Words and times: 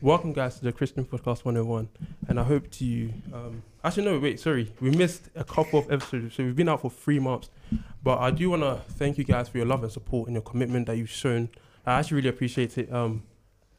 Welcome, 0.00 0.32
guys, 0.32 0.56
to 0.58 0.64
the 0.64 0.70
Christian 0.70 1.04
Podcast 1.04 1.44
101. 1.44 1.88
And 2.28 2.38
I 2.38 2.44
hope 2.44 2.70
to 2.70 2.84
you. 2.84 3.12
Um, 3.34 3.64
actually, 3.82 4.04
no, 4.04 4.20
wait, 4.20 4.38
sorry. 4.38 4.72
We 4.80 4.90
missed 4.90 5.28
a 5.34 5.42
couple 5.42 5.80
of 5.80 5.90
episodes. 5.90 6.36
So 6.36 6.44
we've 6.44 6.54
been 6.54 6.68
out 6.68 6.82
for 6.82 6.90
three 6.90 7.18
months. 7.18 7.50
But 8.04 8.18
I 8.18 8.30
do 8.30 8.50
want 8.50 8.62
to 8.62 8.80
thank 8.92 9.18
you 9.18 9.24
guys 9.24 9.48
for 9.48 9.58
your 9.58 9.66
love 9.66 9.82
and 9.82 9.90
support 9.90 10.28
and 10.28 10.36
your 10.36 10.42
commitment 10.42 10.86
that 10.86 10.98
you've 10.98 11.10
shown. 11.10 11.48
I 11.84 11.98
actually 11.98 12.18
really 12.18 12.28
appreciate 12.28 12.78
it. 12.78 12.92
Um, 12.92 13.24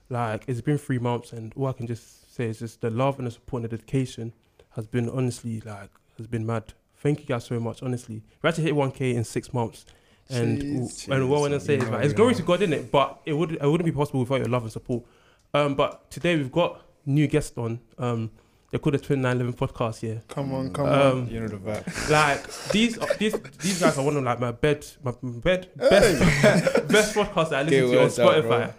like, 0.09 0.43
it's 0.47 0.59
been 0.59 0.77
three 0.77 0.99
months, 0.99 1.31
and 1.31 1.53
all 1.55 1.67
I 1.67 1.73
can 1.73 1.87
just 1.87 2.35
say 2.35 2.47
is 2.47 2.59
just 2.59 2.81
the 2.81 2.89
love 2.89 3.17
and 3.17 3.25
the 3.25 3.31
support 3.31 3.63
and 3.63 3.71
the 3.71 3.77
dedication 3.77 4.33
has 4.71 4.87
been 4.87 5.09
honestly, 5.09 5.61
like, 5.61 5.89
has 6.17 6.27
been 6.27 6.45
mad. 6.45 6.73
Thank 6.97 7.21
you 7.21 7.27
guys 7.27 7.45
so 7.45 7.61
much, 7.61 7.81
honestly. 7.81 8.23
We 8.41 8.49
actually 8.49 8.65
hit 8.65 8.73
1K 8.73 9.13
in 9.13 9.23
six 9.23 9.53
months. 9.53 9.85
And, 10.29 10.61
Jeez. 10.61 11.07
and 11.07 11.29
what 11.29 11.37
I 11.37 11.41
want 11.41 11.53
to 11.53 11.59
say 11.61 11.77
is, 11.77 11.87
like, 11.87 12.03
it's 12.03 12.13
glory 12.13 12.35
to 12.35 12.43
God, 12.43 12.61
in 12.61 12.73
it? 12.73 12.91
But 12.91 13.21
it, 13.25 13.31
would, 13.31 13.53
it 13.53 13.61
wouldn't 13.61 13.85
be 13.85 13.93
possible 13.93 14.19
without 14.19 14.39
your 14.39 14.49
love 14.49 14.63
and 14.63 14.71
support. 14.71 15.05
Um, 15.53 15.75
but 15.75 16.09
today 16.11 16.35
we've 16.35 16.51
got 16.51 16.81
new 17.05 17.27
guests 17.27 17.57
on. 17.57 17.79
Um, 17.97 18.31
they're 18.71 18.79
called 18.79 18.93
the 18.93 18.99
2911 18.99 19.53
podcast. 19.53 20.03
Yeah, 20.03 20.19
Come 20.27 20.53
on, 20.53 20.71
come 20.71 20.85
on. 20.85 21.01
um, 21.01 21.27
You 21.27 21.39
know 21.39 21.47
the 21.47 21.57
vibe. 21.57 22.09
like 22.11 22.69
these 22.71 22.99
these 23.17 23.33
these 23.57 23.79
guys 23.81 23.97
are 23.97 24.05
one 24.05 24.15
of 24.15 24.23
like 24.23 24.39
my 24.39 24.51
bed 24.51 24.85
my 25.03 25.11
bed 25.23 25.69
best 25.75 26.87
best 26.87 27.15
podcast 27.15 27.49
that 27.49 27.59
I 27.59 27.63
listen 27.63 27.89
to 27.91 27.97
on 27.99 28.05
out, 28.05 28.11
Spotify. 28.43 28.73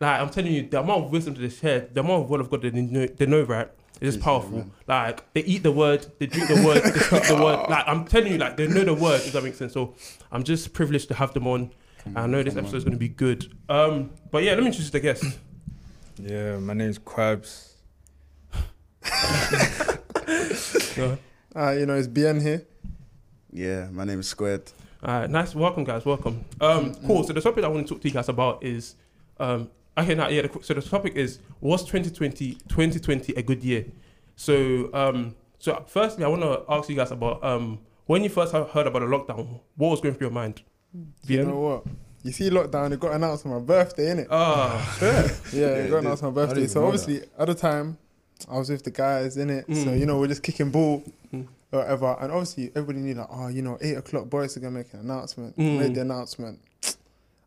like 0.00 0.20
I'm 0.20 0.30
telling 0.30 0.52
you, 0.52 0.68
the 0.68 0.80
amount 0.80 1.04
of 1.04 1.12
wisdom 1.12 1.34
they 1.34 1.48
share, 1.48 1.88
the 1.92 2.00
amount 2.00 2.24
of 2.24 2.30
word 2.30 2.40
of 2.40 2.50
God 2.50 2.62
that 2.62 2.74
they 2.74 2.80
know, 2.82 3.06
they 3.06 3.26
know 3.26 3.42
right. 3.42 3.68
It's 4.00 4.14
just 4.16 4.20
powerful. 4.24 4.64
Like 4.88 5.32
they 5.34 5.42
eat 5.44 5.62
the 5.62 5.70
word, 5.70 6.06
they 6.18 6.26
drink 6.26 6.48
the 6.48 6.66
word, 6.66 6.82
they 6.82 6.98
speak 6.98 7.28
the 7.28 7.36
word. 7.36 7.66
Like 7.70 7.84
I'm 7.86 8.04
telling 8.06 8.32
you, 8.32 8.38
like 8.38 8.56
they 8.56 8.66
know 8.66 8.82
the 8.82 8.94
word. 8.94 9.20
If 9.24 9.32
that 9.34 9.44
makes 9.44 9.58
sense. 9.58 9.74
So 9.74 9.94
I'm 10.32 10.42
just 10.42 10.72
privileged 10.72 11.06
to 11.08 11.14
have 11.14 11.34
them 11.34 11.46
on. 11.46 11.70
Come 12.02 12.16
I 12.16 12.26
know 12.26 12.42
this 12.42 12.56
episode 12.56 12.70
on. 12.72 12.78
is 12.78 12.84
going 12.84 12.94
to 12.94 12.98
be 12.98 13.08
good. 13.10 13.52
Um, 13.68 14.10
but 14.32 14.42
yeah, 14.42 14.52
let 14.52 14.60
me 14.60 14.66
introduce 14.68 14.90
the 14.90 15.00
guest. 15.00 15.24
Yeah, 16.22 16.58
my 16.58 16.74
name's 16.74 16.98
Quabs. 16.98 17.72
Go 20.96 21.18
Uh, 21.56 21.70
you 21.72 21.86
know, 21.86 21.94
it's 21.94 22.08
BN 22.08 22.42
here. 22.42 22.66
Yeah, 23.52 23.88
my 23.90 24.04
name 24.04 24.20
is 24.20 24.28
Squared. 24.28 24.70
All 25.02 25.20
right, 25.20 25.30
nice. 25.30 25.54
Welcome, 25.54 25.84
guys. 25.84 26.04
Welcome. 26.04 26.44
Um, 26.60 26.94
cool. 27.06 27.24
So 27.24 27.32
the 27.32 27.40
topic 27.40 27.64
I 27.64 27.68
want 27.68 27.86
to 27.86 27.94
talk 27.94 28.02
to 28.02 28.08
you 28.08 28.14
guys 28.14 28.28
about 28.28 28.62
is, 28.62 28.96
um, 29.38 29.70
okay, 29.96 30.14
now 30.14 30.28
yeah. 30.28 30.42
The, 30.42 30.58
so 30.62 30.74
the 30.74 30.82
topic 30.82 31.16
is 31.16 31.38
was 31.60 31.82
2020 31.84 32.54
2020 32.68 33.32
a 33.32 33.42
good 33.42 33.64
year? 33.64 33.86
So 34.36 34.90
um, 34.92 35.34
so 35.58 35.84
firstly, 35.88 36.24
I 36.24 36.28
want 36.28 36.42
to 36.42 36.62
ask 36.68 36.88
you 36.88 36.96
guys 36.96 37.10
about 37.10 37.42
um, 37.42 37.80
when 38.06 38.22
you 38.22 38.28
first 38.28 38.52
heard 38.52 38.86
about 38.86 39.00
the 39.00 39.06
lockdown, 39.06 39.60
what 39.76 39.90
was 39.90 40.00
going 40.00 40.14
through 40.14 40.26
your 40.26 40.34
mind? 40.34 40.62
You 41.26 41.44
know 41.44 41.58
what? 41.58 41.86
You 42.22 42.32
see, 42.32 42.50
lockdown, 42.50 42.92
it 42.92 43.00
got 43.00 43.12
announced 43.12 43.46
on 43.46 43.52
my 43.52 43.58
birthday, 43.60 44.06
innit? 44.14 44.26
Ah, 44.30 44.98
Yeah, 45.00 45.08
Yeah, 45.52 45.66
it 45.68 45.86
it 45.86 45.90
got 45.90 45.98
announced 45.98 46.22
on 46.22 46.34
my 46.34 46.46
birthday. 46.46 46.66
So 46.66 46.80
know 46.80 46.86
obviously, 46.86 47.22
at 47.38 47.46
the 47.46 47.54
time, 47.54 47.96
I 48.50 48.58
was 48.58 48.68
with 48.68 48.82
the 48.84 48.90
guys, 48.90 49.36
innit? 49.36 49.64
So, 49.68 49.90
Mm. 49.90 49.98
you 49.98 50.06
know, 50.06 50.18
we're 50.18 50.26
just 50.28 50.42
kicking 50.42 50.70
ball, 50.70 51.02
Mm. 51.32 51.46
or 51.72 51.78
whatever. 51.80 52.16
And 52.20 52.30
obviously, 52.32 52.70
everybody 52.74 52.98
knew, 53.00 53.14
like, 53.14 53.28
oh, 53.30 53.48
you 53.48 53.62
know, 53.62 53.78
8 53.80 53.96
o'clock, 53.96 54.28
Boris 54.28 54.56
are 54.56 54.60
going 54.60 54.72
to 54.74 54.78
make 54.80 54.92
an 54.92 55.00
announcement. 55.00 55.56
Mm. 55.56 55.78
Made 55.78 55.94
the 55.94 56.02
announcement. 56.02 56.58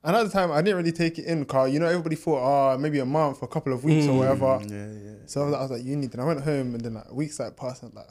And 0.05 0.16
at 0.17 0.23
the 0.23 0.29
time, 0.31 0.51
I 0.51 0.61
didn't 0.61 0.77
really 0.77 0.91
take 0.91 1.17
it 1.19 1.25
in, 1.25 1.45
Carl. 1.45 1.67
You 1.67 1.79
know, 1.79 1.85
everybody 1.88 2.16
thought, 2.16 2.41
oh, 2.44 2.77
maybe 2.77 2.99
a 2.99 3.05
month, 3.05 3.41
a 3.44 3.47
couple 3.47 3.71
of 3.73 3.83
weeks, 3.85 4.05
Mm. 4.05 4.09
or 4.16 4.17
whatever. 4.17 4.59
Yeah, 4.67 4.91
yeah. 4.91 5.11
So 5.27 5.44
I 5.44 5.45
was, 5.45 5.53
I 5.55 5.61
was 5.61 5.71
like, 5.71 5.83
uni. 5.85 6.07
Then 6.07 6.19
I 6.19 6.25
went 6.25 6.41
home, 6.41 6.73
and 6.75 6.81
then 6.81 6.95
like 6.95 7.11
weeks 7.13 7.39
like 7.39 7.55
passed, 7.55 7.83
and 7.83 7.94
like, 7.94 8.07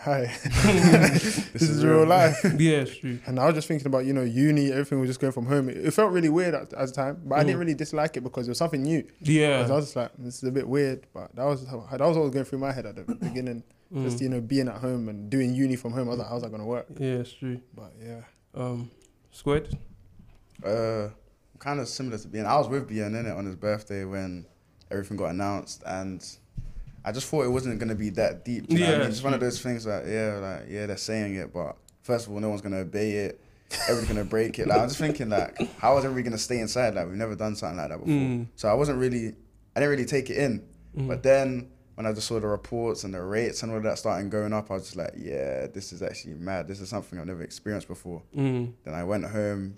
hi, 0.00 0.22
This, 0.44 1.36
this 1.52 1.62
is 1.62 1.84
real 1.84 2.06
life. 2.06 2.36
yeah, 2.58 2.78
it's 2.78 2.96
true. 2.96 3.18
And 3.26 3.38
I 3.38 3.46
was 3.46 3.54
just 3.54 3.68
thinking 3.68 3.86
about, 3.86 4.04
you 4.06 4.12
know, 4.12 4.22
uni, 4.22 4.70
everything 4.72 4.98
was 5.00 5.08
just 5.10 5.20
going 5.20 5.32
from 5.32 5.46
home. 5.46 5.68
It, 5.68 5.76
it 5.78 5.90
felt 5.92 6.12
really 6.12 6.28
weird 6.28 6.54
at, 6.54 6.72
at 6.72 6.86
the 6.88 6.92
time, 6.92 7.20
but 7.24 7.36
I 7.36 7.42
Mm. 7.42 7.46
didn't 7.46 7.58
really 7.60 7.74
dislike 7.74 8.16
it 8.16 8.22
because 8.22 8.46
it 8.48 8.50
was 8.50 8.58
something 8.58 8.82
new. 8.82 9.04
Yeah. 9.20 9.66
I 9.68 9.72
was 9.72 9.84
just 9.86 9.96
like, 9.96 10.10
this 10.18 10.36
is 10.42 10.44
a 10.48 10.52
bit 10.52 10.66
weird, 10.68 11.06
but 11.12 11.34
that 11.36 11.44
was 11.44 11.66
how- 11.66 11.86
that 11.90 12.00
was 12.00 12.16
what 12.16 12.24
was 12.24 12.32
going 12.32 12.44
through 12.46 12.58
my 12.60 12.72
head 12.72 12.86
at 12.86 12.96
the 12.96 13.14
beginning. 13.20 13.62
Just 13.94 14.18
Mm. 14.18 14.20
you 14.22 14.28
know, 14.28 14.40
being 14.40 14.68
at 14.68 14.76
home 14.76 15.08
and 15.08 15.28
doing 15.28 15.52
uni 15.54 15.74
from 15.76 15.92
home. 15.92 16.06
I 16.08 16.10
was 16.10 16.18
like, 16.20 16.28
how's 16.28 16.42
that 16.42 16.50
gonna 16.52 16.64
work? 16.66 16.86
Yeah, 16.98 17.14
it's 17.22 17.32
true. 17.32 17.60
But 17.74 17.92
yeah, 18.00 18.20
Um, 18.54 18.90
squared. 19.32 19.76
Uh, 20.64 21.08
kind 21.58 21.80
of 21.80 21.88
similar 21.88 22.16
to 22.18 22.28
BN. 22.28 22.46
I 22.46 22.56
was 22.56 22.68
with 22.68 22.88
BN 22.88 23.18
in 23.18 23.26
it 23.26 23.32
on 23.32 23.44
his 23.46 23.56
birthday 23.56 24.04
when 24.04 24.46
everything 24.90 25.16
got 25.16 25.30
announced, 25.30 25.82
and 25.86 26.24
I 27.04 27.12
just 27.12 27.26
thought 27.28 27.44
it 27.44 27.48
wasn't 27.50 27.78
gonna 27.78 27.94
be 27.94 28.10
that 28.10 28.44
deep. 28.44 28.68
What 28.70 28.80
I 28.80 28.84
Yeah, 28.84 28.98
mean? 28.98 29.08
It's 29.08 29.22
one 29.22 29.34
of 29.34 29.40
those 29.40 29.60
things 29.60 29.84
that 29.84 30.06
yeah, 30.06 30.38
like 30.38 30.66
yeah, 30.70 30.86
they're 30.86 30.96
saying 30.96 31.34
it, 31.36 31.52
but 31.52 31.76
first 32.02 32.26
of 32.26 32.32
all, 32.32 32.40
no 32.40 32.48
one's 32.50 32.60
gonna 32.60 32.78
obey 32.78 33.12
it. 33.12 33.40
Everyone's 33.84 34.08
gonna 34.08 34.24
break 34.24 34.58
it. 34.58 34.66
Like 34.66 34.80
I'm 34.80 34.88
just 34.88 34.98
thinking 35.00 35.28
like, 35.30 35.56
how 35.78 35.96
is 35.98 36.04
everybody 36.04 36.24
gonna 36.24 36.38
stay 36.38 36.58
inside? 36.60 36.94
Like 36.94 37.06
we've 37.06 37.16
never 37.16 37.34
done 37.36 37.54
something 37.56 37.78
like 37.78 37.88
that 37.90 37.98
before. 37.98 38.12
Mm. 38.14 38.46
So 38.56 38.68
I 38.68 38.74
wasn't 38.74 38.98
really, 38.98 39.34
I 39.76 39.80
didn't 39.80 39.90
really 39.90 40.04
take 40.04 40.28
it 40.30 40.36
in. 40.36 40.62
Mm. 40.96 41.08
But 41.08 41.22
then 41.22 41.70
when 41.94 42.04
I 42.06 42.12
just 42.12 42.26
saw 42.26 42.40
the 42.40 42.46
reports 42.48 43.04
and 43.04 43.14
the 43.14 43.22
rates 43.22 43.62
and 43.62 43.70
all 43.70 43.78
of 43.78 43.84
that 43.84 43.98
starting 43.98 44.28
going 44.30 44.52
up, 44.52 44.70
I 44.70 44.74
was 44.74 44.84
just 44.84 44.96
like, 44.96 45.12
yeah, 45.16 45.66
this 45.68 45.92
is 45.92 46.02
actually 46.02 46.34
mad. 46.34 46.66
This 46.66 46.80
is 46.80 46.88
something 46.88 47.18
I've 47.18 47.26
never 47.26 47.42
experienced 47.42 47.88
before. 47.88 48.22
Mm. 48.36 48.72
Then 48.84 48.94
I 48.94 49.04
went 49.04 49.24
home, 49.26 49.74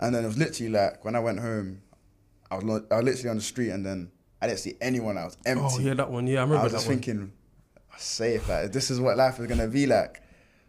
and 0.00 0.14
then 0.14 0.24
it 0.24 0.28
was 0.28 0.38
literally 0.38 0.70
like 0.72 1.04
when 1.04 1.14
I 1.14 1.20
went 1.20 1.40
home, 1.40 1.82
I 2.50 2.54
was, 2.54 2.64
lo- 2.64 2.86
I 2.90 2.96
was 2.96 3.04
literally 3.04 3.30
on 3.30 3.36
the 3.36 3.42
street, 3.42 3.70
and 3.70 3.84
then 3.84 4.10
I 4.40 4.46
didn't 4.48 4.60
see 4.60 4.76
anyone. 4.80 5.16
I 5.18 5.24
was 5.24 5.36
empty. 5.46 5.64
Oh 5.68 5.78
yeah, 5.80 5.94
that 5.94 6.10
one. 6.10 6.26
Yeah, 6.26 6.40
I 6.40 6.42
remember. 6.42 6.60
I 6.60 6.62
was 6.64 6.72
that 6.72 6.78
just 6.78 6.88
one. 6.88 6.96
thinking, 6.98 7.32
safe. 7.96 8.48
Like 8.48 8.72
this 8.72 8.90
is 8.90 9.00
what 9.00 9.16
life 9.16 9.38
is 9.40 9.46
gonna 9.46 9.68
be 9.68 9.86
like. 9.86 10.22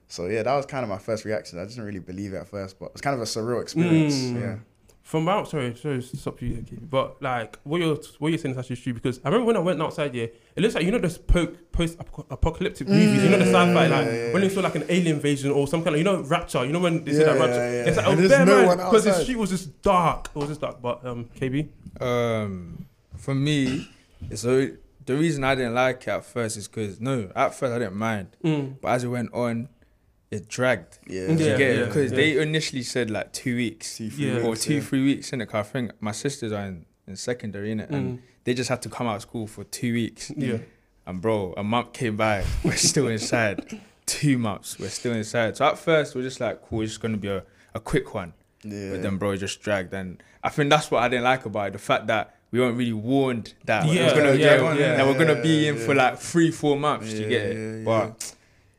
So 0.07 0.27
yeah, 0.27 0.43
that 0.43 0.55
was 0.55 0.65
kind 0.65 0.83
of 0.83 0.89
my 0.89 0.97
first 0.97 1.25
reaction. 1.25 1.59
I 1.59 1.65
didn't 1.65 1.83
really 1.83 1.99
believe 1.99 2.33
it 2.33 2.37
at 2.37 2.47
first, 2.47 2.79
but 2.79 2.91
it's 2.91 3.01
kind 3.01 3.13
of 3.13 3.21
a 3.21 3.25
surreal 3.25 3.61
experience. 3.61 4.15
Mm. 4.15 4.41
Yeah. 4.41 4.55
From 5.03 5.29
out, 5.29 5.47
sorry, 5.47 5.73
sorry 5.75 6.01
to 6.01 6.17
stop 6.17 6.41
you, 6.41 6.57
okay, 6.67 6.75
but 6.81 7.21
like 7.21 7.57
what 7.63 7.79
you're 7.79 7.95
what 8.19 8.27
you're 8.27 8.37
saying 8.37 8.55
is 8.55 8.59
actually 8.59 8.75
true 8.75 8.93
because 8.93 9.21
I 9.23 9.29
remember 9.29 9.45
when 9.47 9.55
I 9.55 9.59
went 9.59 9.81
outside, 9.81 10.13
yeah, 10.13 10.25
it 10.25 10.57
looks 10.57 10.75
like 10.75 10.83
you 10.83 10.91
know 10.91 10.97
those 10.97 11.17
po- 11.17 11.55
post 11.71 11.97
apocalyptic 12.29 12.89
movies, 12.89 13.23
you 13.23 13.29
know 13.29 13.37
the 13.37 13.45
sci-fi, 13.45 13.87
like 13.87 13.89
Yeah, 13.89 14.11
yeah, 14.11 14.33
when 14.33 14.41
yeah. 14.43 14.49
you 14.49 14.53
saw 14.53 14.59
like 14.59 14.75
an 14.75 14.83
alien 14.89 15.15
invasion 15.15 15.51
or 15.51 15.65
some 15.65 15.81
kind 15.81 15.95
of, 15.95 15.99
you 15.99 16.03
know, 16.03 16.19
rapture, 16.23 16.65
you 16.65 16.73
know 16.73 16.79
when 16.81 17.05
they 17.05 17.13
said 17.13 17.25
that 17.25 17.39
rapture, 17.39 17.55
yeah, 17.55 17.71
yeah. 17.71 17.87
it's 17.87 17.95
like 17.97 18.05
oh, 18.07 18.15
there's 18.15 18.29
bare 18.29 18.45
no 18.45 18.57
man, 18.57 18.67
one 18.67 18.77
because 18.79 19.05
the 19.05 19.11
outside. 19.11 19.23
street 19.23 19.37
was 19.37 19.49
just 19.49 19.81
dark, 19.81 20.29
it 20.35 20.39
was 20.39 20.49
just 20.49 20.59
dark. 20.59 20.81
But 20.81 21.05
um, 21.05 21.29
KB, 21.39 21.69
Um, 22.01 22.85
for 23.17 23.35
me, 23.35 23.87
so 24.35 24.69
the 25.05 25.15
reason 25.15 25.43
I 25.43 25.55
didn't 25.55 25.73
like 25.75 26.01
it 26.03 26.09
at 26.09 26.25
first 26.25 26.57
is 26.57 26.67
because 26.67 26.99
no, 26.99 27.31
at 27.35 27.53
first 27.55 27.73
I 27.73 27.79
didn't 27.79 27.95
mind, 27.95 28.35
mm. 28.43 28.75
but 28.81 28.89
as 28.89 29.03
it 29.03 29.07
went 29.07 29.33
on, 29.33 29.69
it 30.31 30.47
dragged. 30.49 30.99
Yeah. 31.07 31.21
Yeah, 31.23 31.29
You 31.31 31.37
get 31.57 31.77
yeah, 31.77 31.85
Because 31.85 32.11
yeah. 32.11 32.17
they 32.17 32.41
initially 32.41 32.83
said 32.83 33.09
like 33.09 33.31
two 33.31 33.55
weeks 33.55 33.97
Two, 33.97 34.09
three 34.09 34.25
Yeah. 34.35 34.41
or 34.41 34.55
two, 34.55 34.75
yeah. 34.75 34.81
three 34.81 35.03
weeks 35.05 35.31
in 35.31 35.39
it. 35.41 35.53
I 35.55 35.63
think 35.63 35.91
my 36.01 36.11
sisters 36.11 36.51
are 36.51 36.65
in, 36.65 36.85
in 37.07 37.15
secondary 37.15 37.71
in 37.71 37.79
it, 37.79 37.89
and 37.89 38.19
Mm. 38.19 38.21
they 38.43 38.53
just 38.53 38.69
had 38.69 38.81
to 38.81 38.89
come 38.89 39.07
out 39.07 39.15
of 39.17 39.21
school 39.21 39.47
for 39.47 39.63
two 39.63 39.93
weeks. 39.93 40.31
yeah, 40.35 40.57
And 41.05 41.21
bro, 41.21 41.53
a 41.55 41.63
month 41.63 41.93
came 41.93 42.17
by, 42.17 42.43
we're 42.63 42.75
still 42.75 43.07
inside. 43.07 43.79
Two 44.05 44.37
months, 44.37 44.77
we're 44.79 44.89
still 44.89 45.13
inside. 45.13 45.55
So 45.57 45.65
at 45.65 45.77
first, 45.79 46.13
we're 46.15 46.23
just 46.23 46.39
like, 46.41 46.61
cool, 46.67 46.81
it's 46.81 46.91
just 46.91 47.01
gonna 47.01 47.17
be 47.17 47.29
a, 47.29 47.43
a 47.73 47.79
quick 47.79 48.13
one. 48.13 48.33
Yeah. 48.63 48.91
But 48.91 49.03
then, 49.03 49.17
bro, 49.17 49.31
it 49.31 49.37
just 49.37 49.61
dragged. 49.61 49.93
And 49.93 50.21
I 50.43 50.49
think 50.49 50.69
that's 50.69 50.91
what 50.91 51.03
I 51.03 51.07
didn't 51.07 51.23
like 51.23 51.45
about 51.45 51.67
it 51.67 51.73
the 51.73 51.79
fact 51.79 52.07
that 52.07 52.35
we 52.51 52.59
weren't 52.59 52.77
really 52.77 52.93
warned 52.93 53.53
that 53.65 53.85
it 53.87 53.93
Yeah, 53.93 54.03
was 54.05 54.13
gonna, 54.13 54.33
yeah, 54.35 54.55
yeah, 54.61 54.73
yeah, 54.73 54.95
that 54.97 55.05
we're 55.05 55.17
gonna 55.25 55.41
be 55.41 55.65
yeah, 55.65 55.71
in 55.71 55.77
for 55.77 55.93
like 55.95 56.17
three, 56.19 56.51
four 56.51 56.77
months. 56.77 57.11
do 57.11 57.23
you 57.23 57.29
get 57.29 57.41
it? 57.51 57.79
yeah, 57.79 57.83
But 57.85 58.33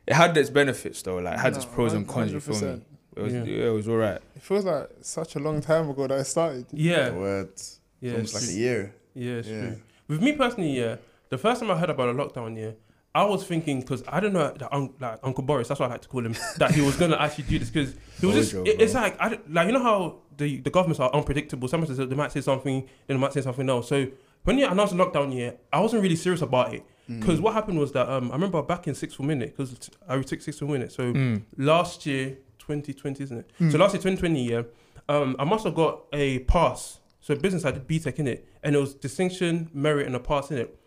it 0.06 0.14
had 0.14 0.36
its 0.36 0.50
benefits 0.50 1.02
though. 1.02 1.16
Like, 1.18 1.34
it 1.34 1.40
had 1.40 1.56
its 1.56 1.66
No, 1.66 1.72
pros 1.72 1.92
and 1.92 2.08
cons. 2.08 2.32
You 2.32 2.40
feel 2.40 2.60
me? 2.60 2.80
It 3.16 3.22
was, 3.22 3.32
Yeah. 3.34 3.44
yeah. 3.44 3.64
it 3.66 3.70
was 3.70 3.88
all 3.88 3.96
right. 3.96 4.20
It 4.36 4.42
feels 4.42 4.64
like 4.64 4.88
such 5.02 5.36
a 5.36 5.38
long 5.40 5.60
time 5.60 5.90
ago 5.90 6.06
that 6.06 6.18
it 6.20 6.24
started. 6.24 6.66
yeah, 6.72 7.10
The 7.10 7.16
words. 7.16 7.80
yeah, 8.00 8.12
almost 8.12 8.34
it's 8.36 8.46
like 8.46 8.54
a 8.56 8.58
year. 8.58 8.94
yeah, 9.14 9.32
it's 9.34 9.48
Yeah. 9.48 9.60
true. 9.60 9.76
With 10.08 10.22
me 10.22 10.32
personally, 10.32 10.70
yeah, 10.78 10.96
the 11.28 11.36
first 11.38 11.60
time 11.60 11.70
I 11.70 11.76
heard 11.78 11.90
about 11.90 12.08
a 12.08 12.14
lockdown, 12.14 12.56
yeah, 12.56 12.70
I 13.14 13.24
was 13.24 13.44
thinking 13.44 13.80
because 13.80 14.04
I 14.06 14.20
don't 14.20 14.32
know 14.32 14.52
that 14.52 14.72
un- 14.72 14.92
like 15.00 15.18
Uncle 15.22 15.42
Boris, 15.42 15.68
that's 15.68 15.80
what 15.80 15.88
I 15.88 15.92
like 15.94 16.02
to 16.02 16.08
call 16.08 16.24
him, 16.24 16.34
that 16.58 16.70
he 16.72 16.80
was 16.82 16.96
gonna 16.96 17.16
actually 17.16 17.44
do 17.44 17.58
this 17.58 17.70
because 17.70 17.94
he 18.20 18.26
was 18.26 18.36
just. 18.36 18.52
Told 18.52 18.68
It, 18.68 18.80
it's 18.80 18.94
like 18.94 19.20
I 19.20 19.38
like 19.48 19.66
you 19.66 19.72
know 19.72 19.82
how 19.82 20.16
the 20.36 20.60
the 20.60 20.70
governments 20.70 21.00
are 21.00 21.10
unpredictable. 21.12 21.68
Sometimes 21.68 21.96
they 21.96 22.06
might 22.14 22.32
say 22.32 22.40
something, 22.40 22.80
then 23.06 23.16
they 23.16 23.20
might 23.20 23.32
say 23.32 23.40
something 23.40 23.68
else. 23.68 23.88
So 23.88 24.06
when 24.44 24.58
you 24.58 24.66
announced 24.66 24.96
the 24.96 25.04
lockdown, 25.04 25.34
yeah, 25.36 25.52
I 25.72 25.80
wasn't 25.80 26.02
really 26.02 26.16
serious 26.16 26.42
about 26.42 26.74
it 26.74 26.82
Mm. 27.08 27.20
because 27.20 27.40
what 27.40 27.54
happened 27.54 27.78
was 27.78 27.92
that 27.92 28.06
um 28.06 28.30
I 28.30 28.34
remember 28.34 28.60
back 28.62 28.86
in 28.86 28.94
sixth 28.94 29.16
form 29.16 29.28
minute 29.28 29.56
because 29.56 29.88
I 30.06 30.14
retook 30.14 30.42
sixth 30.42 30.60
form 30.60 30.72
minute. 30.72 30.92
So 30.92 31.14
Mm. 31.14 31.42
last 31.56 32.04
year, 32.04 32.36
2020, 32.58 33.24
isn't 33.24 33.38
it? 33.38 33.50
Hmm. 33.56 33.70
So 33.70 33.78
last 33.78 33.94
year, 33.94 34.02
2020, 34.02 34.44
yeah, 34.50 34.62
um, 35.08 35.34
I 35.38 35.44
must 35.44 35.64
have 35.64 35.74
got 35.74 36.02
a 36.12 36.40
pass. 36.40 37.00
So 37.22 37.34
business, 37.34 37.64
I 37.64 37.70
did 37.70 37.86
BTEC 37.88 38.18
in 38.18 38.26
it, 38.28 38.46
and 38.62 38.76
it 38.76 38.78
was 38.78 38.92
distinction, 38.94 39.70
merit, 39.72 40.06
and 40.06 40.14
a 40.16 40.20
pass 40.20 40.50
in 40.50 40.58
it. 40.58 40.77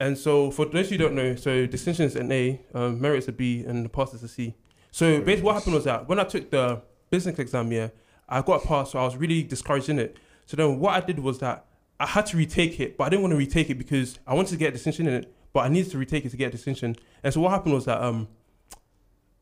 And 0.00 0.16
so 0.16 0.50
for 0.50 0.64
those 0.64 0.88
who 0.88 0.96
don't 0.96 1.14
know, 1.14 1.36
so 1.36 1.66
distinction 1.66 2.06
is 2.06 2.16
an 2.16 2.32
A, 2.32 2.60
um, 2.74 3.00
merit 3.00 3.18
is 3.18 3.28
a 3.28 3.32
B, 3.32 3.62
and 3.64 3.84
the 3.84 3.88
pass 3.90 4.14
is 4.14 4.22
a 4.22 4.28
C. 4.28 4.54
So 4.90 5.20
basically, 5.20 5.42
what 5.42 5.54
happened 5.54 5.74
was 5.74 5.84
that 5.84 6.08
when 6.08 6.18
I 6.18 6.24
took 6.24 6.50
the 6.50 6.80
business 7.10 7.38
exam, 7.38 7.70
yeah, 7.70 7.88
I 8.26 8.40
got 8.40 8.64
a 8.64 8.66
pass, 8.66 8.92
so 8.92 8.98
I 8.98 9.04
was 9.04 9.16
really 9.16 9.42
discouraged 9.42 9.90
in 9.90 9.98
it. 9.98 10.16
So 10.46 10.56
then 10.56 10.80
what 10.80 10.94
I 10.94 11.06
did 11.06 11.18
was 11.18 11.38
that 11.40 11.66
I 12.00 12.06
had 12.06 12.26
to 12.26 12.36
retake 12.38 12.80
it, 12.80 12.96
but 12.96 13.04
I 13.04 13.08
didn't 13.10 13.22
want 13.22 13.32
to 13.32 13.36
retake 13.36 13.68
it 13.68 13.74
because 13.74 14.18
I 14.26 14.32
wanted 14.32 14.52
to 14.52 14.56
get 14.56 14.70
a 14.70 14.72
distinction 14.72 15.06
in 15.06 15.14
it, 15.14 15.34
but 15.52 15.60
I 15.60 15.68
needed 15.68 15.92
to 15.92 15.98
retake 15.98 16.24
it 16.24 16.30
to 16.30 16.36
get 16.36 16.48
a 16.48 16.50
distinction. 16.50 16.96
And 17.22 17.34
so 17.34 17.42
what 17.42 17.50
happened 17.50 17.74
was 17.74 17.84
that 17.84 18.02
um, 18.02 18.26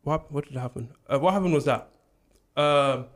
what 0.03 0.31
what 0.33 0.45
did 0.45 0.57
happen? 0.57 0.91
Uh, 1.07 1.19
what 1.21 1.35
happened 1.35 1.55
was 1.55 1.67
that 1.67 1.89
um, 2.57 3.07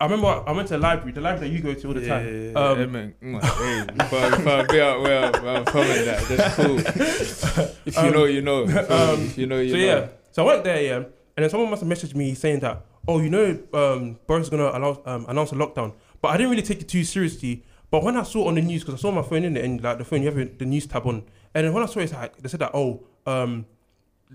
I 0.00 0.04
remember 0.06 0.26
I 0.46 0.52
went 0.52 0.68
to 0.68 0.74
the 0.74 0.80
library, 0.80 1.12
the 1.12 1.20
library 1.20 1.48
that 1.48 1.54
you 1.56 1.62
go 1.62 1.72
to 1.72 1.88
all 1.88 1.94
the 1.94 2.00
Yeah, 2.00 2.08
time. 2.08 2.26
yeah, 2.26 2.50
yeah, 2.50 2.68
Um, 2.70 2.80
yeah, 2.80 2.86
man. 2.86 3.14
Hey, 3.20 4.50
I 4.50 4.66
be 4.68 4.80
out 4.80 5.00
where 5.02 5.24
I'm, 5.24 5.42
where 5.42 5.56
I'm 5.56 5.64
from 5.66 5.80
and 5.82 6.06
that, 6.08 6.28
that's 6.28 6.54
cool. 6.56 6.78
If 7.86 7.96
you 7.96 8.02
Um, 8.02 8.12
know, 8.12 8.24
you 8.24 8.42
know. 8.42 8.62
um, 8.64 9.20
if 9.26 9.38
you 9.38 9.46
know, 9.46 9.60
you 9.60 9.70
so 9.70 9.76
know. 9.76 9.84
yeah, 9.84 10.08
so 10.32 10.42
I 10.44 10.46
went 10.52 10.64
there, 10.64 10.82
yeah, 10.82 10.96
and 10.96 11.06
then 11.36 11.48
someone 11.50 11.70
must 11.70 11.82
have 11.82 11.90
messaged 11.90 12.14
me 12.16 12.34
saying 12.34 12.60
that, 12.60 12.84
oh, 13.06 13.20
you 13.20 13.30
know, 13.30 13.58
um, 13.72 14.18
Boris 14.26 14.46
is 14.46 14.50
gonna 14.50 14.64
allow, 14.76 15.00
um, 15.06 15.26
announce 15.28 15.52
a 15.52 15.54
lockdown, 15.54 15.92
but 16.20 16.28
I 16.28 16.36
didn't 16.38 16.50
really 16.50 16.62
take 16.62 16.80
it 16.80 16.88
too 16.88 17.04
seriously. 17.04 17.62
But 17.90 18.02
when 18.02 18.16
I 18.16 18.24
saw 18.24 18.46
it 18.46 18.48
on 18.48 18.54
the 18.56 18.62
news, 18.62 18.82
because 18.82 18.98
I 18.98 19.02
saw 19.02 19.12
my 19.12 19.22
phone 19.22 19.44
in 19.44 19.56
it, 19.56 19.64
and 19.64 19.80
like 19.80 19.98
the 19.98 20.04
phone, 20.04 20.22
you 20.22 20.30
have 20.32 20.58
the 20.58 20.64
news 20.66 20.86
tab 20.86 21.06
on, 21.06 21.22
and 21.54 21.66
then 21.66 21.72
when 21.72 21.82
I 21.84 21.86
saw 21.86 22.00
it, 22.00 22.04
it's 22.04 22.12
like 22.12 22.36
they 22.38 22.48
said 22.48 22.60
that, 22.60 22.72
oh, 22.74 23.04
um, 23.26 23.66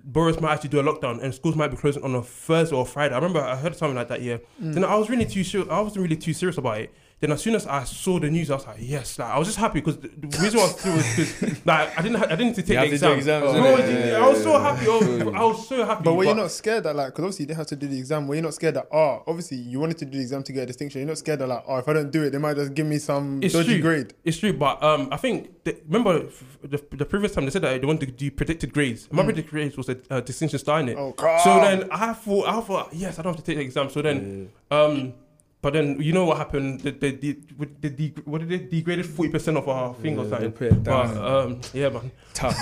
Boris 0.03 0.39
might 0.39 0.53
actually 0.53 0.69
do 0.69 0.79
a 0.79 0.83
lockdown, 0.83 1.21
and 1.23 1.33
schools 1.33 1.55
might 1.55 1.69
be 1.69 1.77
closing 1.77 2.03
on 2.03 2.15
a 2.15 2.21
Thursday 2.21 2.75
or 2.75 2.85
Friday. 2.85 3.13
I 3.13 3.17
remember 3.17 3.39
I 3.41 3.55
heard 3.55 3.75
something 3.75 3.95
like 3.95 4.07
that. 4.09 4.21
Yeah, 4.21 4.37
mm. 4.61 4.73
then 4.73 4.83
I 4.83 4.95
was 4.95 5.09
really 5.09 5.25
too 5.25 5.43
sure. 5.43 5.71
I 5.71 5.79
wasn't 5.81 6.03
really 6.03 6.17
too 6.17 6.33
serious 6.33 6.57
about 6.57 6.79
it. 6.79 6.93
Then 7.21 7.33
as 7.33 7.41
soon 7.41 7.53
as 7.55 7.67
I 7.67 7.83
saw 7.83 8.17
the 8.17 8.29
news, 8.29 8.49
I 8.49 8.55
was 8.55 8.65
like, 8.65 8.77
yes, 8.79 9.19
like 9.19 9.29
I 9.29 9.37
was 9.37 9.49
just 9.49 9.57
happy 9.57 9.81
because 9.81 9.97
the, 9.97 10.07
the 10.07 10.37
reason 10.39 10.57
why 10.57 10.63
I 10.63 10.67
was 10.67 10.73
through 10.81 10.93
was 10.93 11.15
because 11.15 11.65
like 11.65 11.99
I 11.99 12.01
didn't, 12.01 12.17
ha- 12.17 12.25
I 12.29 12.35
didn't 12.37 12.45
need 12.47 12.55
to 12.55 12.61
take 12.61 12.69
You 12.69 12.75
the 12.75 12.79
have 12.79 12.85
to 12.85 12.89
do 13.07 13.11
exam. 13.13 13.43
exams, 13.43 13.51
Bro, 13.51 13.61
innit? 13.61 14.05
I 14.05 14.09
Yeah, 14.19 14.27
was 14.29 14.43
so 14.43 14.57
happy. 14.59 14.85
yeah. 14.85 14.91
I 14.91 14.97
was, 14.97 15.33
I 15.35 15.43
was 15.43 15.67
so 15.67 15.85
happy. 15.85 16.03
But 16.05 16.13
were 16.13 16.23
you 16.23 16.33
not 16.33 16.51
scared 16.51 16.83
that 16.85 16.95
like, 16.95 17.07
because 17.07 17.23
obviously 17.23 17.43
you 17.43 17.47
didn't 17.47 17.57
have 17.57 17.67
to 17.67 17.75
do 17.75 17.87
the 17.87 17.97
exam. 17.97 18.25
Were 18.25 18.35
you 18.35 18.41
not 18.41 18.53
scared 18.53 18.75
that 18.75 18.87
oh, 18.93 19.23
obviously 19.27 19.57
you 19.57 19.81
wanted 19.81 19.97
to 19.97 20.05
do 20.05 20.17
the 20.17 20.21
exam 20.21 20.43
to 20.43 20.53
get 20.53 20.63
a 20.63 20.65
distinction? 20.67 21.01
You're 21.01 21.09
not 21.09 21.17
scared 21.17 21.39
that 21.39 21.47
like 21.47 21.63
oh, 21.67 21.77
if 21.77 21.89
I 21.89 21.93
don't 21.93 22.09
do 22.09 22.23
it, 22.23 22.29
they 22.29 22.37
might 22.37 22.55
just 22.55 22.73
give 22.73 22.85
me 22.87 22.99
some 22.99 23.43
It's 23.43 23.53
dodgy 23.53 23.73
true. 23.73 23.81
grade. 23.81 24.13
It's 24.23 24.37
true, 24.37 24.53
but 24.53 24.81
um, 24.81 25.09
I 25.11 25.17
think 25.17 25.65
the, 25.65 25.77
remember 25.87 26.25
the, 26.63 26.81
the 26.91 27.05
previous 27.05 27.33
time 27.33 27.43
they 27.43 27.51
said 27.51 27.63
that 27.63 27.81
they 27.81 27.85
wanted 27.85 28.05
to 28.05 28.11
do 28.13 28.31
predicted 28.31 28.71
grades. 28.71 29.11
My 29.11 29.23
predicted 29.25 29.51
grades 29.51 29.75
was 29.75 29.89
a 29.89 29.97
uh, 30.09 30.21
distinction 30.21 30.57
star 30.57 30.79
in 30.79 30.87
it. 30.87 30.97
Oh, 30.97 31.11
calm. 31.11 31.39
So 31.43 31.59
then 31.59 31.89
I 31.91 32.13
thought, 32.13 32.47
I 32.47 32.61
thought, 32.61 32.93
yes, 32.93 33.19
I 33.19 33.23
don't 33.23 33.33
have 33.33 33.43
to 33.43 33.45
take 33.45 33.57
the 33.57 33.63
exam. 33.63 33.89
So 33.89 34.01
then, 34.01 34.51
um, 34.71 35.13
but 35.61 35.73
then 35.73 36.01
you 36.01 36.13
know 36.13 36.25
what 36.25 36.37
happened? 36.37 36.81
The 36.81 36.91
the, 36.91 37.11
the, 37.11 37.37
with 37.57 37.81
the, 37.81 37.89
the 37.89 38.13
what 38.25 38.39
did 38.39 38.49
they 38.49 38.59
degraded 38.59 39.05
forty 39.05 39.29
percent 39.31 39.57
of 39.57 39.67
our 39.67 39.93
thing 39.95 40.17
or 40.17 40.23
Yeah, 40.23 40.29
something. 40.29 40.51
they 40.51 40.57
put 40.57 40.67
it 40.67 40.83
But 40.83 41.13
down. 41.13 41.17
um, 41.51 41.61
yeah, 41.73 41.89
man. 41.89 42.11
Tough. 42.33 42.55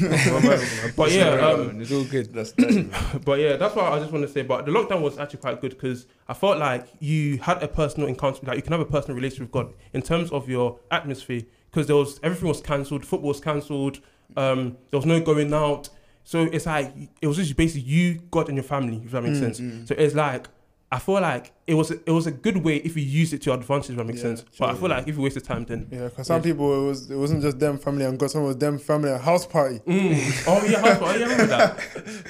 but 0.96 1.10
yeah, 1.10 1.30
um, 1.48 1.80
it's 1.80 1.90
all 1.92 2.04
good. 2.04 2.32
That's 2.32 2.52
but 3.24 3.40
yeah, 3.40 3.56
that's 3.56 3.74
what 3.74 3.92
I 3.92 3.98
just 3.98 4.12
want 4.12 4.26
to 4.26 4.32
say. 4.32 4.42
But 4.42 4.66
the 4.66 4.72
lockdown 4.72 5.00
was 5.02 5.18
actually 5.18 5.40
quite 5.40 5.60
good 5.60 5.70
because 5.72 6.06
I 6.28 6.34
felt 6.34 6.58
like 6.58 6.86
you 7.00 7.38
had 7.38 7.62
a 7.62 7.68
personal 7.68 8.08
encounter, 8.08 8.46
like 8.46 8.56
you 8.56 8.62
can 8.62 8.72
have 8.72 8.80
a 8.80 8.84
personal 8.86 9.16
relationship 9.16 9.52
with 9.52 9.52
God 9.52 9.74
in 9.92 10.02
terms 10.02 10.30
of 10.30 10.48
your 10.48 10.78
atmosphere. 10.90 11.42
Because 11.70 11.88
there 11.88 11.96
was 11.96 12.20
everything 12.22 12.46
was 12.48 12.60
cancelled, 12.60 13.04
football 13.04 13.28
was 13.30 13.40
cancelled, 13.40 13.98
um, 14.36 14.76
there 14.90 14.98
was 14.98 15.06
no 15.06 15.20
going 15.20 15.52
out. 15.52 15.88
So 16.22 16.44
it's 16.44 16.66
like 16.66 16.94
it 17.20 17.26
was 17.26 17.36
just 17.36 17.56
basically 17.56 17.82
you, 17.82 18.20
God, 18.30 18.46
and 18.48 18.56
your 18.56 18.62
family. 18.64 19.02
If 19.04 19.10
that 19.10 19.22
makes 19.24 19.40
sense. 19.40 19.58
So 19.88 19.94
it's 19.98 20.14
like 20.14 20.46
I 20.94 20.98
feel 21.00 21.20
like 21.20 21.50
it 21.66 21.74
was 21.74 21.90
it 21.90 22.10
was 22.18 22.26
a 22.28 22.30
good 22.30 22.58
way 22.58 22.76
if 22.76 22.96
you 22.96 23.02
use 23.02 23.32
it 23.32 23.42
to 23.42 23.46
your 23.50 23.56
advantage. 23.58 23.90
If 23.90 23.96
that 23.96 24.04
makes 24.04 24.18
Yeah, 24.18 24.36
sense. 24.36 24.44
But 24.58 24.70
I 24.70 24.74
feel 24.74 24.88
like 24.88 25.08
if 25.08 25.16
you 25.16 25.22
waste 25.22 25.34
the 25.34 25.40
time, 25.40 25.64
then 25.64 25.88
Yeah, 25.90 26.04
because 26.04 26.28
some 26.28 26.36
Yeah. 26.36 26.42
people 26.44 26.66
it 26.84 26.86
was 26.86 27.10
it 27.10 27.16
wasn't 27.16 27.42
just 27.42 27.58
them 27.58 27.78
family 27.78 28.04
and 28.04 28.16
God, 28.16 28.30
some 28.30 28.44
was 28.44 28.56
them 28.58 28.78
family 28.78 29.10
and 29.10 29.20
house 29.20 29.44
party. 29.44 29.80
Mm. 29.80 30.44
oh 30.46 30.64
yeah, 30.64 30.78
house 30.80 30.98
party, 30.98 31.18
yeah, 31.18 31.26
I 31.26 31.28
remember 31.30 31.46
that. 31.46 31.78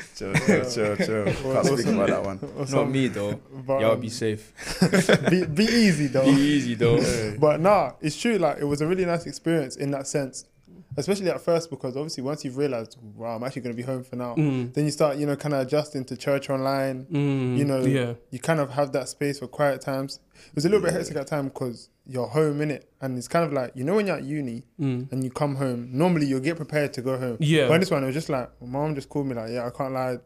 chill, 0.17 0.33
chill, 0.35 0.65
chill, 0.71 0.97
chill. 0.97 1.25
Can't 1.53 1.67
speak 1.67 1.87
about 1.95 2.09
that 2.09 2.25
one. 2.25 2.39
Not 2.59 2.69
some- 2.69 2.91
me 2.91 3.09
though. 3.09 3.39
but, 3.67 3.81
Y'all 3.81 3.93
um, 3.93 4.01
be 4.01 4.09
safe. 4.09 4.43
be, 5.31 5.45
be 5.45 5.65
easy 5.65 6.07
though. 6.07 6.25
Be 6.25 6.31
easy 6.57 6.75
though. 6.75 7.37
But 7.39 7.61
nah, 7.61 7.93
it's 8.01 8.17
true. 8.17 8.39
Like 8.39 8.59
it 8.61 8.65
was 8.65 8.81
a 8.81 8.87
really 8.87 9.05
nice 9.05 9.27
experience 9.27 9.77
in 9.77 9.91
that 9.91 10.07
sense, 10.07 10.47
especially 10.97 11.29
at 11.31 11.41
first 11.41 11.71
because 11.71 11.97
obviously 11.97 12.23
once 12.23 12.45
you've 12.45 12.57
realized, 12.57 12.99
wow, 13.03 13.37
I'm 13.37 13.45
actually 13.45 13.63
going 13.63 13.77
to 13.77 13.83
be 13.83 13.87
home 13.87 14.05
for 14.05 14.17
now. 14.17 14.35
Mm. 14.35 14.73
Then 14.73 14.85
you 14.85 14.91
start, 14.91 15.17
you 15.17 15.27
know, 15.27 15.37
kind 15.37 15.55
of 15.55 15.67
adjusting 15.67 16.05
to 16.07 16.17
church 16.17 16.51
online. 16.51 17.07
Mm. 17.07 17.57
You 17.57 17.65
know, 17.65 17.81
yeah, 17.81 18.15
You 18.31 18.39
kind 18.39 18.61
of 18.61 18.71
have 18.71 18.93
that 18.93 19.09
space 19.09 19.39
for 19.39 19.47
quiet 19.47 19.81
times. 19.81 20.21
It 20.35 20.55
was 20.55 20.65
a 20.65 20.69
little 20.69 20.85
bit 20.85 20.93
hectic 20.93 21.17
at 21.17 21.27
time 21.27 21.49
because 21.49 21.89
you're 22.07 22.27
home 22.27 22.61
in 22.61 22.71
it, 22.71 22.91
and 23.01 23.17
it's 23.17 23.29
kind 23.29 23.45
of 23.45 23.53
like 23.53 23.73
you 23.75 23.85
know 23.85 23.95
when 23.95 24.07
you're 24.07 24.17
at 24.17 24.25
uni 24.25 24.65
mm. 24.79 25.11
and 25.11 25.25
you 25.25 25.31
come 25.31 25.55
home. 25.57 25.89
Normally 25.93 26.27
you'll 26.27 26.41
get 26.41 26.57
prepared 26.57 26.93
to 26.95 27.03
go 27.03 27.19
home. 27.19 27.37
yeah. 27.41 27.69
But 27.69 27.81
this 27.81 27.91
one, 27.91 28.03
it 28.03 28.07
was 28.07 28.15
just 28.15 28.29
like 28.29 28.51
my 28.61 28.67
mom 28.67 28.95
just 28.95 29.09
called 29.09 29.27
me 29.27 29.35
like, 29.35 29.51
yeah, 29.51 29.67
I 29.67 29.71
can't 29.71 29.93
lie, 29.93 30.19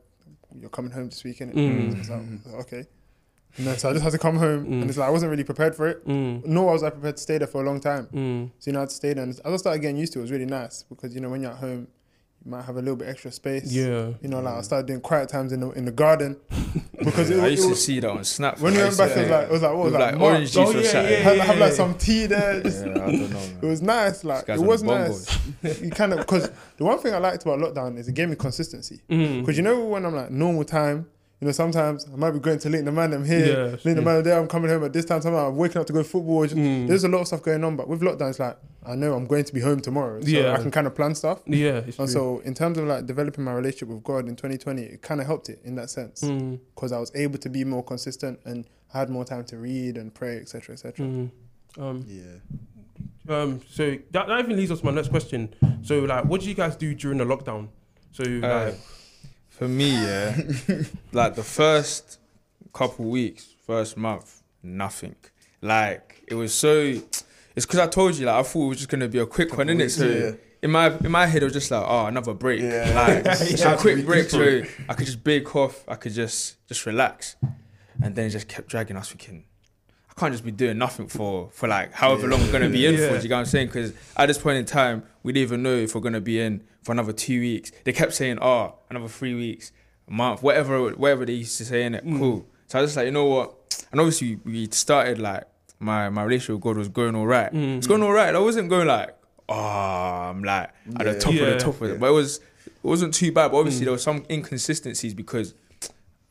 you're 0.59 0.71
coming 0.71 0.91
home 0.91 1.09
this 1.09 1.23
weekend. 1.25 1.55
Mm. 1.55 2.09
Like, 2.09 2.55
okay. 2.67 2.87
And 3.57 3.67
then, 3.67 3.77
so 3.79 3.89
I 3.89 3.93
just 3.93 4.05
had 4.05 4.13
to 4.13 4.19
come 4.19 4.37
home, 4.37 4.67
Mm. 4.67 4.81
and 4.83 4.85
it's 4.91 4.99
like 4.99 5.09
I 5.09 5.11
wasn't 5.11 5.31
really 5.31 5.43
prepared 5.45 5.75
for 5.75 5.89
it. 5.89 6.07
Mm. 6.07 6.47
Nor 6.47 6.73
was 6.73 6.83
I 6.85 6.91
prepared 6.91 7.17
to 7.17 7.23
stay 7.23 7.39
there 7.39 7.49
for 7.49 7.63
a 7.63 7.67
long 7.67 7.81
time. 7.81 8.07
Mm. 8.13 8.51
So 8.61 8.71
you 8.71 8.73
know, 8.75 8.81
I 8.81 8.83
had 8.83 8.91
to 8.91 8.95
stay 8.95 9.13
there. 9.15 9.25
And 9.25 9.33
as 9.33 9.41
I 9.45 9.57
started 9.57 9.81
getting 9.81 9.97
used 9.97 10.13
to 10.13 10.19
it, 10.19 10.23
it 10.23 10.25
was 10.25 10.31
really 10.33 10.47
nice 10.47 10.85
because 10.85 11.15
you 11.15 11.21
know 11.21 11.29
when 11.31 11.43
you're 11.43 11.51
at 11.51 11.59
home, 11.59 11.89
you 12.45 12.51
might 12.53 12.63
have 12.65 12.77
a 12.77 12.81
little 12.81 12.95
bit 12.97 13.09
extra 13.09 13.33
space. 13.33 13.73
Yeah. 13.73 14.11
You 14.23 14.29
know, 14.29 14.41
like 14.41 14.55
I 14.55 14.61
started 14.61 14.87
doing 14.87 15.01
quiet 15.01 15.29
times 15.29 15.53
in 15.53 15.59
the 15.61 15.71
in 15.73 15.87
the 15.87 15.91
garden 15.91 16.37
because 16.99 17.31
it, 17.31 17.41
I 17.41 17.47
it 17.49 17.51
used 17.53 17.63
to 17.65 17.69
was, 17.71 17.85
see 17.85 17.99
that 17.99 18.11
on 18.11 18.23
Snap. 18.23 18.61
when 18.61 18.75
we 18.75 18.79
I 18.79 18.83
went 18.83 18.91
used 18.91 19.01
to 19.01 19.07
back, 19.07 19.17
it 19.17 19.19
was 19.19 19.27
think- 19.27 19.31
like 19.33 19.47
it 19.49 19.53
was 19.53 19.63
like 19.63 19.71
what 19.73 19.79
was 19.85 19.93
with 19.93 20.01
that? 20.01 20.13
like 20.15 20.21
orange 20.23 20.53
juice 20.53 20.57
Oh, 20.57 20.79
or 20.79 20.81
yeah, 20.81 20.89
something. 20.91 21.13
yeah, 21.13 21.19
have, 21.19 21.39
have 21.39 21.59
like 21.59 21.73
some 21.73 21.95
tea 21.97 22.27
there. 22.27 22.61
Just, 22.63 22.87
Yeah, 22.87 22.93
I 22.93 22.97
don't 22.97 23.31
know. 23.31 23.41
It 23.63 23.67
was 23.67 23.83
nice. 23.83 24.23
Like 24.23 24.49
it 24.49 24.61
was 24.61 24.83
nice. 24.85 25.37
you 25.83 25.91
kind 25.91 26.13
of 26.13 26.19
because 26.21 26.49
the 26.77 26.85
one 26.85 26.99
thing 27.01 27.13
I 27.13 27.19
liked 27.19 27.43
about 27.43 27.59
lockdown 27.59 27.99
is 27.99 28.07
it 28.07 28.15
gave 28.15 28.29
me 28.29 28.37
consistency. 28.37 29.01
Mm. 29.11 29.41
Because 29.41 29.57
you 29.57 29.65
know 29.65 29.85
when 29.85 30.07
I'm 30.07 30.15
like 30.15 30.31
normal 30.31 30.63
time, 30.65 31.07
you 31.41 31.47
know 31.47 31.53
sometimes 31.53 32.07
I 32.13 32.17
might 32.17 32.33
be 32.33 32.41
going 32.41 32.59
to 32.59 32.69
link 32.69 32.85
the 32.85 32.93
man 32.93 33.13
I'm 33.13 33.25
here, 33.25 33.47
Yeah, 33.47 33.63
link 33.71 33.83
the 33.83 33.93
true. 33.95 34.03
man 34.03 34.23
there. 34.25 34.39
I'm 34.39 34.49
coming 34.49 34.71
home 34.71 34.83
at 34.85 34.93
this 34.93 35.05
time. 35.05 35.23
Sometimes 35.23 35.51
I'm 35.53 35.57
waking 35.57 35.81
up 35.81 35.87
to 35.87 35.93
go 35.93 36.03
football. 36.03 36.43
Just, 36.45 36.57
Mm. 36.57 36.89
There's 36.89 37.05
a 37.05 37.09
lot 37.09 37.21
of 37.21 37.27
stuff 37.29 37.43
going 37.43 37.63
on, 37.65 37.77
but 37.77 37.87
with 37.89 38.01
lockdown, 38.01 38.31
it's 38.31 38.39
like 38.41 38.57
I 38.85 38.95
know 38.95 39.15
I'm 39.15 39.27
going 39.27 39.45
to 39.45 39.53
be 39.55 39.61
home 39.61 39.81
tomorrow, 39.81 40.21
so 40.21 40.27
Yeah. 40.29 40.55
I 40.55 40.57
can 40.63 40.71
kind 40.71 40.87
of 40.87 40.95
plan 40.95 41.15
stuff. 41.15 41.41
Yeah, 41.47 41.79
it's 41.87 41.99
And 41.99 42.09
true. 42.09 42.39
so 42.39 42.39
in 42.41 42.55
terms 42.55 42.79
of 42.79 42.87
like 42.87 43.07
developing 43.07 43.45
my 43.45 43.53
relationship 43.53 43.89
with 43.89 44.03
God 44.03 44.29
in 44.29 44.35
2020, 44.37 44.83
it 44.83 45.03
kind 45.03 45.21
of 45.21 45.27
helped 45.27 45.49
it 45.49 45.61
in 45.65 45.75
that 45.77 45.91
sense 45.91 46.23
Mm. 46.23 46.59
because 46.75 46.91
I 46.93 46.99
was 46.99 47.13
able 47.15 47.39
to 47.39 47.49
be 47.49 47.65
more 47.65 47.85
consistent 47.85 48.41
and 48.45 48.65
had 48.93 49.11
more 49.11 49.25
time 49.25 49.45
to 49.45 49.59
read 49.59 49.97
and 49.99 50.13
pray, 50.15 50.39
etc., 50.39 50.73
etc. 50.73 51.05
Mm. 51.07 51.31
Um, 51.79 52.05
Yeah. 52.09 53.37
um, 53.37 53.61
so 53.71 53.97
that, 54.13 54.27
that 54.29 54.39
even 54.41 54.57
leads 54.57 54.71
us 54.73 54.81
to 54.81 54.87
my 54.87 54.93
next 54.93 55.09
question. 55.09 55.55
So, 55.83 56.01
like, 56.01 56.25
what 56.25 56.41
do 56.41 56.49
you 56.49 56.55
guys 56.55 56.75
do 56.77 56.95
during 56.95 57.19
the 57.19 57.25
lockdown? 57.25 57.69
So, 58.13 58.25
Uh, 58.25 58.65
like, 58.67 58.75
For 59.59 59.67
me, 59.67 59.91
yeah, 59.91 60.41
like 61.13 61.35
the 61.35 61.43
first 61.43 62.21
couple 62.73 63.07
weeks, 63.07 63.55
first 63.67 63.97
month, 63.97 64.43
nothing. 64.63 65.17
Like 65.61 66.23
it 66.29 66.35
was 66.35 66.55
so. 66.55 67.01
It's 67.57 67.67
because 67.67 67.81
I 67.81 67.89
told 67.89 68.15
you, 68.15 68.27
like 68.27 68.37
I 68.37 68.43
thought 68.45 68.67
it 68.67 68.69
was 68.69 68.77
just 68.77 68.89
gonna 68.89 69.09
be 69.09 69.19
a 69.19 69.27
quick 69.27 69.59
one, 69.59 69.67
innit? 69.67 69.79
weeks, 69.79 69.97
So 69.97 70.07
yeah. 70.07 70.33
in 70.63 70.71
my 70.71 70.97
in 70.97 71.11
my 71.11 71.27
head, 71.27 71.43
it 71.43 71.47
was 71.47 71.55
just 71.55 71.73
like, 71.73 71.85
oh, 71.85 72.07
another 72.07 72.35
break. 72.35 72.61
Yeah. 72.61 72.93
Like 72.95 73.25
it's 73.41 73.63
a 73.63 73.77
quick 73.77 74.07
break, 74.07 74.31
so 74.31 74.63
I 74.89 74.95
could 74.95 75.07
just 75.07 75.25
bake 75.25 75.57
off. 75.57 75.85
I 75.89 75.97
could 75.97 76.13
just 76.13 76.65
just 76.69 76.87
relax, 76.87 77.35
and 78.01 78.15
then 78.15 78.27
it 78.27 78.31
just 78.31 78.47
kept 78.47 78.69
dragging. 78.69 78.95
I 78.95 79.01
was 79.01 79.09
thinking. 79.09 79.43
I 80.19 80.21
can't 80.21 80.33
just 80.35 80.45
be 80.45 80.51
doing 80.51 80.79
nothing 80.79 81.07
for 81.07 81.49
for 81.53 81.69
like 81.69 81.93
however 81.93 82.27
long 82.27 82.41
we're 82.41 82.51
gonna 82.51 82.69
be 82.69 82.85
in 82.87 82.95
Yeah. 82.95 83.09
for. 83.09 83.17
Do 83.19 83.23
you 83.23 83.29
get 83.29 83.35
what 83.37 83.41
I'm 83.41 83.47
saying? 83.47 83.69
Because 83.69 83.93
at 84.17 84.27
this 84.27 84.37
point 84.39 84.59
in 84.59 84.65
time, 84.65 85.05
we 85.23 85.33
didn't 85.33 85.45
even 85.45 85.63
know 85.63 85.75
if 85.77 85.95
we're 85.95 86.01
gonna 86.01 86.21
be 86.21 86.41
in 86.41 86.63
for 86.83 86.91
another 86.93 87.13
two 87.13 87.39
weeks. 87.41 87.71
They 87.85 87.93
kept 87.93 88.15
saying, 88.15 88.39
"Oh, 88.43 88.75
another 88.91 89.07
three 89.09 89.35
weeks, 89.35 89.71
a 90.09 90.13
month, 90.13 90.43
whatever, 90.43 90.91
whatever 90.91 91.25
they 91.25 91.35
used 91.35 91.57
to 91.59 91.65
say 91.65 91.85
in 91.85 91.95
it." 91.95 92.05
Mm. 92.05 92.19
Cool. 92.19 92.47
So 92.67 92.79
I 92.79 92.83
was 92.83 92.91
just 92.91 92.97
like, 92.97 93.07
you 93.07 93.13
know 93.13 93.27
what? 93.27 93.55
And 93.93 94.01
obviously, 94.01 94.41
we 94.45 94.69
started 94.73 95.19
like 95.21 95.45
my 95.79 96.09
my 96.09 96.25
relationship 96.25 96.55
with 96.57 96.63
God 96.65 96.77
was 96.79 96.89
going 96.89 97.15
all 97.15 97.27
right. 97.27 97.53
Mm. 97.53 97.79
It's 97.79 97.87
going 97.87 98.03
all 98.03 98.13
right. 98.13 98.35
I 98.35 98.39
wasn't 98.41 98.69
going 98.71 98.89
like, 98.89 99.15
oh, 99.49 99.55
I'm 99.55 100.43
like 100.43 100.71
at 100.97 101.05
the 101.05 101.13
Yeah. 101.13 101.19
top 101.19 101.33
of 101.35 101.39
the 101.47 101.59
top 101.59 101.75
of 101.77 101.83
it. 101.85 101.93
Yeah. 101.93 101.99
But 101.99 102.09
it 102.09 102.13
was 102.15 102.41
it 102.67 102.73
wasn't 102.83 103.15
too 103.15 103.31
bad. 103.31 103.53
But 103.53 103.59
obviously, 103.59 103.83
Mm. 103.83 103.85
there 103.85 103.93
was 103.93 104.03
some 104.03 104.25
inconsistencies 104.29 105.15
because 105.15 105.55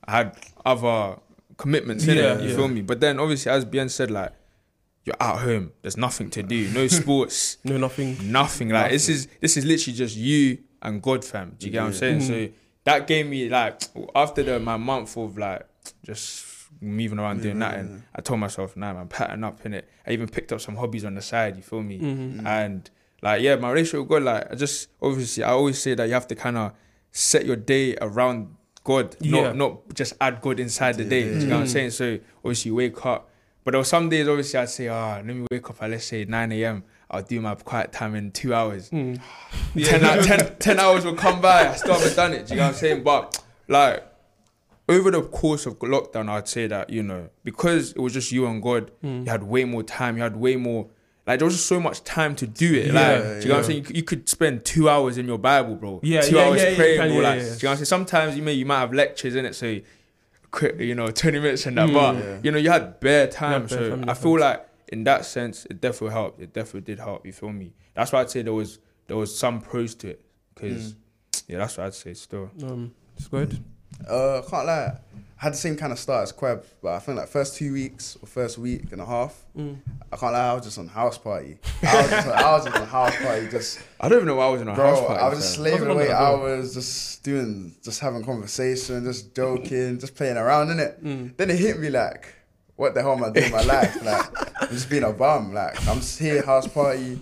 I 0.05 0.11
had 0.17 0.35
other 0.65 1.19
commitments 1.57 2.07
in 2.07 2.17
Yeah, 2.17 2.35
it. 2.35 2.41
You 2.43 2.49
yeah. 2.49 2.55
feel 2.55 2.67
me? 2.67 2.81
But 2.81 2.99
then 2.99 3.19
obviously, 3.19 3.51
as 3.51 3.65
BN 3.65 3.89
said, 3.89 4.11
like 4.11 4.31
you're 5.03 5.15
at 5.19 5.37
home. 5.39 5.71
There's 5.81 5.97
nothing 5.97 6.29
to 6.31 6.43
do. 6.43 6.67
No 6.69 6.87
sports. 7.01 7.57
no, 7.63 7.77
nothing. 7.77 8.17
nothing. 8.31 8.69
Like 8.69 8.91
this 8.91 9.07
is 9.09 9.27
this 9.41 9.57
is 9.57 9.65
literally 9.65 9.95
just 9.97 10.15
you 10.17 10.59
and 10.81 11.01
God, 11.01 11.23
fam. 11.25 11.55
Do 11.57 11.65
you 11.65 11.71
get 11.71 11.81
what 11.81 11.87
I'm 11.87 11.93
saying? 11.93 12.19
Mm. 12.19 12.27
So 12.27 12.53
that 12.83 13.07
gave 13.07 13.25
me 13.27 13.49
like 13.49 13.81
after 14.15 14.43
the 14.43 14.59
my 14.59 14.77
month 14.77 15.17
of 15.17 15.37
like 15.37 15.65
just 16.03 16.45
moving 16.81 17.17
around 17.19 17.41
doing 17.41 17.59
Yeah, 17.59 17.71
that, 17.71 17.79
and 17.79 17.89
yeah. 17.95 18.01
I 18.15 18.21
told 18.21 18.39
myself, 18.39 18.75
nah, 18.77 18.93
man, 18.93 19.07
pattern 19.07 19.43
up 19.43 19.65
in 19.65 19.73
it. 19.73 19.89
I 20.05 20.11
even 20.11 20.27
picked 20.27 20.51
up 20.53 20.61
some 20.61 20.75
hobbies 20.75 21.05
on 21.05 21.15
the 21.15 21.21
side. 21.21 21.55
You 21.55 21.63
feel 21.63 21.81
me? 21.81 21.99
Mhm. 21.99 22.45
And 22.45 22.89
like 23.21 23.41
yeah, 23.41 23.55
my 23.55 23.71
relationship 23.71 24.01
with 24.01 24.09
God, 24.09 24.23
like 24.23 24.51
I 24.51 24.55
just 24.55 24.89
obviously 25.01 25.43
I 25.43 25.51
always 25.51 25.81
say 25.81 25.95
that 25.95 26.05
you 26.05 26.13
have 26.13 26.27
to 26.27 26.35
kind 26.35 26.57
of 26.57 26.73
set 27.11 27.45
your 27.45 27.55
day 27.55 27.95
around 28.01 28.56
God, 28.91 29.15
Yeah. 29.19 29.41
not 29.41 29.55
not 29.57 29.93
just 29.93 30.13
add 30.21 30.39
God 30.41 30.59
inside 30.59 30.95
the 30.97 31.03
day. 31.03 31.23
Do 31.23 31.39
you 31.41 31.47
know 31.47 31.55
what 31.57 31.61
I'm 31.63 31.67
saying? 31.67 31.91
So 31.91 32.17
obviously 32.43 32.69
you 32.69 32.75
wake 32.75 33.05
up, 33.05 33.29
but 33.63 33.71
there 33.71 33.79
were 33.79 33.91
some 33.95 34.07
days 34.09 34.27
obviously 34.27 34.59
I'd 34.59 34.69
say, 34.69 34.87
ah, 34.87 35.15
let 35.17 35.25
me 35.25 35.45
wake 35.51 35.69
up 35.69 35.81
at 35.83 35.89
let's 35.91 36.05
say 36.05 36.23
9 36.25 36.51
a.m. 36.53 36.83
I'll 37.11 37.21
do 37.21 37.39
my 37.41 37.55
quiet 37.55 37.91
time 37.91 38.15
in 38.15 38.31
two 38.31 38.53
hours. 38.53 38.89
Mm. 38.89 39.19
10, 39.73 40.01
hou- 40.01 40.21
10, 40.23 40.55
10 40.59 40.79
hours 40.79 41.03
will 41.05 41.15
come 41.15 41.39
by. 41.41 41.67
I 41.69 41.75
still 41.75 41.93
haven't 41.95 42.15
done 42.15 42.33
it. 42.33 42.47
Do 42.47 42.53
you 42.53 42.59
know 42.59 42.67
what 42.67 42.73
I'm 42.75 42.79
saying? 42.79 43.03
But 43.03 43.43
like 43.67 44.03
over 44.89 45.11
the 45.11 45.21
course 45.21 45.65
of 45.65 45.77
lockdown, 45.79 46.29
I'd 46.29 46.47
say 46.47 46.67
that 46.67 46.89
you 46.89 47.03
know 47.03 47.29
because 47.43 47.91
it 47.91 47.99
was 47.99 48.13
just 48.13 48.31
you 48.31 48.47
and 48.47 48.61
God, 48.63 48.91
Mm. 49.03 49.25
you 49.25 49.31
had 49.31 49.43
way 49.43 49.65
more 49.65 49.83
time. 49.83 50.15
You 50.17 50.23
had 50.23 50.37
way 50.37 50.55
more. 50.55 50.87
Like 51.27 51.39
there 51.39 51.45
was 51.45 51.55
just 51.55 51.67
so 51.67 51.79
much 51.79 52.03
time 52.05 52.35
to 52.37 52.47
do 52.47 52.73
it. 52.73 52.87
Yeah, 52.87 52.93
like, 52.93 53.23
do 53.23 53.39
you 53.41 53.47
know 53.49 53.55
what. 53.55 53.57
I'm 53.57 53.63
saying? 53.65 53.77
You, 53.79 53.83
could- 53.83 53.97
you 53.97 54.03
could 54.03 54.29
spend 54.29 54.63
two 54.65 54.89
hours 54.89 55.17
in 55.17 55.27
your 55.27 55.37
Bible, 55.37 55.75
bro. 55.75 55.99
Yeah, 56.01 56.21
two 56.21 56.37
yeah, 56.37 56.43
hours 56.45 56.61
yeah, 56.63 56.69
yeah, 56.69 56.75
praying, 56.77 57.01
you 57.13 57.19
bro. 57.19 57.21
yeah, 57.21 57.29
like, 57.29 57.39
yeah. 57.39 57.43
do 57.43 57.45
you 57.45 57.49
know 57.49 57.51
what 57.51 57.63
I'm 57.71 57.75
saying? 57.77 57.85
Sometimes 57.85 58.37
you 58.37 58.43
may 58.43 58.53
you 58.53 58.65
might 58.65 58.79
have 58.79 58.93
lectures 58.93 59.35
in 59.35 59.45
it, 59.45 59.53
so 59.53 59.77
quick, 60.51 60.79
you 60.79 60.95
know, 60.95 61.07
20 61.11 61.39
minutes 61.39 61.65
and 61.65 61.77
that. 61.77 61.89
Mm. 61.89 61.93
But 61.93 62.15
Yeah. 62.15 62.39
you 62.43 62.51
know, 62.51 62.57
you 62.57 62.71
had 62.71 62.99
bare 63.01 63.27
time. 63.27 63.65
bare 63.65 63.69
so 63.77 63.89
time, 63.89 64.09
I 64.09 64.13
feel 64.13 64.39
like 64.39 64.65
in 64.87 65.03
that 65.03 65.25
sense, 65.25 65.65
it 65.69 65.81
definitely 65.81 66.13
helped. 66.13 66.39
It 66.41 66.53
definitely 66.53 66.81
did 66.81 66.99
help. 66.99 67.25
You 67.25 67.33
feel 67.33 67.51
me? 67.51 67.73
That's 67.93 68.11
why 68.13 68.21
I'd 68.21 68.29
say 68.29 68.41
there 68.41 68.53
was 68.53 68.79
there 69.07 69.17
was 69.17 69.37
some 69.37 69.59
pros 69.59 69.95
to 69.95 70.09
it. 70.11 70.21
Cause 70.55 70.95
yeah, 71.49 71.57
that's 71.57 71.77
what 71.77 71.87
I'd 71.87 71.93
say. 71.93 72.13
Still, 72.13 72.49
Um, 72.63 72.93
it's 73.17 73.27
good. 73.27 73.61
Uh, 74.07 74.41
can't 74.49 74.65
lie. 74.65 74.97
I 75.39 75.43
had 75.43 75.53
the 75.53 75.57
same 75.57 75.75
kind 75.75 75.91
of 75.93 75.99
start 75.99 76.23
as 76.23 76.31
Queb, 76.31 76.63
but 76.81 76.93
I 76.95 76.99
think 76.99 77.17
like 77.19 77.27
first 77.27 77.55
two 77.57 77.71
weeks 77.71 78.17
or 78.21 78.27
first 78.27 78.57
week 78.57 78.91
and 78.91 78.99
a 79.01 79.05
half, 79.05 79.43
Mm. 79.57 79.77
I 80.11 80.15
can't 80.17 80.33
lie, 80.33 80.49
I 80.51 80.53
was 80.53 80.63
just 80.63 80.77
on 80.77 80.87
house 80.87 81.17
party. 81.17 81.57
I 81.83 82.01
was 82.01 82.09
just, 82.11 82.27
I 82.27 82.51
was 82.51 82.65
just 82.65 82.77
on 82.77 82.87
house 82.87 83.15
party, 83.17 83.47
just 83.49 83.79
I 83.99 84.07
don't 84.09 84.17
even 84.19 84.27
know 84.27 84.35
why 84.35 84.45
I 84.45 84.49
was 84.49 84.61
in 84.61 84.67
a 84.67 84.73
bro. 84.75 84.89
house 84.95 84.99
party. 85.07 85.21
I 85.21 85.29
was 85.29 85.39
just 85.39 85.55
fam. 85.55 85.63
slaving 85.65 85.83
I 85.83 85.87
was 85.87 85.95
away 85.95 86.07
that 86.07 86.13
as 86.13 86.19
well. 86.19 86.41
hours, 86.41 86.73
just 86.75 87.23
doing, 87.23 87.75
just 87.83 87.99
having 87.99 88.23
conversation, 88.23 89.03
just 89.03 89.35
joking, 89.35 89.99
just 89.99 90.15
playing 90.15 90.37
around 90.37 90.69
in 90.71 90.79
it. 90.79 91.03
Mm. 91.03 91.35
Then 91.37 91.49
it 91.49 91.57
hit 91.59 91.79
me 91.79 91.89
like, 91.89 92.33
what 92.75 92.93
the 92.93 93.01
hell 93.01 93.13
am 93.13 93.23
I 93.23 93.29
doing 93.31 93.47
in 93.47 93.51
my 93.51 93.63
life? 93.63 93.97
Like, 94.03 94.61
I'm 94.61 94.69
just 94.69 94.89
being 94.89 95.03
a 95.03 95.11
bum. 95.11 95.53
Like, 95.53 95.75
I'm 95.87 95.97
just 95.97 96.19
here, 96.19 96.43
house 96.45 96.67
party, 96.67 97.19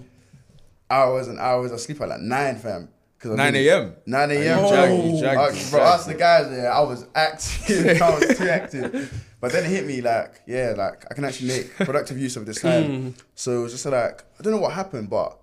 hours 0.89 1.27
and 1.27 1.39
hours. 1.39 1.72
I 1.72 1.77
sleep 1.77 2.01
at 2.01 2.10
like 2.10 2.19
nine, 2.22 2.57
fam. 2.57 2.89
'Cause 3.19 3.38
9 3.38 3.55
a.m. 3.55 3.95
9 4.05 4.31
a.m. 4.31 4.41
You 4.41 4.62
bro. 4.62 4.69
jagged, 4.69 5.05
you 5.05 5.19
jagged, 5.22 5.55
you 5.57 5.72
bro, 5.72 5.79
jagged. 5.79 6.00
us 6.00 6.05
the 6.05 6.13
guys 6.13 6.50
there, 6.50 6.72
I 6.72 6.81
was 6.81 7.05
active. 7.15 8.01
I 8.01 8.10
was 8.19 8.38
too 8.38 8.50
active. 8.50 9.24
But 9.39 9.51
then 9.51 9.63
it 9.65 9.69
hit 9.69 9.86
me 9.86 10.01
like, 10.01 10.41
yeah, 10.48 10.74
like 10.77 11.05
I 11.10 11.13
can 11.13 11.24
actually 11.25 11.50
make 11.50 11.75
productive 11.75 12.17
use 12.17 12.36
of 12.36 12.45
this 12.45 12.62
time. 12.62 12.84
Mm. 12.86 13.13
So 13.36 13.60
it 13.60 13.63
was 13.63 13.72
just 13.72 13.86
like, 13.86 14.24
I 14.39 14.43
don't 14.43 14.53
know 14.53 14.60
what 14.60 14.74
happened, 14.74 15.10
but 15.10 15.38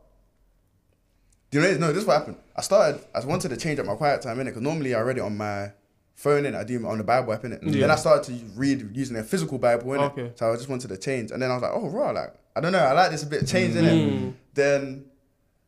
do 1.51 1.61
you 1.61 1.65
know? 1.65 1.79
No, 1.79 1.87
this 1.89 2.03
is 2.03 2.07
what 2.07 2.19
happened. 2.19 2.37
I 2.57 2.63
started. 2.63 3.05
I 3.15 3.25
wanted 3.25 3.49
to 3.51 3.57
change 3.57 3.79
up 3.79 3.87
my 3.87 3.95
quiet 3.95 4.23
time 4.23 4.41
in 4.41 4.47
it 4.47 4.51
because 4.51 4.63
normally 4.63 4.95
I 4.95 5.01
read 5.01 5.19
it 5.19 5.23
on 5.23 5.37
my 5.37 5.73
phone 6.15 6.47
and 6.47 6.57
I 6.57 6.65
do 6.65 6.77
it 6.79 6.85
on 6.85 6.99
the 6.99 7.05
Bible 7.05 7.33
app 7.33 7.45
in 7.45 7.53
it. 7.53 7.61
Yeah. 7.63 7.81
Then 7.83 7.91
I 7.91 7.97
started 7.97 8.25
to 8.25 8.45
read 8.55 8.95
using 8.95 9.17
a 9.17 9.23
physical 9.23 9.59
Bible 9.59 9.93
in 9.95 10.01
it. 10.01 10.05
Okay. 10.05 10.33
So 10.37 10.53
I 10.53 10.57
just 10.57 10.69
wanted 10.69 10.89
to 10.89 10.97
change, 10.97 11.31
and 11.31 11.43
then 11.43 11.51
I 11.51 11.55
was 11.55 11.63
like, 11.63 11.73
oh, 11.75 11.89
raw, 11.89 12.11
like 12.11 12.35
I 12.57 12.61
don't 12.61 12.73
know, 12.73 12.79
I 12.79 12.93
like 12.93 13.11
this 13.11 13.23
a 13.23 13.27
bit 13.27 13.47
change 13.47 13.77
in 13.77 13.85
it. 13.85 13.93
Mm. 14.13 14.35
Then 14.55 15.05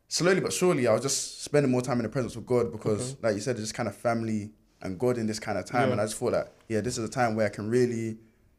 slowly 0.07 0.39
but 0.41 0.53
surely, 0.53 0.87
I 0.87 0.93
was 0.93 1.01
just 1.01 1.43
spending 1.43 1.71
more 1.71 1.81
time 1.81 1.97
in 1.97 2.03
the 2.03 2.09
presence 2.09 2.35
of 2.35 2.45
God 2.45 2.71
because, 2.71 3.15
like 3.21 3.35
you 3.35 3.41
said, 3.41 3.51
it's 3.55 3.61
just 3.63 3.73
kind 3.73 3.89
of 3.89 3.95
family 3.95 4.51
and 4.81 4.99
God 4.99 5.17
in 5.17 5.25
this 5.27 5.39
kind 5.39 5.57
of 5.57 5.65
time. 5.65 5.87
Yeah. 5.87 5.91
And 5.93 6.01
I 6.01 6.05
just 6.05 6.17
thought 6.17 6.31
that, 6.31 6.53
yeah, 6.67 6.81
this 6.81 6.97
is 6.97 7.03
a 7.03 7.11
time 7.11 7.35
where 7.35 7.45
I 7.45 7.49
can 7.49 7.69
really 7.69 8.17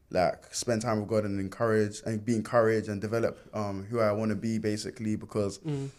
like 0.09 0.53
spend 0.53 0.81
time 0.81 0.99
with 1.01 1.09
God 1.09 1.25
and 1.25 1.39
encourage 1.39 2.01
and 2.05 2.23
be 2.23 2.33
encouraged 2.35 2.87
and 2.89 3.01
develop 3.01 3.37
um, 3.53 3.83
who 3.89 3.99
I 3.99 4.11
want 4.13 4.29
to 4.29 4.35
be 4.35 4.57
basically 4.57 5.15
because 5.15 5.59
Mm. 5.59 5.89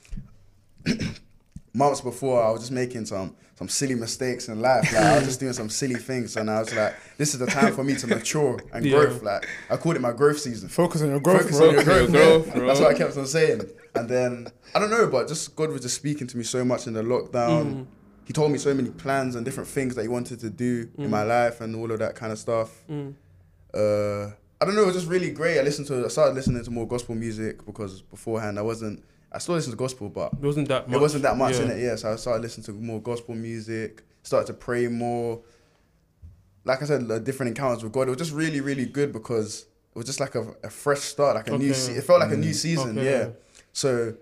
months 1.74 2.00
before 2.00 2.42
I 2.42 2.50
was 2.50 2.60
just 2.60 2.72
making 2.72 3.04
some 3.06 3.36
some 3.56 3.68
silly 3.68 3.94
mistakes 3.96 4.48
in 4.48 4.60
life. 4.60 4.84
Like 4.92 5.02
I 5.02 5.16
was 5.16 5.24
just 5.26 5.40
doing 5.44 5.52
some 5.52 5.68
silly 5.68 5.96
things 5.96 6.36
and 6.36 6.48
I 6.50 6.60
was 6.60 6.72
like, 6.74 6.94
this 7.18 7.34
is 7.34 7.40
the 7.40 7.46
time 7.46 7.74
for 7.74 7.82
me 7.84 7.94
to 7.96 8.06
mature 8.06 8.58
and 8.72 8.84
Yeah. 8.84 8.92
growth. 8.92 9.22
Like 9.22 9.48
I 9.68 9.76
called 9.76 9.96
it 9.96 10.00
my 10.00 10.12
growth 10.12 10.38
season. 10.38 10.68
Focus 10.68 11.02
on 11.02 11.08
your 11.10 11.20
growth, 11.20 11.42
Focus 11.42 11.58
bro. 11.58 11.68
on 11.68 11.74
your 11.74 11.84
growth, 11.84 12.10
Your 12.12 12.22
growth, 12.40 12.54
bro. 12.54 12.66
That's 12.68 12.80
what 12.80 12.94
I 12.94 12.98
kept 12.98 13.16
on 13.16 13.26
saying. 13.26 13.62
And 14.00 14.08
then 14.08 14.48
I 14.74 14.78
don't 14.78 14.90
know, 14.90 15.06
but 15.08 15.28
just 15.28 15.54
God 15.56 15.70
was 15.70 15.82
just 15.82 15.96
speaking 15.96 16.26
to 16.26 16.36
me 16.36 16.44
so 16.44 16.64
much 16.64 16.86
in 16.86 16.92
the 16.94 17.02
lockdown. 17.02 17.64
Mm. 17.74 17.86
He 18.24 18.32
told 18.32 18.52
me 18.52 18.58
so 18.58 18.74
many 18.74 18.90
plans 18.90 19.34
and 19.36 19.44
different 19.44 19.68
things 19.68 19.94
that 19.94 20.02
he 20.02 20.08
wanted 20.08 20.40
to 20.40 20.50
do 20.50 20.90
in 20.98 21.08
my 21.10 21.22
life 21.22 21.60
and 21.62 21.74
all 21.74 21.90
of 21.90 21.98
that 22.00 22.14
kind 22.14 22.30
of 22.32 22.38
stuff. 22.38 22.84
Mm. 22.90 23.14
Uh, 23.74 24.32
I 24.60 24.64
don't 24.64 24.74
know, 24.74 24.82
it 24.82 24.86
was 24.86 24.96
just 24.96 25.08
really 25.08 25.30
great. 25.30 25.58
I 25.58 25.62
listened 25.62 25.86
to 25.88 26.04
I 26.04 26.08
started 26.08 26.34
listening 26.34 26.62
to 26.64 26.70
more 26.70 26.86
gospel 26.86 27.14
music 27.14 27.64
because 27.64 28.02
beforehand 28.02 28.58
I 28.58 28.62
wasn't 28.62 29.04
I 29.32 29.38
still 29.38 29.54
listen 29.54 29.70
to 29.72 29.76
gospel 29.76 30.08
but 30.08 30.32
It 30.32 30.40
wasn't 30.40 30.68
that 30.68 30.88
much. 30.88 30.96
it 30.96 31.00
wasn't 31.00 31.22
that 31.22 31.36
much 31.36 31.56
yeah. 31.56 31.62
in 31.64 31.70
it, 31.70 31.80
yeah. 31.80 31.96
So 31.96 32.12
I 32.12 32.16
started 32.16 32.42
listening 32.42 32.64
to 32.66 32.72
more 32.72 33.00
gospel 33.00 33.34
music, 33.34 34.02
started 34.22 34.46
to 34.48 34.54
pray 34.54 34.88
more. 34.88 35.40
Like 36.64 36.82
I 36.82 36.86
said, 36.86 37.06
different 37.24 37.48
encounters 37.56 37.82
with 37.82 37.92
God. 37.92 38.08
It 38.08 38.10
was 38.10 38.18
just 38.18 38.32
really, 38.32 38.60
really 38.60 38.84
good 38.84 39.12
because 39.12 39.62
it 39.94 39.96
was 39.96 40.04
just 40.06 40.20
like 40.20 40.34
a, 40.34 40.54
a 40.62 40.68
fresh 40.70 41.00
start, 41.00 41.36
like 41.36 41.48
a 41.48 41.56
new. 41.56 41.72
Se- 41.72 41.92
it 41.94 42.04
felt 42.04 42.20
like 42.20 42.32
a 42.32 42.36
new 42.36 42.52
season, 42.52 42.98
Okay. 42.98 43.10
yeah. 43.10 43.28
So, 43.78 44.14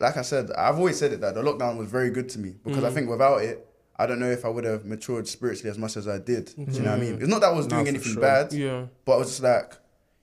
like 0.00 0.16
I 0.16 0.22
said, 0.22 0.50
I've 0.52 0.76
always 0.78 0.98
said 0.98 1.12
it 1.12 1.20
that 1.20 1.34
the 1.34 1.42
lockdown 1.42 1.76
was 1.76 1.88
very 1.88 2.10
good 2.10 2.28
to 2.30 2.38
me 2.40 2.54
because 2.64 2.82
I 2.82 2.90
Mm. 2.90 2.94
think 2.94 3.08
without 3.10 3.36
it, 3.42 3.64
I 3.96 4.06
don't 4.06 4.18
know 4.18 4.30
if 4.30 4.44
I 4.44 4.48
would 4.48 4.64
have 4.64 4.84
matured 4.84 5.28
spiritually 5.28 5.70
as 5.70 5.78
much 5.78 5.96
as 5.96 6.08
I 6.08 6.18
did. 6.18 6.46
Do 6.56 6.62
you 6.72 6.80
know 6.82 6.90
what 6.90 6.98
I 6.98 7.00
mean? 7.00 7.14
Mhm. 7.16 7.20
It's 7.20 7.28
not 7.28 7.40
that 7.42 7.50
I 7.50 7.52
was 7.52 7.68
doing 7.68 7.86
anything 7.86 8.14
sure. 8.14 8.20
bad, 8.22 8.52
Yeah. 8.52 8.86
but 9.04 9.14
it 9.14 9.18
was 9.20 9.28
just 9.28 9.42
like, 9.44 9.74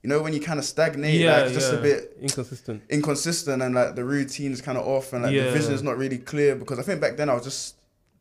you 0.04 0.10
know, 0.10 0.22
when 0.22 0.34
you 0.34 0.42
kind 0.42 0.60
of 0.60 0.66
stagnate, 0.66 1.22
yeah. 1.22 1.44
like 1.44 1.54
just 1.54 1.72
yeah. 1.72 1.80
a 1.80 1.82
bit 1.82 2.18
inconsistent. 2.20 2.82
inconsistent 2.90 3.62
and 3.62 3.74
like 3.76 3.96
the 3.96 4.04
routine 4.04 4.52
is 4.52 4.62
kind 4.62 4.78
of 4.78 4.86
off 4.86 5.14
and 5.14 5.24
like 5.24 5.34
Yeah. 5.34 5.46
the 5.46 5.52
vision 5.52 5.74
is 5.74 5.82
not 5.84 5.98
really 5.98 6.18
clear 6.18 6.56
because 6.56 6.78
I 6.78 6.82
think 6.82 7.00
back 7.00 7.16
then 7.16 7.30
I 7.30 7.36
was 7.36 7.44
just 7.46 7.76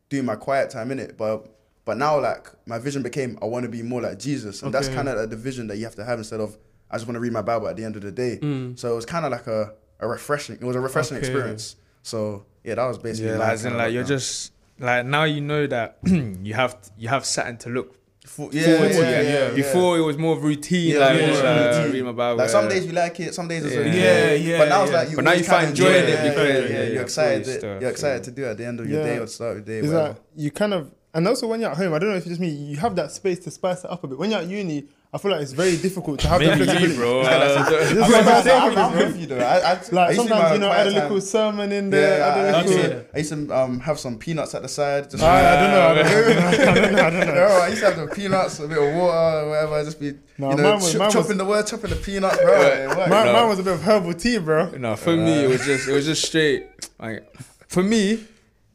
doing 0.09 0.23
my 0.25 0.35
quiet 0.37 0.69
time 0.69 0.91
in 0.93 0.99
it, 0.99 1.17
but 1.17 1.37
but 1.83 1.97
now 1.97 2.19
like 2.21 2.51
my 2.65 2.77
vision 2.79 3.01
became 3.03 3.37
I 3.41 3.45
want 3.45 3.63
to 3.65 3.69
be 3.69 3.81
more 3.81 4.01
like 4.01 4.17
Jesus, 4.19 4.61
and 4.63 4.73
that's 4.73 4.87
kind 4.89 5.09
of 5.09 5.17
like 5.17 5.29
the 5.29 5.35
vision 5.49 5.67
that 5.67 5.77
you 5.77 5.83
have 5.85 5.95
to 5.95 6.05
have 6.05 6.19
instead 6.19 6.39
of 6.39 6.57
I 6.91 6.95
just 6.95 7.05
want 7.07 7.15
to 7.15 7.19
read 7.19 7.33
my 7.33 7.41
Bible 7.41 7.67
at 7.67 7.75
the 7.77 7.83
end 7.83 7.95
of 7.97 8.01
the 8.03 8.11
day. 8.11 8.39
Mm. 8.41 8.77
So 8.79 8.91
it 8.93 8.95
was 8.95 9.05
kind 9.05 9.25
of 9.25 9.31
like 9.31 9.47
a 9.47 9.73
a 9.99 10.07
refreshing. 10.07 10.55
It 10.55 10.63
was 10.63 10.75
a 10.75 10.79
refreshing 10.79 11.17
Okay. 11.17 11.27
experience. 11.27 11.75
So 12.03 12.45
yeah, 12.63 12.75
that 12.75 12.85
was 12.87 12.97
basically 12.97 13.31
Yeah, 13.31 13.37
like, 13.37 13.53
as 13.53 13.65
in, 13.65 13.71
kinda 13.71 13.83
like 13.85 13.93
you're 13.93 14.03
lockdown. 14.03 14.07
just 14.07 14.51
like 14.79 15.05
now 15.05 15.23
you 15.23 15.41
know 15.41 15.67
that 15.67 15.97
you 16.43 16.53
have 16.53 16.77
you 16.97 17.07
have 17.09 17.25
something 17.25 17.57
to 17.59 17.69
look 17.69 17.95
Full- 18.25 18.53
yeah, 18.53 18.63
forward 18.77 18.91
to. 18.91 18.97
yeah, 18.99 19.09
yeah, 19.09 19.21
yeah, 19.21 19.47
yeah. 19.49 19.55
Before 19.55 19.97
it 19.97 20.01
was 20.01 20.17
more 20.17 20.37
routine, 20.37 20.93
Yeah, 20.95 20.99
like 20.99 21.19
yeah, 21.21 21.27
just, 21.27 21.43
yeah. 21.43 21.49
uh, 21.49 21.77
routine. 21.77 21.93
read 21.93 22.03
my 22.03 22.11
Bible. 22.11 22.37
Like 22.39 22.49
some 22.49 22.65
yeah. 22.65 22.69
days 22.71 22.85
you 22.85 22.91
like 22.91 23.19
it, 23.21 23.33
some 23.33 23.47
days 23.47 23.63
it's 23.65 23.73
Yeah. 23.73 23.79
okay. 23.81 23.97
Yeah, 23.97 24.33
yeah, 24.51 24.57
But 24.59 24.69
now 24.69 24.83
it's 24.83 24.91
like 24.91 25.09
you 25.09 25.15
But 25.15 25.23
now 25.25 25.31
you 25.31 25.43
find 25.45 25.73
joy 25.75 25.85
in 25.85 25.95
enjoy 25.95 25.99
it 26.01 26.09
Yeah, 26.09 26.29
because- 26.29 26.69
yeah, 26.69 26.77
yeah, 26.77 26.89
you're 26.93 27.01
excited. 27.03 27.45
fully 27.45 27.57
stuff, 27.59 27.81
You're 27.81 27.89
excited 27.89 28.17
yeah. 28.19 28.23
to 28.25 28.31
do 28.31 28.43
it 28.43 28.47
at 28.49 28.57
the 28.57 28.65
end 28.65 28.79
of 28.81 28.85
Yeah. 28.89 28.95
your 28.95 29.03
day 29.05 29.17
or 29.19 29.27
start 29.27 29.57
of 29.57 29.67
your 29.67 29.81
day. 29.81 29.85
Is 29.87 29.91
that 29.93 30.19
you 30.35 30.51
kind 30.51 30.73
of, 30.73 30.91
and 31.13 31.25
also 31.25 31.47
when 31.47 31.61
you're 31.61 31.71
at 31.71 31.77
home, 31.77 31.93
I 31.93 31.99
don't 31.99 32.09
know 32.09 32.15
if 32.17 32.23
it's 32.23 32.29
just 32.29 32.41
me, 32.41 32.49
you 32.49 32.75
have 32.77 32.95
that 32.97 33.11
space 33.13 33.39
to 33.39 33.49
spice 33.51 33.85
it 33.85 33.89
up 33.89 34.03
a 34.03 34.07
bit. 34.07 34.17
When 34.17 34.29
you're 34.29 34.41
at 34.41 34.47
uni, 34.47 34.87
I 35.13 35.17
feel 35.19 35.31
like 35.31 35.41
it's 35.41 35.53
very 35.53 35.77
difficult 35.77 36.19
to 36.19 36.27
have 36.27 36.41
that 36.41 36.57
flexibility. 36.57 36.91
you, 36.93 36.99
bro. 36.99 37.23
This 37.23 37.29
Uh, 37.31 37.75
is 37.81 37.97
I'm, 38.13 38.27
I'm, 38.27 38.77
I'm, 38.77 38.77
I'm 38.77 38.97
with 38.97 39.17
you 39.21 39.25
though. 39.27 39.37
I, 39.39 39.57
I, 39.57 39.71
I 39.71 39.73
Like 39.73 40.09
to 40.09 40.13
do 40.15 40.15
sometimes 40.15 40.53
you 40.53 40.59
know, 40.59 40.71
add 40.71 40.87
a 40.87 40.91
little 40.91 41.09
time- 41.09 41.21
sermon 41.21 41.71
in 41.71 41.89
there. 41.89 42.17
Yeah, 42.19 42.25
add 42.25 42.37
a 42.37 42.41
I, 42.41 42.43
I, 42.59 42.61
little. 42.63 42.77
used 42.91 43.05
I 43.13 43.17
used 43.19 43.31
to 43.49 43.57
um, 43.57 43.79
have 43.79 43.99
some 43.99 44.17
peanuts 44.19 44.53
at 44.53 44.63
the 44.63 44.67
side. 44.67 45.09
Just 45.09 45.23
I, 45.23 45.39
I 45.39 45.61
don't 45.61 45.71
know. 45.71 45.87
I 45.87 45.93
don't 45.95 46.35
know. 46.35 46.47
I 46.47 46.73
don't 46.75 46.91
know. 46.93 47.01
I 47.05 47.09
don't 47.09 47.19
know. 47.27 47.33
Bro, 47.47 47.47
I 47.61 47.67
used 47.69 47.79
to 47.81 47.85
have 47.91 47.97
the 48.09 48.13
peanuts, 48.13 48.59
a 48.59 48.67
bit 48.67 48.77
of 48.77 48.95
water, 48.95 49.49
whatever. 49.49 49.83
Just 49.85 49.99
be, 49.99 50.13
Nah, 50.37 50.49
you 50.51 50.55
know, 50.57 50.73
was- 50.75 50.91
ch- 50.91 50.97
mine 50.97 51.05
was- 51.05 51.13
chopping 51.13 51.37
the 51.37 51.45
word, 51.45 51.65
chopping 51.67 51.89
the 51.89 51.95
peanuts, 51.95 52.37
bro. 52.37 52.61
It 52.61 52.87
worked. 52.89 53.09
Mine, 53.09 53.25
No. 53.27 53.33
mine 53.33 53.47
was 53.47 53.59
a 53.59 53.63
bit 53.63 53.73
of 53.73 53.81
herbal 53.83 54.13
tea, 54.13 54.37
bro. 54.39 54.71
No, 54.71 54.95
for 54.97 55.15
me 55.15 55.45
it 55.45 55.49
was 55.49 55.65
just 55.65 55.87
it 55.87 55.93
was 55.93 56.05
just 56.05 56.25
straight. 56.27 56.67
Like 56.99 57.25
for 57.67 57.81
me, 57.81 58.25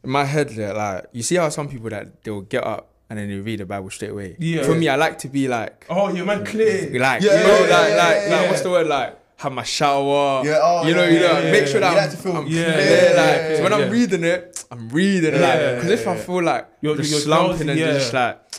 in 0.02 0.10
my 0.10 0.24
head, 0.24 0.48
there, 0.48 0.72
like 0.72 1.04
you 1.12 1.22
see 1.22 1.36
how 1.36 1.50
some 1.50 1.68
people 1.68 1.90
that 1.90 2.24
they'll 2.24 2.40
get 2.40 2.64
up 2.64 2.88
and 3.12 3.18
then 3.20 3.28
you 3.28 3.42
read 3.42 3.60
the 3.60 3.66
Bible 3.66 3.90
straight 3.90 4.10
away. 4.12 4.36
Yeah. 4.38 4.62
For 4.62 4.74
me, 4.74 4.88
I 4.88 4.96
like 4.96 5.18
to 5.18 5.28
be 5.28 5.46
like 5.48 5.84
Oh, 5.90 6.08
yeah, 6.08 6.24
man, 6.24 6.46
clear. 6.46 6.88
like 6.98 7.20
Yeah, 7.22 7.40
you 7.40 7.46
know, 7.46 7.58
yeah, 7.58 7.60
like 7.60 7.70
yeah, 7.70 7.76
like 7.76 7.88
yeah, 7.90 8.00
like 8.00 8.30
yeah. 8.30 8.48
what's 8.48 8.62
the 8.62 8.70
word 8.70 8.86
like. 8.86 9.18
Have 9.36 9.52
my 9.52 9.64
shower, 9.64 10.42
Yeah, 10.46 10.60
oh, 10.62 10.86
you 10.86 10.94
know, 10.94 11.02
yeah, 11.04 11.10
you 11.10 11.18
know, 11.18 11.40
yeah, 11.40 11.50
make 11.50 11.66
sure 11.66 11.80
yeah. 11.80 11.90
that 11.90 11.92
You 11.94 11.98
I'm, 11.98 12.04
like 12.04 12.10
to 12.12 12.16
feel 12.16 12.36
I'm 12.36 12.46
Yeah, 12.46 12.72
clear, 12.72 12.76
yeah, 12.86 13.20
like, 13.22 13.40
yeah, 13.50 13.56
so 13.56 13.62
when 13.64 13.72
yeah. 13.72 13.78
I'm 13.78 13.90
reading 13.90 14.24
it, 14.24 14.64
I'm 14.70 14.88
reading 14.88 15.34
Yeah, 15.34 15.40
like, 15.40 15.58
yeah, 15.60 15.74
because 15.74 15.90
if 15.90 16.06
I 16.08 16.16
feel 16.16 16.42
like 16.44 16.68
You're- 16.80 16.96
just 16.96 17.10
you're 17.10 17.20
slumping 17.20 17.66
drowsy, 17.66 17.70
and 17.70 17.80
yeah. 17.80 17.92
just 17.98 18.12
like, 18.14 18.50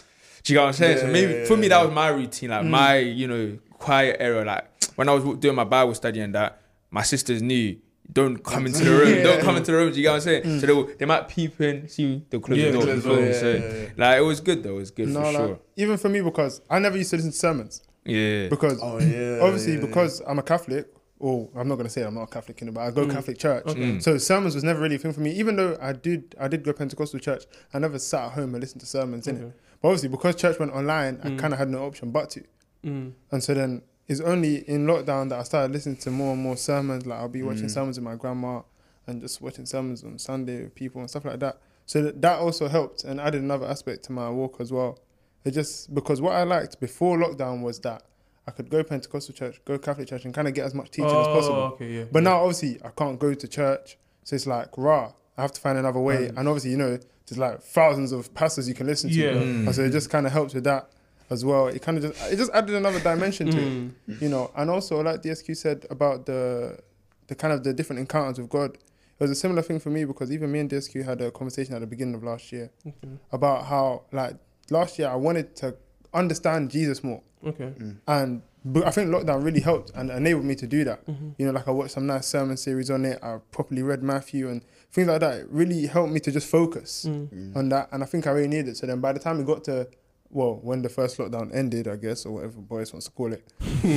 do 0.43 0.53
you 0.53 0.57
get 0.57 0.61
what 0.61 0.67
I'm 0.67 0.73
saying? 0.73 0.97
so 0.97 1.07
maybe 1.07 1.33
yeah, 1.33 1.45
for 1.45 1.55
me 1.57 1.67
that 1.69 1.81
was 1.85 1.93
my 1.95 2.09
routine, 2.09 2.49
like 2.49 2.63
Mm. 2.65 2.69
my 2.69 2.97
you 2.97 3.27
know 3.27 3.57
quiet 3.79 4.17
era. 4.19 4.43
like 4.43 4.65
when 4.95 5.07
I 5.07 5.13
was 5.13 5.37
doing 5.39 5.55
my 5.55 5.63
Bible 5.63 5.95
study 5.95 6.19
and 6.19 6.35
that, 6.35 6.61
my 6.91 7.01
sisters 7.01 7.41
knew. 7.41 7.77
Don't 8.11 8.43
come 8.43 8.65
into 8.65 8.83
the 8.83 8.91
room. 8.91 9.15
Yeah. 9.15 9.23
Don't 9.23 9.41
come 9.41 9.55
into 9.57 9.71
the 9.71 9.77
room. 9.77 9.91
Do 9.91 9.97
you 9.97 10.03
get 10.03 10.09
what 10.09 10.15
I'm 10.15 10.21
saying? 10.21 10.59
So 10.59 10.67
they, 10.67 10.73
will- 10.73 10.89
they 10.99 11.05
might 11.05 11.27
peep 11.29 11.59
in, 11.61 11.87
see 11.87 12.23
the 12.29 12.39
close 12.39 12.57
Yeah, 12.59 12.65
the 12.67 12.71
door. 12.73 12.81
close 12.83 12.95
you 12.95 13.01
the 13.01 13.01
feel 13.01 13.15
door, 13.15 13.25
yeah, 13.25 13.33
So, 13.39 13.51
yeah, 13.51 13.81
yeah. 13.83 13.89
like 13.97 14.17
it 14.17 14.21
was 14.21 14.39
good 14.41 14.63
though. 14.63 14.71
It 14.71 14.79
was 14.79 14.91
good 14.91 15.07
No, 15.09 15.19
for 15.21 15.25
like, 15.25 15.35
sure. 15.35 15.59
even 15.77 15.97
for 15.97 16.09
me 16.09 16.21
because 16.21 16.61
I 16.69 16.79
never 16.79 16.97
used 16.97 17.09
to 17.11 17.15
listen 17.15 17.31
to 17.31 17.37
sermons 17.37 17.81
Yeah. 18.05 18.49
because 18.49 18.79
Oh 18.83 18.99
yeah. 18.99 19.39
obviously 19.41 19.73
yeah, 19.73 19.79
yeah. 19.79 19.85
because 19.85 20.21
I'm 20.27 20.39
a 20.39 20.43
Catholic. 20.43 20.87
Or 21.19 21.47
I'm 21.55 21.69
not 21.69 21.77
gonna 21.77 21.87
say 21.89 22.01
I'm 22.03 22.15
not 22.15 22.23
a 22.23 22.27
Catholic, 22.27 22.59
you 22.59 22.67
know, 22.67 22.73
but 22.73 22.81
I 22.81 22.91
go 22.91 23.05
Mm. 23.05 23.11
Catholic 23.11 23.37
church. 23.37 23.65
Okay. 23.65 23.79
Mm. 23.79 24.03
So 24.03 24.17
sermons 24.17 24.55
was 24.55 24.63
never 24.65 24.81
really 24.81 24.95
a 24.95 24.99
thing 24.99 25.13
for 25.13 25.21
me. 25.21 25.31
Even 25.31 25.55
though 25.55 25.77
I 25.79 25.93
did, 25.93 26.35
I 26.37 26.49
did 26.49 26.63
go 26.65 26.73
Pentecostal 26.73 27.17
church. 27.21 27.45
I 27.73 27.79
never 27.79 27.97
sat 27.97 28.25
at 28.25 28.31
home 28.33 28.53
and 28.53 28.59
listened 28.59 28.81
to 28.81 28.87
sermons 28.87 29.25
in 29.29 29.37
it. 29.37 29.53
But 29.81 29.87
obviously, 29.87 30.09
because 30.09 30.35
church 30.35 30.59
went 30.59 30.73
online, 30.73 31.21
I 31.23 31.29
Mm. 31.29 31.39
kind 31.39 31.53
of 31.53 31.59
had 31.59 31.69
no 31.69 31.85
option 31.85 32.11
but 32.11 32.29
to. 32.31 32.43
Mm. 32.85 33.13
And 33.31 33.41
so 33.41 33.53
then 33.53 33.83
it's 34.07 34.19
only 34.21 34.67
in 34.69 34.85
lockdown 34.85 35.29
that 35.29 35.39
I 35.39 35.43
started 35.43 35.71
listening 35.71 35.97
to 35.97 36.11
more 36.11 36.33
and 36.33 36.41
more 36.41 36.57
sermons. 36.57 37.05
Like 37.05 37.19
I'll 37.19 37.29
be 37.29 37.43
watching 37.43 37.65
Mm. 37.65 37.71
sermons 37.71 37.97
with 37.97 38.03
my 38.03 38.15
grandma 38.15 38.61
and 39.07 39.21
just 39.21 39.41
watching 39.41 39.65
sermons 39.65 40.03
on 40.03 40.17
Sunday 40.19 40.63
with 40.63 40.75
people 40.75 41.01
and 41.01 41.09
stuff 41.09 41.25
like 41.25 41.39
that. 41.39 41.57
So 41.85 42.01
that, 42.01 42.21
that 42.21 42.39
also 42.39 42.67
helped 42.67 43.03
and 43.03 43.19
added 43.19 43.41
another 43.41 43.65
aspect 43.67 44.03
to 44.05 44.11
my 44.11 44.29
walk 44.29 44.57
as 44.59 44.71
well. 44.71 44.99
It 45.45 45.51
just 45.51 45.93
because 45.93 46.21
what 46.21 46.33
I 46.33 46.43
liked 46.43 46.79
before 46.79 47.17
lockdown 47.17 47.61
was 47.61 47.79
that 47.79 48.03
I 48.47 48.51
could 48.51 48.69
go 48.69 48.83
Pentecostal 48.83 49.33
church, 49.33 49.61
go 49.65 49.77
Catholic 49.77 50.07
church, 50.09 50.25
and 50.25 50.33
kind 50.33 50.47
of 50.47 50.53
get 50.53 50.65
as 50.65 50.73
much 50.73 50.91
teaching 50.91 51.05
as 51.05 51.11
Oh, 51.27 51.33
possible. 51.33 51.55
okay, 51.73 51.89
yeah. 51.91 52.03
But 52.11 52.19
yeah. 52.23 52.29
now 52.29 52.39
obviously 52.41 52.79
I 52.83 52.89
can't 52.89 53.17
go 53.19 53.33
to 53.33 53.47
church, 53.47 53.97
so 54.23 54.35
it's 54.35 54.47
like 54.47 54.69
rah. 54.77 55.11
I 55.37 55.41
have 55.41 55.51
to 55.53 55.61
find 55.61 55.77
another 55.77 55.99
way, 55.99 56.27
Mm. 56.27 56.37
and 56.37 56.47
obviously 56.49 56.71
you 56.71 56.77
know 56.77 56.97
there's 57.27 57.37
like 57.39 57.61
thousands 57.61 58.11
of 58.11 58.33
pastors 58.33 58.67
you 58.67 58.75
can 58.75 58.85
listen 58.87 59.09
to. 59.09 59.15
Yeah. 59.15 59.31
Mm. 59.33 59.73
So 59.73 59.83
it 59.83 59.91
just 59.91 60.09
kind 60.09 60.25
of 60.25 60.33
helps 60.33 60.53
with 60.53 60.65
that 60.65 60.89
as 61.33 61.43
well. 61.43 61.67
It 61.67 61.81
kind 61.81 61.97
of 61.97 62.03
just 62.05 62.31
it 62.33 62.37
just 62.37 62.51
added 62.53 62.75
another 62.75 62.99
dimension 62.99 63.47
to 63.51 63.57
it, 63.57 63.73
Mm. 64.09 64.21
you 64.21 64.29
know. 64.29 64.51
And 64.55 64.69
also 64.69 65.01
like 65.01 65.21
DSQ 65.23 65.55
said 65.57 65.85
about 65.89 66.25
the 66.25 66.79
the 67.27 67.35
kind 67.35 67.53
of 67.53 67.63
the 67.63 67.73
different 67.73 67.99
encounters 67.99 68.39
with 68.39 68.49
God. 68.49 68.71
It 68.75 69.23
was 69.23 69.31
a 69.31 69.35
similar 69.35 69.61
thing 69.61 69.79
for 69.79 69.89
me 69.89 70.05
because 70.05 70.31
even 70.31 70.51
me 70.51 70.59
and 70.59 70.69
DSQ 70.69 71.03
had 71.05 71.21
a 71.21 71.31
conversation 71.31 71.73
at 71.75 71.81
the 71.81 71.87
beginning 71.87 72.15
of 72.15 72.23
last 72.23 72.51
year 72.51 72.71
Okay. 72.87 73.13
about 73.31 73.65
how 73.65 74.03
like 74.11 74.35
last 74.69 74.97
year 74.99 75.07
I 75.07 75.15
wanted 75.15 75.55
to 75.57 75.75
understand 76.13 76.71
Jesus 76.71 77.03
more. 77.03 77.21
Okay. 77.45 77.73
And 78.07 78.41
but 78.65 78.85
I 78.87 78.91
think 78.91 79.09
lockdown 79.09 79.43
really 79.43 79.59
helped 79.59 79.91
and 79.93 80.09
enabled 80.09 80.45
me 80.45 80.55
to 80.55 80.65
do 80.67 80.85
that. 80.85 81.05
Mm-hmm. 81.05 81.29
You 81.37 81.45
know, 81.47 81.51
like 81.51 81.67
I 81.67 81.71
watched 81.71 81.91
some 81.91 82.07
nice 82.07 82.27
sermon 82.27 82.55
series 82.55 82.89
on 82.89 83.03
it. 83.03 83.19
I 83.21 83.39
properly 83.51 83.83
read 83.83 84.01
Matthew 84.01 84.47
and 84.49 84.61
things 84.91 85.07
like 85.09 85.19
that. 85.19 85.33
It 85.41 85.47
really 85.49 85.85
helped 85.87 86.11
me 86.13 86.19
to 86.21 86.31
just 86.31 86.47
focus 86.47 87.05
Mm. 87.07 87.55
on 87.57 87.69
that. 87.69 87.89
And 87.91 88.01
I 88.03 88.05
think 88.05 88.25
I 88.25 88.31
really 88.31 88.47
needed 88.47 88.69
it. 88.69 88.77
So 88.77 88.87
then 88.87 89.01
by 89.01 89.11
the 89.11 89.19
time 89.19 89.37
we 89.37 89.43
got 89.43 89.65
to, 89.65 89.87
well, 90.33 90.59
when 90.61 90.81
the 90.81 90.89
first 90.89 91.17
lockdown 91.17 91.53
ended, 91.55 91.87
I 91.87 91.95
guess, 91.95 92.25
or 92.25 92.31
whatever 92.33 92.59
Boris 92.59 92.91
wants 92.91 93.05
to 93.05 93.11
call 93.11 93.31
it, 93.33 93.43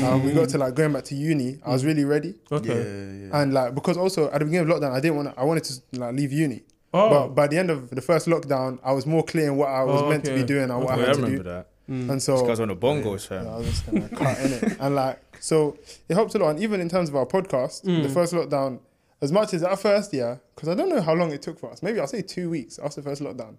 um, 0.05 0.23
we 0.25 0.33
got 0.33 0.49
to 0.51 0.59
like 0.59 0.75
going 0.75 0.93
back 0.93 1.05
to 1.05 1.15
uni. 1.15 1.59
I 1.65 1.71
was 1.71 1.85
really 1.85 2.05
ready. 2.05 2.35
Okay. 2.53 2.69
Yeah, 2.69 3.27
yeah. 3.29 3.41
And 3.43 3.53
like, 3.55 3.75
because 3.75 3.97
also 3.97 4.31
at 4.31 4.39
the 4.41 4.45
beginning 4.45 4.71
of 4.71 4.77
lockdown, 4.81 4.93
I 4.93 5.01
didn't 5.01 5.17
want 5.17 5.35
to, 5.35 5.41
I 5.41 5.45
wanted 5.45 5.65
to 5.65 5.75
like 6.01 6.15
leave 6.15 6.33
uni. 6.33 6.63
Oh. 6.95 7.11
But 7.11 7.29
by 7.35 7.47
the 7.49 7.59
end 7.59 7.71
of 7.71 7.91
the 7.91 8.01
first 8.01 8.27
lockdown, 8.27 8.79
I 8.85 8.93
was 8.93 9.07
more 9.07 9.25
clear 9.25 9.47
in 9.49 9.57
what 9.57 9.69
I 9.69 9.83
was 9.83 10.03
Oh, 10.03 10.09
meant 10.09 10.25
to 10.27 10.35
be 10.35 10.45
doing 10.45 10.71
and 10.71 10.79
what 10.81 10.91
Oh, 10.97 11.01
I 11.01 11.05
I 11.05 11.07
had 11.09 11.17
to 11.17 11.27
do. 11.27 11.43
that. 11.43 11.69
Mm. 11.91 12.11
And 12.11 12.23
so 12.23 12.39
This 12.39 12.47
guy's 12.49 12.61
on 12.61 12.69
the 12.69 12.77
bongos, 12.77 13.31
yeah, 13.31 13.43
fam. 13.43 13.49
I 13.49 13.57
was 13.59 13.67
just 13.69 13.87
gonna 13.87 14.09
cut 14.09 14.39
in 14.41 14.53
it. 14.53 14.77
And 14.81 14.95
like, 14.95 15.21
so 15.41 15.77
it 16.09 16.15
helped 16.15 16.35
a 16.35 16.39
lot. 16.39 16.51
And 16.51 16.61
even 16.61 16.81
in 16.81 16.89
terms 16.89 17.09
of 17.09 17.17
our 17.17 17.27
podcast, 17.27 17.85
Mm. 17.85 18.03
the 18.03 18.09
first 18.09 18.33
lockdown, 18.33 18.81
as 19.23 19.31
much 19.33 19.55
as 19.55 19.63
our 19.63 19.77
first, 19.77 20.13
year, 20.13 20.41
because 20.55 20.69
I 20.69 20.75
don't 20.75 20.89
know 20.89 21.01
how 21.01 21.15
long 21.15 21.33
it 21.33 21.43
took 21.43 21.59
for 21.59 21.71
us. 21.71 21.83
Maybe 21.83 22.01
I'll 22.01 22.07
say 22.07 22.23
two 22.23 22.51
weeks 22.51 22.79
after 22.79 23.01
the 23.01 23.09
first 23.11 23.23
lockdown. 23.23 23.57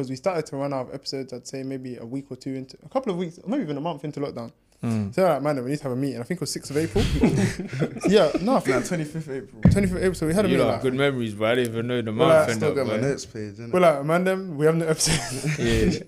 Because 0.00 0.08
we 0.10 0.16
started 0.16 0.46
to 0.46 0.56
run 0.56 0.72
out 0.72 0.88
of 0.88 0.94
episodes, 0.94 1.30
I'd 1.34 1.46
say 1.46 1.62
maybe 1.62 1.96
a 1.98 2.06
week 2.06 2.26
or 2.30 2.36
two 2.36 2.54
into, 2.54 2.78
a 2.84 2.88
couple 2.88 3.12
of 3.12 3.18
weeks, 3.18 3.38
or 3.38 3.50
maybe 3.50 3.62
even 3.64 3.76
a 3.76 3.80
month 3.82 4.02
into 4.02 4.18
lockdown. 4.20 4.50
Mm. 4.82 5.14
So 5.14 5.24
like, 5.24 5.42
man, 5.42 5.62
we 5.62 5.70
need 5.72 5.76
to 5.76 5.82
have 5.82 5.92
a 5.92 5.96
meeting. 5.96 6.20
I 6.20 6.22
think 6.24 6.38
it 6.38 6.40
was 6.40 6.56
6th 6.56 6.70
of 6.70 6.78
April. 6.78 7.04
yeah, 8.10 8.30
no, 8.40 8.52
I 8.52 8.54
Nah, 8.54 8.60
think 8.60 8.76
25th 8.86 9.28
April. 9.36 9.60
25th 9.62 9.96
April. 9.98 10.14
So 10.14 10.26
we 10.26 10.32
had 10.32 10.46
a 10.46 10.48
You 10.48 10.56
meeting. 10.56 10.72
Like, 10.72 10.80
good 10.80 10.94
memories, 10.94 11.34
but 11.34 11.50
I 11.50 11.54
didn't 11.56 11.72
even 11.74 11.86
know 11.86 12.00
the 12.00 12.12
month. 12.12 12.30
month. 12.30 12.48
I 12.48 12.52
Still 12.54 12.74
got 12.74 12.86
my 12.86 12.96
notes 12.96 13.26
page, 13.26 13.56
innit? 13.56 13.72
we're 13.72 13.80
like, 13.80 14.02
man, 14.06 14.24
them, 14.24 14.56
we 14.56 14.64
have 14.64 14.76
no 14.76 14.86
episode. 14.86 15.58
Yeah. 15.58 15.98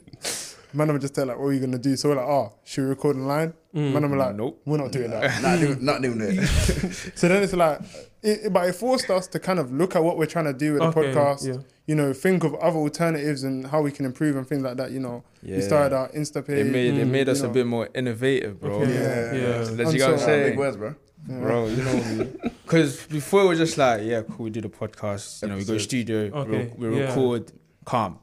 Man, 0.75 0.89
them 0.89 1.01
just 1.01 1.15
tell 1.15 1.27
like, 1.27 1.39
what 1.39 1.47
are 1.47 1.53
you 1.53 1.61
gonna 1.61 1.79
do? 1.79 1.97
So 1.97 2.09
we're 2.11 2.17
like, 2.17 2.27
oh, 2.27 2.53
should 2.65 2.83
we 2.85 2.89
record 2.91 3.17
online? 3.17 3.55
Mm. 3.75 3.93
Man, 3.95 4.05
I'm 4.05 4.17
like, 4.19 4.35
Nope. 4.37 4.61
we're 4.67 4.77
not 4.77 4.93
doing 4.93 5.11
that. 5.11 5.43
Not 5.43 5.59
doing, 5.61 5.85
not 5.85 6.03
doing 6.03 6.19
that. 6.19 7.13
So 7.15 7.29
then 7.29 7.43
it's 7.43 7.53
like, 7.55 7.81
it, 8.23 8.47
it- 8.47 8.53
but 8.53 8.69
it 8.69 8.75
forced 8.75 9.09
us 9.11 9.27
to 9.29 9.39
kind 9.41 9.59
of 9.59 9.73
look 9.73 9.97
at 9.97 10.03
what 10.05 10.19
we're 10.19 10.27
trying 10.27 10.45
to 10.47 10.53
do 10.53 10.75
with 10.75 10.83
the 10.83 10.91
podcast. 10.93 11.47
yeah. 11.47 11.63
You 11.87 11.97
know, 11.97 12.13
think 12.13 12.45
of 12.45 12.55
other 12.55 12.77
alternatives 12.79 13.43
and 13.43 13.67
how 13.67 13.83
we 13.83 13.91
can 13.91 14.07
improve 14.07 14.37
and 14.37 14.47
things 14.47 14.63
like 14.63 14.77
that. 14.77 14.93
You 14.93 15.01
know, 15.01 15.25
Yeah. 15.43 15.57
we 15.57 15.63
started 15.63 15.95
our 15.97 16.09
Insta 16.11 16.47
page. 16.47 16.59
It 16.67 16.71
made 16.71 16.95
it 16.97 17.07
made 17.07 17.29
us 17.29 17.41
you 17.43 17.49
a 17.49 17.51
bit 17.51 17.67
more 17.67 17.89
innovative, 17.95 18.61
bro. 18.61 18.83
Okay. 18.83 18.93
Yeah. 18.95 19.33
Yeah. 19.35 19.43
That's 19.59 19.69
And 19.71 19.93
you 19.93 19.99
got 19.99 20.13
what 20.13 20.21
I'm 20.21 20.27
so- 20.27 20.39
Nah, 20.39 20.45
big 20.45 20.59
words, 20.59 20.77
bro. 20.77 20.95
Yeah. 21.29 21.39
bro. 21.41 21.67
You 21.67 21.77
know, 21.83 22.27
because 22.65 23.05
before 23.11 23.43
it 23.43 23.49
was 23.49 23.59
just 23.59 23.79
like, 23.79 24.03
yeah, 24.05 24.23
cool, 24.23 24.45
we 24.45 24.51
do 24.51 24.61
the 24.61 24.69
podcast. 24.69 25.43
You 25.43 25.49
know, 25.49 25.55
we 25.57 25.65
go 25.65 25.73
Episodes. 25.75 25.85
studio, 25.85 26.19
Okay, 26.33 26.73
we, 26.77 26.89
we 26.89 26.99
yeah. 27.01 27.07
record, 27.09 27.51
calm. 27.85 28.19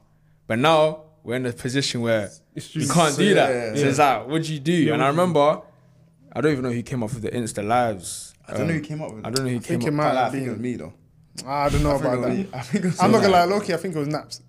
But 0.46 0.58
now 0.58 1.02
we're 1.22 1.36
in 1.36 1.46
a 1.46 1.52
position 1.52 2.00
where 2.02 2.30
you 2.54 2.86
can't 2.88 3.16
do 3.16 3.34
that. 3.34 3.74
yeah. 3.76 3.80
So 3.82 3.88
it's 3.88 3.98
like, 3.98 4.26
what 4.28 4.42
do 4.42 4.52
you 4.54 4.60
do? 4.60 4.72
Yeah, 4.72 4.94
and 4.94 5.02
I 5.02 5.06
what 5.06 5.12
do 5.12 5.20
remember, 5.20 5.62
I 6.32 6.40
don't 6.40 6.52
even 6.52 6.64
know 6.64 6.72
who 6.72 6.82
came 6.82 7.02
up 7.02 7.12
with 7.12 7.22
the 7.22 7.30
Insta 7.30 7.66
lives. 7.66 8.34
I 8.48 8.52
don't 8.54 8.66
know 8.66 8.72
who 8.74 8.78
Um, 8.80 8.84
came 8.84 9.02
up 9.02 9.12
with 9.14 9.24
I 9.24 9.28
it. 9.28 9.34
don't 9.34 9.44
know 9.44 9.50
who 9.50 9.56
I 9.56 9.60
think 9.60 9.82
came 9.82 9.88
it 9.88 9.88
up. 9.88 9.94
might 9.94 10.02
Can't 10.04 10.14
lie, 10.16 10.26
I 10.26 10.30
think 10.30 10.46
it 10.46 10.50
was 10.50 10.58
me 10.58 10.76
though. 10.76 10.92
I 11.46 11.68
don't 11.68 11.82
know 11.82 11.90
I 11.92 11.96
about 11.96 12.20
that. 12.22 12.28
me. 12.30 12.48
I 12.52 12.60
think 12.62 12.84
it 12.84 12.88
was 12.88 13.00
I'm 13.00 13.10
not 13.12 13.18
me. 13.18 13.22
gonna 13.26 13.32
lie, 13.34 13.44
Loki. 13.44 13.74
I 13.74 13.76
think 13.76 13.94
it 13.96 13.98
was 13.98 14.08
Naps. 14.08 14.42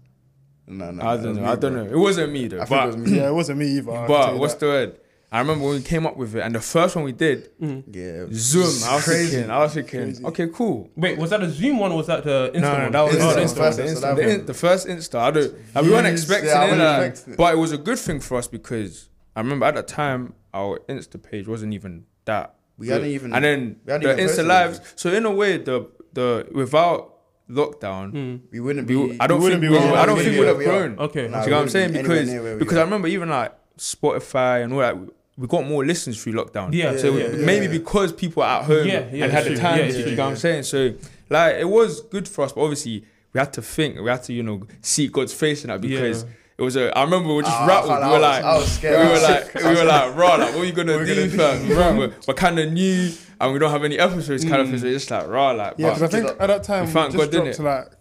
No, 0.68 0.92
no, 0.92 1.06
I 1.06 1.18
don't 1.18 1.36
know. 1.36 1.42
me, 1.42 1.48
I 1.48 1.56
don't 1.56 1.74
bro. 1.74 1.84
know. 1.84 1.92
It 1.92 1.98
wasn't 1.98 2.32
me 2.34 2.48
though. 2.48 2.62
I 2.62 2.66
think 2.66 2.82
it 2.82 2.86
was 2.88 2.98
me. 2.98 3.18
Yeah, 3.18 3.28
it 3.30 3.34
wasn't 3.34 3.60
me 3.60 3.66
either. 3.78 3.92
I 3.92 3.96
can 3.96 4.08
tell 4.08 4.28
but 4.32 4.38
what's 4.40 4.54
that. 4.56 4.60
the 4.62 4.66
word? 4.68 5.00
I 5.34 5.40
remember 5.40 5.64
when 5.66 5.76
we 5.76 5.82
came 5.82 6.06
up 6.06 6.18
with 6.18 6.36
it, 6.36 6.42
and 6.42 6.54
the 6.54 6.60
first 6.60 6.94
one 6.96 7.06
we 7.06 7.14
did, 7.14 7.50
Mm. 7.58 7.84
Yeah. 7.90 8.26
Zoom. 8.34 8.64
I 8.90 8.96
was 8.96 9.04
crazy. 9.06 9.32
thinking, 9.32 9.50
I 9.52 9.60
was 9.60 9.74
thinking, 9.74 10.00
Crazy. 10.02 10.26
okay, 10.26 10.48
cool. 10.48 10.90
Wait, 10.98 11.18
was 11.18 11.30
that 11.30 11.40
the 11.40 11.50
Zoom 11.50 11.80
one 11.80 11.92
or 11.94 11.98
was 12.00 12.08
that 12.08 12.24
the 12.26 12.52
Insta 12.54 12.60
No, 12.62 12.74
no, 12.78 12.84
one? 12.84 12.92
that 12.92 13.02
was 13.02 13.16
Oh, 13.16 13.20
Insta, 13.20 13.36
the 13.36 13.42
Insta, 13.42 13.46
Insta, 13.46 13.76
the, 13.76 13.82
Insta, 13.84 13.96
Insta, 13.96 14.16
the, 14.18 14.22
one. 14.24 14.32
in- 14.32 14.46
the 14.46 14.54
first 14.54 14.88
Insta. 14.88 15.20
I 15.20 15.32
don't. 15.32 15.54
Like, 15.76 15.84
we 15.86 15.90
weren't 15.92 16.08
expecting 16.08 16.50
yeah, 16.50 16.66
it, 16.66 16.78
like, 16.78 17.10
expecting 17.12 17.34
it. 17.34 17.38
but 17.38 17.54
it 17.54 17.58
was 17.58 17.72
a 17.72 17.78
good 17.78 17.98
thing 18.00 18.20
for 18.20 18.38
us 18.38 18.48
because 18.50 19.10
I 19.36 19.40
remember 19.40 19.66
at 19.68 19.76
the 19.76 19.84
time 19.84 20.34
our 20.54 20.80
Insta 20.90 21.22
page 21.22 21.48
wasn't 21.48 21.74
even 21.74 22.04
that. 22.26 22.56
We 22.78 22.88
good. 22.88 22.94
hadn't 22.94 23.10
even- 23.12 23.34
And 23.34 23.46
then 23.46 23.76
the 23.86 23.96
even 24.02 24.18
Insta 24.18 24.26
posted 24.28 24.46
lives. 24.48 24.82
So 24.98 25.14
in 25.14 25.26
a 25.26 25.32
way, 25.32 25.58
the 25.60 25.88
the 26.12 26.46
without 26.52 27.20
lockdown. 27.50 28.12
Mm. 28.14 28.40
We 28.52 28.60
wouldn't 28.60 28.86
We, 28.88 28.96
be. 29.12 29.18
I 29.22 29.28
don't 29.28 29.42
think 29.42 29.62
be 29.62 29.70
we, 29.70 29.78
we 29.78 29.84
I 29.84 30.06
don't 30.06 30.18
think 30.18 30.38
wouldn't 30.38 30.58
we'd 30.58 30.66
have 30.68 30.74
grown. 30.98 31.00
Okay. 31.00 31.24
You 31.24 31.30
know 31.30 31.38
what 31.40 31.54
I'm 31.54 31.70
saying? 31.70 31.94
Because 31.94 32.20
anywhere 32.20 32.26
near 32.34 32.44
where 32.44 32.54
we 32.56 32.60
because. 32.60 32.78
I 32.78 32.82
remember 32.84 33.08
even 33.08 33.30
like 33.30 33.54
Spotify 33.78 34.64
and 34.64 34.74
all 34.74 34.80
that, 34.80 34.96
we 35.42 35.48
got 35.48 35.66
more 35.66 35.84
listens 35.86 36.22
through 36.22 36.34
lockdown. 36.34 36.72
Yeah, 36.74 36.96
So 36.98 37.18
yeah, 37.18 37.28
maybe 37.30 37.66
yeah. 37.66 37.72
because 37.80 38.14
people 38.14 38.44
are 38.44 38.60
at 38.60 38.66
home 38.66 38.88
Yeah, 38.88 39.06
yeah, 39.12 39.24
and 39.26 39.34
had 39.34 39.46
the 39.46 39.56
time, 39.56 39.80
Yeah, 39.80 39.86
yeah, 39.86 39.92
you 39.98 40.06
know 40.06 40.12
yeah. 40.12 40.24
what 40.26 40.30
I'm 40.32 40.36
saying? 40.38 40.64
So 40.64 40.94
like 41.30 41.56
it 41.56 41.68
was 41.68 42.02
good 42.04 42.28
for 42.28 42.46
us, 42.46 42.54
but 42.54 42.62
obviously 42.62 43.04
we 43.34 43.40
had 43.40 43.52
to 43.54 43.62
think, 43.62 44.00
we 44.00 44.10
had 44.10 44.24
to 44.24 44.34
you 44.34 44.44
know 44.44 44.62
seek 44.82 45.12
God's 45.12 45.34
face 45.34 45.64
in 45.64 45.70
that 45.70 45.82
because. 45.82 46.24
Yeah. 46.24 46.30
It 46.58 46.64
was 46.64 46.76
a. 46.76 46.96
I 46.96 47.04
remember 47.06 47.30
we 47.30 47.36
were 47.36 47.42
just 47.42 47.56
Ah, 47.56 47.64
I 47.64 47.68
rattled. 47.68 47.90
can't- 47.90 48.04
We 48.04 48.08
were 48.08 48.14
was- 48.14 48.22
like, 48.22 48.44
I 48.44 48.58
was 48.58 48.72
scared. 48.72 49.08
we 49.08 49.14
were 49.14 49.20
like, 49.30 49.54
we 49.56 49.64
were 49.82 49.84
like, 49.84 50.16
raw. 50.16 50.36
Like, 50.36 50.54
what 50.54 50.62
are 50.62 50.66
you 50.66 50.74
gonna 50.74 50.92
What 50.98 51.02
are 51.02 51.06
do, 51.06 51.38
gonna 51.38 51.58
fam? 51.58 51.68
Bro, 51.70 51.98
we're, 51.98 52.14
we're 52.28 52.34
kind 52.36 52.60
of 52.60 52.72
new 52.72 53.12
and 53.40 53.54
we 53.54 53.58
don't 53.58 53.72
have 53.72 53.84
any 53.84 53.98
episodes, 53.98 54.44
kind 54.46 54.62
of 54.62 54.68
Mm. 54.68 54.72
thing. 54.72 54.80
So 54.82 54.86
it's 54.86 55.06
just 55.06 55.10
like 55.12 55.28
raw, 55.28 55.52
like, 55.52 55.74
Yeah, 55.80 55.88
because 55.96 56.04
I 56.04 56.08
think 56.08 56.28
at 56.40 56.48
that 56.48 56.64
time 56.64 56.82
We 56.82 56.88
we, 56.88 56.94
thank 56.94 57.12
just 57.14 57.18
God, 57.24 57.32
didn't 57.32 57.46
dropped 57.46 57.58
to 57.58 57.64
like 57.64 58.01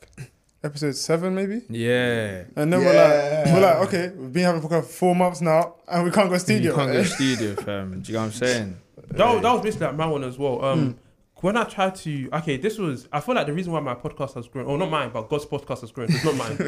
episode 0.63 0.95
seven 0.97 1.35
maybe, 1.35 1.63
yeah. 1.69 2.45
and 2.57 2.73
then 2.73 2.81
Yeah. 2.81 2.87
we're 2.87 2.95
like, 2.95 3.55
we're 3.55 3.61
like, 3.61 3.89
okay, 3.89 4.09
we've 4.17 4.33
been 4.33 4.45
having 4.45 4.63
a 4.63 4.67
podcast 4.67 4.83
for 4.85 4.93
four 4.93 5.15
months 5.17 5.41
now, 5.41 5.75
and 5.89 6.05
we 6.05 6.11
can't 6.11 6.29
go 6.31 6.39
studio. 6.39 6.73
You 6.73 6.73
studio. 6.73 6.77
can't 6.77 6.93
go 6.93 7.03
studio, 7.15 7.55
fam. 7.57 8.01
Do 8.01 8.13
you 8.13 8.19
know 8.19 8.21
what 8.21 8.27
I'm 8.27 8.33
saying? 8.33 8.77
That, 9.13 9.33
was- 9.35 9.43
that 9.43 9.53
was 9.53 9.63
basically 9.63 9.87
like 9.87 9.97
my 9.97 10.07
one 10.07 10.25
as 10.25 10.39
well. 10.39 10.65
Um, 10.65 10.97
When 11.43 11.57
I 11.57 11.65
tried 11.65 11.95
to, 12.05 12.29
okay, 12.35 12.59
this 12.59 12.77
was, 12.77 13.09
I 13.11 13.21
feel 13.21 13.35
like 13.35 13.47
the 13.47 13.55
reason 13.55 13.73
why 13.73 13.81
my 13.81 13.95
podcast 13.95 14.35
has 14.35 14.47
grown, 14.47 14.67
or 14.67 14.77
not 14.77 14.91
mine, 14.91 15.09
but 15.11 15.31
God's 15.31 15.47
podcast 15.47 15.81
has 15.81 15.91
grown, 15.91 16.09
it's 16.11 16.23
not 16.23 16.37
mine. 16.37 16.55
the 16.59 16.65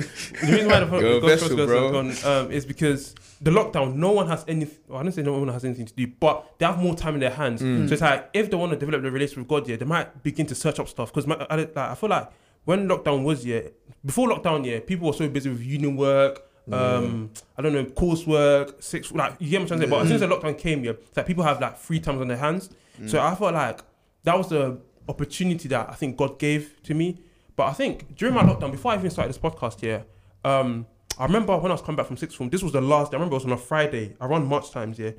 reason 0.51 0.67
why 0.71 0.81
the 0.81 0.87
po- 0.87 0.99
You're 1.05 1.21
God's 1.21 1.43
vessel, 1.43 1.57
podcast 1.59 1.67
bro. 1.67 2.03
has 2.07 2.23
grown 2.23 2.47
um, 2.47 2.51
is 2.51 2.65
because 2.65 3.15
the 3.43 3.51
lockdown, 3.51 3.97
no 3.97 4.13
one 4.13 4.29
has 4.29 4.47
any, 4.49 4.67
well, 4.89 5.01
I 5.01 5.03
didn't 5.03 5.17
say 5.17 5.23
no 5.23 5.39
one 5.39 5.49
has 5.49 5.67
anything 5.67 5.85
to 5.85 5.93
do, 5.93 6.07
but 6.19 6.55
they 6.59 6.65
have 6.65 6.79
more 6.79 6.95
time 6.95 7.13
in 7.13 7.21
their 7.21 7.29
hands. 7.43 7.61
Mm. 7.61 7.87
So 7.87 7.93
it's 7.93 8.01
like, 8.01 8.31
if 8.33 8.51
they 8.51 8.57
want 8.57 8.73
to 8.73 8.79
develop 8.79 9.03
the 9.03 9.11
relationship 9.11 9.41
with 9.41 9.49
God, 9.49 9.69
yeah, 9.69 9.77
they 9.77 9.85
might 9.85 10.23
begin 10.23 10.47
to 10.47 10.55
search 10.55 10.81
up 10.81 10.89
stuff. 10.89 11.13
Because 11.13 11.31
I, 11.51 11.55
like, 11.57 11.77
I 11.77 11.95
feel 11.95 12.09
like 12.09 12.31
when 12.65 12.89
lockdown 12.89 13.25
was, 13.25 13.45
yeah, 13.45 13.63
before 14.05 14.29
lockdown, 14.29 14.65
yeah, 14.65 14.81
people 14.81 15.07
were 15.07 15.13
so 15.13 15.29
busy 15.29 15.51
with 15.51 15.63
union 15.63 15.97
work, 15.97 16.43
um, 16.71 17.31
I 17.59 17.63
don't 17.63 17.73
know, 17.73 17.85
coursework, 17.85 18.83
six, 18.83 19.11
like, 19.13 19.35
you 19.41 19.51
get 19.51 19.61
what 19.61 19.63
I'm 19.63 19.69
trying 19.69 19.81
to 19.81 19.87
say? 19.87 19.91
But 19.91 20.03
as 20.03 20.09
soon 20.09 20.15
as 20.15 20.21
the 20.21 20.29
lockdown 20.29 20.59
came, 20.59 20.85
yeah, 20.85 20.93
like 21.17 21.27
people 21.27 21.45
have 21.45 21.61
like 21.61 21.77
free 21.77 21.99
times 22.01 22.21
on 22.21 22.29
their 22.29 22.37
hands. 22.37 22.71
So 23.07 23.21
I 23.21 23.35
felt 23.35 23.55
like 23.55 23.81
that 24.23 24.39
was 24.39 24.49
the 24.49 24.79
opportunity 25.09 25.69
that 25.69 25.91
I 25.91 25.95
think 25.95 26.17
God 26.17 26.39
gave 26.39 26.81
to 26.85 26.95
me. 26.95 27.19
But 27.57 27.65
I 27.65 27.73
think 27.73 28.15
during 28.15 28.35
my 28.35 28.45
lockdown, 28.45 28.71
before 28.71 28.93
I 28.93 28.97
even 28.97 29.11
started 29.11 29.35
this 29.35 29.43
podcast 29.43 29.81
here, 29.81 30.05
um, 30.45 30.87
I 31.19 31.25
remember 31.25 31.57
when 31.59 31.71
I 31.71 31.75
was 31.75 31.83
coming 31.83 31.97
back 31.97 32.07
from 32.07 32.17
sixth 32.17 32.37
form, 32.37 32.49
this 32.49 32.63
was 32.63 32.73
the 32.73 32.81
last 32.81 33.11
day. 33.11 33.17
I 33.17 33.19
remember 33.19 33.35
it 33.35 33.39
was 33.39 33.45
on 33.45 33.53
a 33.53 33.57
Friday 33.57 34.15
around 34.21 34.47
March 34.47 34.71
times, 34.71 34.99
yeah. 34.99 35.11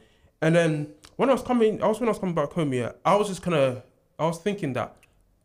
And 0.42 0.56
then 0.56 0.94
when 1.18 1.30
I 1.30 1.34
was 1.34 1.42
coming, 1.42 1.84
I 1.84 1.88
was 1.88 2.00
when 2.00 2.10
I 2.10 2.12
was 2.12 2.20
coming 2.20 2.36
back 2.36 2.52
home, 2.54 2.74
yeah, 2.74 2.94
I 3.06 3.16
was 3.16 3.28
just 3.28 3.42
kind 3.42 3.56
of, 3.56 3.84
I 4.18 4.26
was 4.26 4.40
thinking 4.40 4.74
that, 4.74 4.96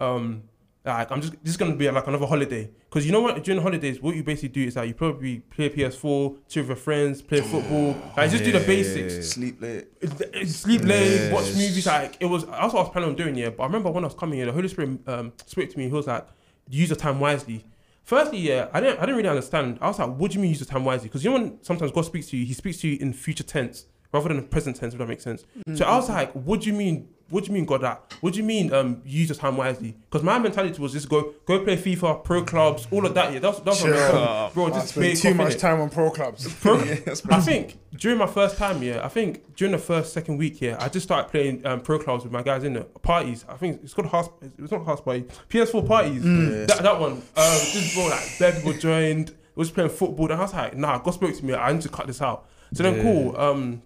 um, 0.01 0.45
like 0.94 1.11
I'm 1.11 1.20
just 1.20 1.33
this 1.42 1.51
is 1.53 1.57
gonna 1.57 1.74
be 1.77 1.90
like 1.90 2.07
another 2.07 2.27
holiday 2.27 2.70
because 2.88 3.05
you 3.07 3.12
know 3.12 3.20
what 3.20 3.42
during 3.44 3.57
the 3.59 3.62
holidays 3.62 4.01
what 4.03 4.16
you 4.16 4.22
basically 4.22 4.48
do 4.48 4.64
is 4.66 4.74
that 4.74 4.87
you 4.88 4.94
probably 4.94 5.38
play 5.40 5.68
PS4, 5.70 6.37
chill 6.48 6.62
with 6.62 6.68
your 6.68 6.77
friends, 6.77 7.22
play 7.22 7.40
football, 7.40 7.96
like 8.16 8.31
just 8.31 8.44
do 8.44 8.53
the 8.53 8.61
basics 8.61 9.31
Sleep 9.31 9.61
late. 9.61 9.87
sleep 10.48 10.83
late, 10.83 11.11
Yes. 11.11 11.33
watch 11.33 11.46
movies. 11.55 11.87
Like 11.87 12.16
it 12.20 12.27
was, 12.27 12.44
that's 12.46 12.72
what 12.72 12.81
I 12.81 12.83
was 12.83 12.90
planning 12.90 13.11
on 13.11 13.16
doing. 13.16 13.35
Yeah, 13.37 13.51
but 13.51 13.62
I 13.62 13.66
remember 13.66 13.90
when 13.90 14.05
I 14.05 14.07
was 14.09 14.14
coming 14.16 14.37
here, 14.38 14.46
the 14.46 14.53
Holy 14.53 14.68
Spirit 14.68 14.98
um, 15.07 15.33
spoke 15.46 15.68
to 15.70 15.79
me. 15.79 15.87
He 15.87 15.92
was 15.92 16.07
like, 16.07 16.27
"Use 16.68 16.88
your 16.90 16.96
time 16.96 17.20
wisely." 17.20 17.64
Firstly, 18.05 18.38
yeah, 18.38 18.68
I 18.72 18.81
didn't, 18.81 18.96
I 18.98 19.01
didn't 19.03 19.16
really 19.16 19.29
understand. 19.29 19.79
I 19.83 19.88
was 19.88 19.98
like, 19.98 20.16
"What 20.16 20.31
do 20.31 20.37
you 20.37 20.40
mean 20.40 20.51
use 20.51 20.61
your 20.61 20.66
time 20.66 20.85
wisely?" 20.85 21.09
Because 21.09 21.22
you 21.24 21.31
know 21.31 21.38
when 21.38 21.62
sometimes 21.62 21.92
God 21.92 22.07
speaks 22.07 22.29
to 22.29 22.37
you, 22.37 22.46
He 22.46 22.55
speaks 22.55 22.79
to 22.79 22.88
you 22.88 22.98
in 23.01 23.12
future 23.12 23.44
tense 23.44 23.85
rather 24.12 24.29
than 24.29 24.42
present 24.48 24.77
tense. 24.77 24.94
If 24.94 24.98
that 24.98 25.09
makes 25.09 25.22
sense. 25.24 25.44
So 25.74 25.85
I 25.85 25.96
was 25.96 26.09
like, 26.09 26.33
"What 26.33 26.62
do 26.62 26.68
you 26.68 26.72
mean?" 26.72 27.09
What 27.31 27.45
do 27.45 27.49
you 27.49 27.55
mean, 27.55 27.67
God? 27.67 27.83
That? 27.83 28.14
What 28.21 28.33
do 28.33 28.38
you 28.38 28.45
mean? 28.45 28.73
Um, 28.73 29.03
use 29.05 29.29
your 29.29 29.37
time 29.37 29.57
wisely? 29.57 29.95
Because 30.11 30.23
my 30.23 30.38
mentality 30.38 30.81
was 30.81 30.93
just 30.93 31.09
go, 31.09 31.35
go 31.45 31.62
play 31.62 31.77
FIFA, 31.77 32.25
pro 32.25 32.43
clubs, 32.43 32.87
all 32.91 33.05
of 33.05 33.12
that. 33.14 33.33
Yeah, 33.33 33.38
that's 33.41 33.61
that's 33.61 33.83
what 33.83 33.93
I'm 33.93 34.53
bro. 34.53 34.71
Just 34.71 34.95
play 34.95 35.14
too 35.14 35.35
much 35.35 35.57
time 35.59 35.81
on 35.81 35.91
pro 35.91 36.11
clubs. 36.11 36.51
Pro- 36.61 36.79
I 37.31 37.41
think 37.41 37.79
during 37.97 38.19
my 38.19 38.27
first 38.27 38.57
time, 38.57 38.83
yeah, 38.83 39.05
I 39.05 39.09
think 39.09 39.55
during 39.57 39.73
the 39.73 39.79
first 39.79 40.12
second 40.14 40.38
week, 40.38 40.61
yeah, 40.62 40.77
I 40.81 40.88
just 40.88 41.05
started 41.05 41.31
playing 41.31 41.67
um, 41.67 41.81
pro 41.81 41.99
clubs 41.99 42.25
with 42.25 42.33
my 42.33 42.43
guys 42.43 42.64
in 42.64 42.73
the 42.73 42.85
parties. 42.85 43.45
I 43.49 43.55
think 43.57 43.81
it's 43.83 43.93
called 43.93 44.09
house. 44.09 44.31
It's 44.59 44.73
not 44.73 44.87
house 44.87 45.01
party. 45.03 45.25
PS4 45.51 45.87
parties. 45.87 46.25
Yeah. 46.25 46.64
That, 46.67 46.81
that 46.83 46.99
one. 47.01 47.12
Um, 47.12 47.23
just 47.37 47.95
bro, 47.95 48.07
like 48.09 48.38
bare 48.38 48.53
people 48.53 48.73
joined. 48.73 49.35
Was 49.55 49.73
playing 49.73 49.91
football, 49.91 50.27
and 50.31 50.35
I 50.41 50.43
was 50.43 50.55
like, 50.55 50.77
nah. 50.77 50.99
God 50.99 51.11
spoke 51.14 51.35
to 51.35 51.45
me. 51.45 51.53
I 51.53 51.73
need 51.73 51.83
to 51.83 51.88
cut 51.88 52.07
this 52.07 52.23
out. 52.23 52.47
So 52.75 52.85
then, 52.85 52.95
Yeah. 52.97 53.03
cool. 53.03 53.37
Um, 53.37 53.83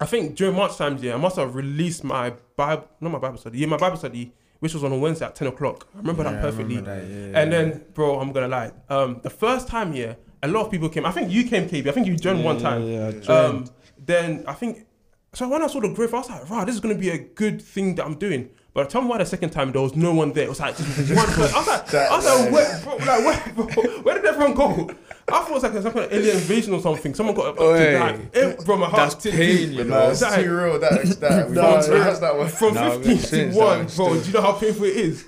I 0.00 0.06
think 0.06 0.34
during 0.36 0.56
March 0.56 0.76
times, 0.76 1.02
yeah, 1.02 1.14
I 1.14 1.16
must 1.18 1.36
have 1.36 1.54
released 1.54 2.02
my 2.04 2.32
Bible, 2.56 2.88
not 3.00 3.12
my 3.12 3.18
Bible 3.18 3.38
study, 3.38 3.58
yeah, 3.58 3.66
my 3.66 3.76
Bible 3.76 3.96
study, 3.96 4.32
which 4.58 4.74
was 4.74 4.82
on 4.82 4.92
a 4.92 4.98
Wednesday 4.98 5.26
at 5.26 5.34
ten 5.36 5.48
o'clock. 5.48 5.86
I 5.94 5.98
remember 5.98 6.24
Yeah, 6.24 6.32
that 6.32 6.42
perfectly. 6.42 6.76
remember 6.76 7.00
that, 7.00 7.06
yeah. 7.32 7.38
And 7.40 7.52
then, 7.52 7.84
bro, 7.94 8.18
I'm 8.18 8.32
gonna 8.32 8.48
lie. 8.48 8.72
Um, 8.88 9.20
the 9.22 9.30
first 9.30 9.68
time, 9.68 9.92
yeah, 9.94 10.14
a 10.42 10.48
lot 10.48 10.66
of 10.66 10.70
people 10.70 10.88
came. 10.88 11.06
I 11.06 11.12
think 11.12 11.30
you 11.30 11.44
came, 11.44 11.68
KB. 11.68 11.86
I 11.86 11.92
think 11.92 12.06
you 12.06 12.16
joined 12.16 12.44
one 12.44 12.58
time. 12.58 12.82
Yeah, 12.86 13.10
yeah, 13.10 13.32
Um, 13.32 13.66
then 13.98 14.44
I 14.48 14.52
think 14.54 14.86
so. 15.32 15.48
When 15.48 15.62
I 15.62 15.68
saw 15.68 15.80
the 15.80 15.88
growth, 15.94 16.12
I 16.12 16.18
was 16.18 16.28
like, 16.30 16.50
"Wow, 16.50 16.64
this 16.64 16.74
is 16.74 16.80
gonna 16.80 16.94
be 16.96 17.10
a 17.10 17.18
good 17.18 17.62
thing 17.62 17.94
that 17.94 18.04
I'm 18.04 18.16
doing." 18.16 18.50
But 18.74 18.86
I 18.86 18.88
tell 18.88 19.02
me 19.02 19.06
why 19.08 19.18
the 19.18 19.26
second 19.26 19.50
time 19.50 19.70
there 19.70 19.80
was 19.80 19.94
no 19.94 20.12
one 20.12 20.32
there. 20.32 20.44
It 20.44 20.48
was 20.48 20.58
like 20.58 20.76
just 20.76 21.14
one 21.14 21.26
person. 21.26 21.54
I 21.54 21.58
was 21.58 21.66
like, 21.68 21.94
I 21.94 22.16
was 22.16 22.24
like, 22.26 22.52
where, 22.52 22.80
bro, 22.82 22.96
like, 22.96 23.24
where, 23.24 23.54
bro, 23.68 23.84
where 24.02 24.14
did 24.16 24.24
everyone 24.24 24.54
go? 24.54 24.90
I 25.26 25.32
thought 25.40 25.50
it 25.50 25.54
was 25.54 25.62
like 25.62 25.72
some 25.72 25.84
kind 25.92 26.04
of 26.04 26.12
alien 26.12 26.36
invasion 26.36 26.74
or 26.74 26.80
something. 26.80 27.14
Someone 27.14 27.34
got 27.34 27.58
Oi. 27.58 27.74
abducted. 27.94 28.34
Like, 28.34 28.36
it, 28.58 28.64
bro, 28.66 28.76
my 28.76 28.86
heart 28.86 29.10
That's 29.12 29.24
pain, 29.36 29.72
you 29.72 29.84
know. 29.84 29.98
no, 30.00 30.10
It's 30.10 30.20
it's 30.20 30.30
like- 30.30 30.44
too 30.44 30.54
real. 30.56 30.78
That 30.78 31.02
that 31.20 31.48
we 31.48 31.54
Nah, 31.54 31.82
can't 31.82 32.20
that 32.20 32.36
one. 32.36 32.48
From 32.48 32.74
Nah, 32.74 32.98
15 32.98 33.52
to 33.52 33.58
1, 33.58 33.86
bro, 33.96 34.20
do 34.20 34.26
you 34.26 34.32
know 34.32 34.42
how 34.42 34.52
painful 34.52 34.84
it 34.84 34.96
is? 34.96 35.24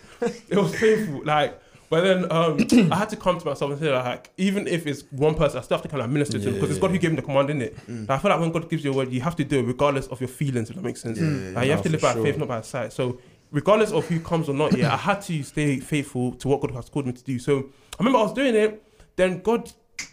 It 0.49 0.57
was 0.57 0.75
painful. 0.77 1.25
Like, 1.25 1.61
but 1.89 2.01
then 2.03 2.31
um, 2.33 2.59
I 2.93 2.97
had 2.97 3.09
to 3.11 3.17
come 3.17 3.39
to 3.39 3.47
myself 3.47 3.71
and 3.71 3.81
say, 3.81 3.91
like, 3.93 4.31
even 4.37 4.67
if 4.67 4.87
it's 4.87 5.05
one 5.13 5.35
person, 5.35 5.59
I 5.59 5.63
still 5.63 5.77
have 5.79 5.83
to 5.83 5.89
kind 5.89 6.03
of 6.03 6.11
minister 6.11 6.39
to 6.39 6.45
them 6.45 6.55
because 6.55 6.71
it's 6.71 6.79
God 6.81 6.91
who 6.91 6.99
gave 6.99 7.11
me 7.13 7.17
the 7.17 7.23
command, 7.23 7.49
in 7.51 7.63
it. 7.63 7.77
Mm. 7.87 8.11
I 8.11 8.19
feel 8.19 8.31
like 8.33 8.41
when 8.41 8.51
God 8.53 8.69
gives 8.69 8.85
you 8.85 8.93
a 8.93 8.95
word, 8.95 9.13
you 9.13 9.21
have 9.21 9.37
to 9.37 9.45
do 9.45 9.61
it 9.61 9.63
regardless 9.63 10.09
of 10.09 10.21
your 10.21 10.29
feelings, 10.29 10.69
if 10.69 10.77
that 10.77 10.83
makes 10.85 11.01
sense. 11.01 11.19
Yeah, 11.19 11.25
yeah, 11.29 11.33
Like, 11.33 11.55
yeah. 11.55 11.63
you 11.63 11.71
have 11.71 11.79
No, 11.79 11.83
to 11.85 11.89
live 11.91 12.01
by 12.03 12.13
sure. 12.15 12.23
faith, 12.25 12.39
not 12.39 12.49
by 12.49 12.61
sight. 12.63 12.93
So, 12.93 13.19
regardless 13.53 13.93
of 13.93 14.05
who 14.09 14.19
comes 14.21 14.49
or 14.49 14.55
not, 14.55 14.77
yeah, 14.77 14.93
I 14.93 14.97
had 14.97 15.23
to 15.23 15.43
stay 15.45 15.79
faithful 15.81 16.33
to 16.33 16.49
what 16.49 16.61
God 16.61 16.73
has 16.73 16.89
called 16.89 17.07
me 17.07 17.13
to 17.13 17.23
do. 17.23 17.39
So, 17.39 17.59
I 17.99 18.03
remember 18.03 18.19
I 18.19 18.23
was 18.23 18.33
doing 18.33 18.55
it, 18.57 18.83
then 19.15 19.41
God, 19.43 19.71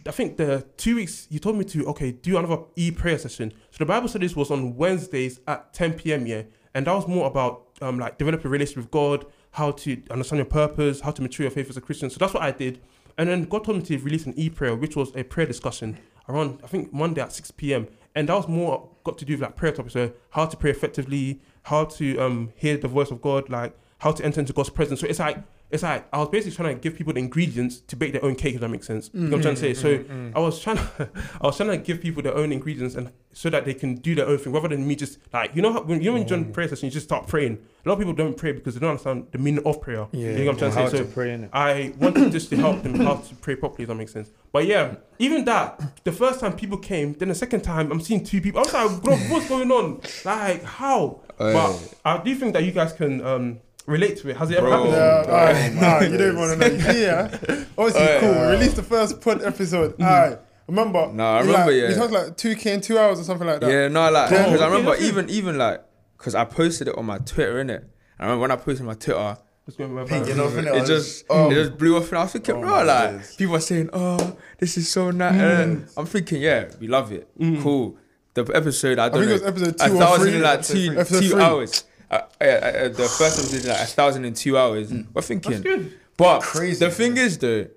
I 0.08 0.12
think 0.12 0.38
the 0.38 0.66
two 0.78 0.96
weeks, 0.96 1.28
you 1.30 1.40
told 1.40 1.58
me 1.58 1.66
to, 1.66 1.86
okay, 1.88 2.12
do 2.12 2.38
another 2.38 2.64
e 2.76 2.92
prayer 2.92 3.18
session. 3.18 3.54
So, 3.72 3.78
the 3.80 3.86
Bible 3.86 4.08
studies 4.08 4.36
was 4.36 4.52
on 4.52 4.76
Wednesdays 4.76 5.40
at 5.48 5.74
10 5.74 5.94
p.m., 5.94 6.26
yeah, 6.28 6.44
and 6.74 6.88
that 6.88 6.94
was 6.94 7.08
more 7.08 7.28
about 7.28 7.68
um, 7.82 8.00
like 8.00 8.18
developing 8.18 8.48
a 8.48 8.50
relationship 8.50 8.84
with 8.84 8.92
God, 8.92 9.26
how 9.52 9.72
to 9.72 10.02
understand 10.10 10.38
your 10.40 10.46
purpose, 10.46 11.02
how 11.02 11.12
to 11.12 11.22
mature 11.22 11.46
your 11.46 11.52
faith 11.52 11.70
as 11.70 11.78
a 11.78 11.82
Christian. 11.82 12.10
So, 12.10 12.18
that's 12.20 12.34
what 12.34 12.44
I 12.44 12.52
did. 12.52 12.82
And 13.18 13.30
then 13.30 13.44
God 13.46 13.64
told 13.64 13.78
me 13.78 13.84
to 13.84 13.98
release 14.00 14.26
an 14.26 14.34
e 14.38 14.50
prayer, 14.50 14.76
which 14.76 14.96
was 14.96 15.16
a 15.16 15.24
prayer 15.24 15.46
discussion 15.46 15.98
around, 16.28 16.60
I 16.64 16.68
think, 16.68 16.92
Monday 16.94 17.22
at 17.22 17.32
6 17.32 17.52
p.m. 17.52 17.88
And 18.16 18.30
that 18.30 18.36
was 18.36 18.48
more 18.48 18.90
got 19.04 19.18
to 19.18 19.26
do 19.26 19.34
with 19.34 19.42
like 19.42 19.56
prayer 19.56 19.72
topics, 19.72 19.94
so 19.94 20.12
how 20.32 20.46
to 20.46 20.58
pray 20.58 20.72
effectively, 20.72 21.42
how 21.64 21.86
to 21.86 22.18
um 22.20 22.52
hear 22.56 22.78
the 22.78 22.88
voice 22.88 23.12
of 23.12 23.22
God, 23.22 23.50
like 23.50 23.76
how 24.00 24.12
to 24.12 24.24
enter 24.24 24.40
into 24.40 24.54
God's 24.54 24.70
presence. 24.70 25.00
So 25.00 25.08
it's 25.08 25.20
like 25.20 25.40
it's 25.74 25.84
like 25.84 26.08
I 26.14 26.20
was 26.20 26.30
basically 26.30 26.56
trying 26.56 26.76
to 26.76 26.80
give 26.82 26.96
people 26.96 27.12
the 27.14 27.20
ingredients 27.20 27.80
to 27.82 27.96
bake 27.96 28.14
their 28.14 28.24
own 28.24 28.36
cake, 28.36 28.56
if 28.56 28.62
that 28.62 28.70
makes 28.70 28.88
sense. 28.88 29.10
You 29.14 29.20
know 29.22 29.26
what 29.32 29.36
I'm 29.38 29.42
trying 29.42 29.56
to 29.56 29.62
say? 29.62 29.74
So 29.74 29.98
Mm, 29.98 30.32
I 30.36 30.40
was 30.40 30.60
trying 30.62 30.78
to 30.78 31.10
I 31.42 31.46
was 31.48 31.58
trying 31.58 31.70
to 31.72 31.78
give 31.78 32.00
people 32.02 32.22
their 32.24 32.36
own 32.36 32.52
ingredients 32.52 32.96
and 32.96 33.12
so 33.34 33.50
that 33.50 33.66
they 33.66 33.74
can 33.74 33.96
do 33.96 34.14
their 34.14 34.28
own 34.28 34.38
thing 34.38 34.54
rather 34.54 34.68
than 34.68 34.88
me 34.88 34.96
just 34.96 35.18
like 35.34 35.56
you 35.56 35.62
know 35.64 35.74
how 35.74 35.82
when 35.82 36.00
you 36.00 36.06
know 36.06 36.14
when 36.14 36.22
you 36.22 36.28
join 36.28 36.54
prayer 36.54 36.68
session 36.68 36.86
you 36.86 36.92
just 36.92 37.06
start 37.08 37.28
praying. 37.28 37.58
A 37.86 37.90
lot 37.90 37.94
of 37.96 38.00
people 38.00 38.14
don't 38.14 38.38
pray 38.38 38.54
because 38.54 38.76
they 38.76 38.80
don't 38.80 38.92
understand 38.92 39.28
the 39.32 39.38
meaning 39.38 39.66
of 39.66 39.82
prayer. 39.82 40.08
Yeah, 40.14 40.30
you 40.30 40.46
know 40.46 40.52
what 40.54 40.64
I'm 40.64 40.72
trying 40.72 40.86
to 40.86 40.92
say? 40.92 40.98
So 40.98 41.04
to 41.04 41.10
pray. 41.12 41.50
I 41.52 41.94
wanted 42.00 42.32
just 42.32 42.50
to 42.52 42.56
help 42.56 42.82
them 42.84 42.94
how 42.96 43.16
to 43.16 43.36
pray 43.36 43.56
properly, 43.56 43.84
if 43.84 43.88
that 43.90 43.96
makes 43.96 44.14
sense. 44.14 44.30
But 44.54 44.66
yeah, 44.68 44.96
even 45.20 45.44
that, 45.46 46.04
the 46.06 46.12
first 46.14 46.40
time 46.40 46.54
people 46.56 46.78
came, 46.78 47.14
then 47.14 47.28
the 47.28 47.36
second 47.36 47.62
time 47.62 47.92
I'm 47.92 48.00
seeing 48.00 48.24
two 48.24 48.40
people. 48.40 48.60
I 48.62 48.64
was 48.64 48.74
like, 48.74 49.02
bro, 49.02 49.18
what's 49.18 49.50
going 49.50 49.70
on? 49.72 50.00
Like, 50.24 50.64
how? 50.64 51.22
But 51.38 51.94
I 52.06 52.18
do 52.24 52.34
think 52.36 52.54
that 52.54 52.64
you 52.64 52.72
guys 52.72 52.94
can 52.94 53.26
um, 53.26 53.60
relate 53.86 54.18
to 54.18 54.30
it. 54.30 54.38
Has 54.38 54.50
it 54.52 54.58
ever 54.58 54.68
Bro. 54.68 54.92
happened? 54.92 54.94
Yeah, 54.94 55.24
Oh, 55.28 55.32
alright, 55.34 55.74
my 55.74 55.82
nah, 55.82 56.00
you 56.02 56.18
don't 56.18 56.28
even 56.28 56.40
want 56.40 56.62
to 56.62 56.70
know. 56.70 56.92
Yeah, 56.94 57.38
obviously 57.78 58.02
Oh, 58.02 58.18
cool. 58.20 58.32
yeah. 58.32 58.50
Release 58.50 58.74
the 58.74 58.84
first 58.84 59.22
pod 59.22 59.44
episode. 59.44 59.98
Mm. 59.98 60.06
Alright, 60.06 60.40
remember? 60.68 61.12
No, 61.14 61.24
I 61.24 61.40
remember, 61.42 61.72
Like, 61.72 61.82
yeah. 61.82 61.88
We 61.90 61.96
talked 61.96 62.14
like 62.14 62.38
two 62.38 62.56
k 62.56 62.74
in 62.74 62.82
two 62.82 62.98
hours 62.98 63.20
or 63.20 63.24
something 63.24 63.48
like 63.48 63.60
that. 63.62 63.70
Yeah, 63.70 63.88
no, 63.88 64.10
like 64.12 64.32
Yeah. 64.32 64.46
because 64.46 64.62
I 64.62 64.68
remember 64.68 64.96
even 64.98 65.30
even 65.30 65.58
like 65.58 65.84
because 66.18 66.36
I 66.36 66.46
posted 66.46 66.88
it 66.88 66.98
on 66.98 67.06
my 67.06 67.18
Twitter, 67.20 67.56
innit? 67.64 67.84
I 68.20 68.24
remember 68.24 68.42
when 68.42 68.52
I 68.52 68.56
posted 68.56 68.86
my 68.86 68.94
Twitter, 68.94 69.38
Just 69.66 69.78
going 69.78 69.94
with 69.94 70.10
You 70.12 70.36
know, 70.36 70.48
innit? 70.48 70.72
I 70.72 70.78
it 70.78 70.86
just 70.86 71.26
oh. 71.30 71.52
it 71.52 71.56
just 71.56 71.78
blew 71.78 71.98
off, 71.98 72.08
and 72.10 72.18
I 72.20 72.24
was 72.24 72.32
thinking, 72.32 72.56
Oh 72.56 72.62
bro, 72.62 72.84
like 72.84 73.12
days. 73.18 73.36
people 73.36 73.56
are 73.56 73.60
saying, 73.60 73.90
oh, 73.92 74.38
this 74.60 74.78
is 74.78 74.90
so 74.90 75.12
nice. 75.12 75.34
And 75.34 75.86
mm. 75.86 75.94
I'm 75.98 76.06
thinking, 76.06 76.42
yeah, 76.42 76.70
we 76.80 76.88
love 76.88 77.12
it, 77.12 77.28
mm. 77.38 77.62
cool. 77.62 77.98
The 78.36 78.46
episode, 78.56 78.98
I 79.00 79.06
I 79.06 79.10
don't 79.10 79.24
I 79.24 79.26
think 79.28 79.42
know, 79.42 79.48
it 79.48 79.54
was 79.54 79.64
episode 79.64 79.76
a 79.82 79.90
two 79.90 79.96
or 79.96 80.00
thousand 80.00 80.28
three. 80.28 80.36
in 80.38 80.42
like 80.42 80.64
two 80.64 81.04
two 81.30 81.40
hours. 81.40 81.84
Uh, 82.14 82.22
uh, 82.42 82.44
uh, 82.46 82.88
the 82.90 83.04
first 83.18 83.40
episode 83.40 83.58
is 83.58 83.68
like 83.68 83.80
a 83.82 83.86
thousand 83.86 84.26
in 84.26 84.34
two 84.34 84.58
hours. 84.58 84.94
We're 85.14 85.22
thinking, 85.22 85.52
That's 85.52 85.64
good. 85.64 85.94
but 86.18 86.42
Crazy, 86.42 86.86
the 86.86 86.92
thing 86.92 87.18
is 87.18 87.38
though, 87.40 87.68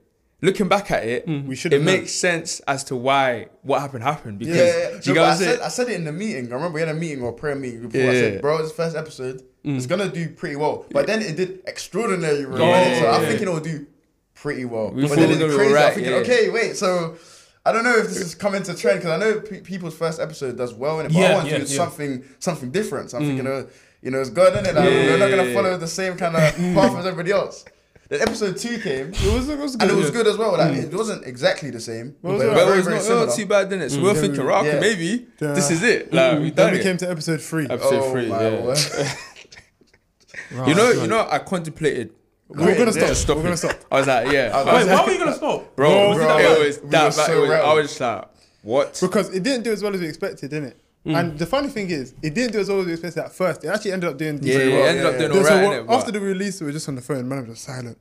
looking 0.43 0.69
back 0.69 0.91
at 0.91 1.05
it, 1.05 1.27
We 1.27 1.55
should 1.57 1.73
it 1.73 1.77
have 1.77 1.85
makes 1.85 2.13
sense 2.13 2.61
as 2.69 2.85
to 2.85 2.97
why 2.97 3.49
what 3.63 3.81
happened 3.81 4.03
happened 4.05 4.39
because 4.39 4.57
Yeah, 4.57 4.65
yeah, 4.65 4.73
yeah. 4.91 5.01
you 5.03 5.15
No, 5.15 5.15
get 5.15 5.25
I 5.25 5.35
said, 5.37 5.61
I 5.61 5.69
said 5.69 5.89
it 5.89 5.95
in 5.95 6.05
the 6.05 6.13
meeting. 6.13 6.51
I 6.53 6.55
remember 6.55 6.75
we 6.75 6.81
had 6.81 6.91
a 6.91 6.95
meeting 6.95 7.23
or 7.23 7.33
prayer 7.33 7.55
meeting 7.55 7.89
before. 7.89 8.01
I 8.01 8.05
Yeah. 8.13 8.21
said, 8.21 8.43
bro, 8.43 8.63
this 8.63 8.73
first 8.73 8.95
episode 8.97 9.43
is 9.65 9.87
gonna 9.87 10.09
do 10.09 10.29
pretty 10.29 10.57
well. 10.57 10.85
But 10.91 11.07
then 11.07 11.23
it 11.23 11.37
did 11.37 11.61
extraordinary 11.67 12.45
well. 12.47 12.61
Yeah, 12.61 12.85
innit? 12.85 13.01
so 13.01 13.07
I'm 13.11 13.23
yeah. 13.23 13.29
thinking 13.29 13.49
it'll 13.49 13.61
do 13.61 13.87
pretty 14.35 14.65
well. 14.65 14.91
We 14.93 15.09
but 15.09 15.17
then 15.17 15.31
it 15.31 15.33
it's 15.33 15.43
was 15.43 15.53
gonna 15.53 15.53
be 15.53 15.57
crazy. 15.57 15.71
I'm 15.75 15.77
alright, 15.79 15.95
thinking, 15.95 16.13
yeah. 16.13 16.19
okay, 16.21 16.51
wait, 16.51 16.77
so 16.77 17.17
I 17.65 17.73
don't 17.73 17.83
know 17.83 17.97
if 17.97 18.07
this 18.09 18.19
is 18.21 18.35
coming 18.37 18.63
to 18.65 18.75
trend 18.77 19.01
because 19.01 19.11
I 19.11 19.17
know 19.17 19.41
pe- 19.41 19.61
people's 19.63 19.97
first 19.97 20.21
episode 20.21 20.57
does 20.57 20.73
well 20.75 21.01
in 21.01 21.07
it, 21.07 21.09
but 21.13 21.19
Yeah, 21.19 21.31
I 21.31 21.35
want 21.35 21.47
yeah, 21.49 21.59
to 21.59 21.65
do 21.65 21.71
yeah. 21.73 21.77
something 21.79 22.25
something 22.39 22.71
different. 22.71 23.11
So 23.11 23.19
I'm 23.19 23.25
thinking, 23.27 23.47
uh, 23.47 23.65
you 24.07 24.11
know, 24.13 24.21
it's 24.21 24.31
good, 24.31 24.53
isn't 24.55 24.67
it? 24.67 24.75
Like, 24.77 24.85
Yeah, 24.89 25.07
we're 25.11 25.19
not 25.19 25.31
gonna 25.31 25.49
yeah. 25.49 25.55
follow 25.55 25.77
the 25.77 25.89
same 26.01 26.17
kind 26.17 26.37
of 26.37 26.43
path 26.77 26.97
as 27.01 27.07
everybody 27.07 27.33
else. 27.33 27.65
Then 28.09 28.23
episode 28.23 28.57
two 28.57 28.79
came. 28.79 29.09
It 29.13 29.35
was, 29.35 29.49
it 29.49 29.59
was 29.59 29.75
good. 29.75 29.83
And 29.83 29.91
it 29.91 30.01
was 30.01 30.07
yeah. 30.11 30.13
good 30.19 30.27
as 30.29 30.37
well. 30.39 30.53
Like 30.57 30.75
it 30.77 30.95
wasn't 30.95 31.27
exactly 31.27 31.71
the 31.71 31.81
same, 31.81 32.15
It 32.23 32.27
was 32.27 32.39
but 32.41 32.47
it 32.47 32.49
alright. 32.51 32.57
But 32.57 32.67
very, 32.67 32.79
it's 32.79 32.87
very 32.87 32.97
not, 32.99 33.05
similar. 33.05 33.27
not 33.27 33.35
too 33.35 33.47
bad, 33.47 33.69
didn't 33.69 33.85
it? 33.87 33.91
So 33.91 33.97
we 33.99 34.05
were 34.05 34.15
Mm. 34.15 34.21
thinking, 34.21 34.45
right, 34.45 34.65
Yeah. 34.65 34.79
maybe 34.81 35.27
Yeah. 35.41 35.53
this 35.59 35.71
is 35.73 35.83
it. 35.83 36.13
Like, 36.15 36.39
we 36.39 36.51
Then 36.51 36.55
done 36.67 36.73
we 36.75 36.79
it. 36.79 36.83
came 36.85 36.97
to 36.99 37.11
episode 37.11 37.41
three. 37.43 37.67
Episode 37.69 37.95
Oh 38.05 38.13
three, 38.13 38.27
my 38.29 38.49
yeah. 38.49 38.61
word. 38.63 38.79
You 40.69 40.75
know, 40.77 40.91
you 40.91 41.07
know, 41.09 41.27
I 41.29 41.39
contemplated. 41.41 42.11
We're 42.49 42.77
gonna 42.79 42.93
stop. 42.93 43.09
Just 43.09 43.23
stopping. 43.23 43.43
We're 43.43 43.49
gonna 43.49 43.57
stop. 43.57 43.77
I 43.91 43.99
was 43.99 44.07
like, 44.07 44.31
yeah, 44.31 44.53
I 44.55 44.63
was 44.63 44.67
Wait, 44.67 44.87
like, 44.93 45.01
why 45.01 45.07
were 45.07 45.13
you 45.13 45.19
gonna 45.19 45.35
stop? 45.35 45.75
bro, 45.77 46.15
Bro, 46.15 46.25
bro, 46.27 46.39
it 46.39 46.67
was 46.67 46.77
that. 46.79 46.85
were 46.85 46.91
bad. 46.91 47.13
so 47.13 47.33
It 47.37 47.41
was- 47.41 47.51
I 47.51 47.73
was 47.75 47.87
just 47.89 48.01
like, 48.01 48.25
what? 48.63 48.99
Because 49.01 49.35
it 49.35 49.43
didn't 49.43 49.65
do 49.65 49.73
as 49.73 49.83
well 49.83 49.93
as 49.95 50.01
we 50.01 50.07
expected, 50.07 50.51
didn't 50.51 50.69
it? 50.69 50.77
Mm. 51.07 51.21
And 51.21 51.39
the 51.39 51.47
funny 51.47 51.69
thing 51.69 51.89
is, 51.91 52.15
it 52.23 52.35
didn't 52.35 52.53
do 52.53 52.59
as 52.59 52.69
well 52.69 52.81
as 52.81 52.87
we 52.87 52.93
expected 52.93 53.21
at 53.23 53.33
first. 53.33 53.63
It 53.65 53.69
actually 53.69 53.93
ended 53.93 54.11
up 54.11 54.19
doing 54.19 54.39
Yeah, 54.43 54.59
very 54.59 54.71
yeah, 54.71 54.77
well. 54.79 54.87
ended 54.89 55.07
up 55.07 55.19
doing 55.19 55.33
Yeah, 55.35 55.43
so 55.43 55.65
alright. 55.65 55.87
what- 55.87 55.99
after 56.01 56.11
the 56.13 56.21
release, 56.21 56.61
we 56.61 56.67
were 56.67 56.73
just 56.73 56.89
on 56.89 56.97
the 56.97 57.01
phone. 57.03 57.29
Man, 57.29 57.39
I 57.39 57.41
was 57.43 57.51
just 57.51 57.65
silent. 57.65 57.99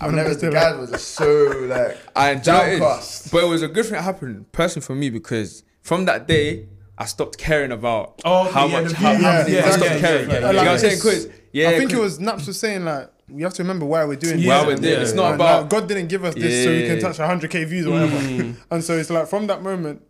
I've 0.00 0.12
never. 0.12 0.28
I'm 0.28 0.32
The 0.32 0.38
still 0.38 0.52
guys 0.52 0.72
like- 0.76 0.80
were 0.80 0.86
just 0.96 1.08
so 1.08 1.66
like. 1.68 1.98
I 2.16 2.30
enjoyed 2.30 2.68
it, 2.74 3.28
but 3.32 3.44
it 3.44 3.48
was 3.48 3.62
a 3.62 3.68
good 3.68 3.84
thing 3.84 3.94
that 3.94 4.02
happened 4.02 4.50
personally 4.52 4.86
for 4.86 4.94
me 4.94 5.10
because 5.10 5.62
from 5.82 6.06
that 6.06 6.26
day 6.26 6.66
I 6.96 7.04
stopped 7.04 7.36
caring 7.36 7.70
about 7.72 8.20
Oh, 8.24 8.44
how 8.50 8.66
yeah, 8.66 8.80
much 8.80 8.90
the 8.92 8.96
how, 8.96 9.10
views. 9.12 9.22
how 9.24 9.30
Yeah, 9.32 9.42
many. 9.42 9.54
yeah, 9.54 9.66
I 9.66 9.70
stopped 9.70 9.84
yeah, 9.90 9.98
caring. 10.00 10.30
yeah, 10.30 10.36
you 10.38 10.44
yeah, 10.46 10.50
know 10.52 10.58
what. 10.58 10.68
I'm 10.68 10.78
saying? 10.78 10.96
Because 10.98 11.28
yeah, 11.52 11.68
I 11.68 11.78
think 11.78 11.90
it 11.90 11.94
'cause- 11.94 12.02
was 12.02 12.20
Naps 12.20 12.46
was 12.46 12.58
saying 12.58 12.84
like 12.84 13.10
we 13.28 13.42
have 13.42 13.52
to 13.54 13.62
remember 13.62 13.84
why 13.84 14.04
we're 14.06 14.16
doing 14.16 14.38
Yeah, 14.38 14.58
this. 14.58 14.62
Why 14.66 14.68
we're 14.74 14.80
doing 14.80 14.92
it. 14.94 15.02
It's 15.02 15.12
not 15.12 15.26
And, 15.26 15.34
about- 15.34 15.60
like, 15.62 15.70
God 15.70 15.86
didn't 15.88 16.06
give 16.08 16.24
us 16.24 16.34
this 16.34 16.64
so 16.64 16.70
we 16.70 16.86
can 16.86 16.98
touch 17.00 17.18
100k 17.18 17.64
views 17.66 17.86
or 17.86 17.90
whatever. 17.90 18.16
Mm. 18.16 18.54
and 18.70 18.82
so 18.84 18.96
it's 18.96 19.10
like 19.10 19.28
from 19.28 19.46
that 19.48 19.62
moment, 19.62 20.00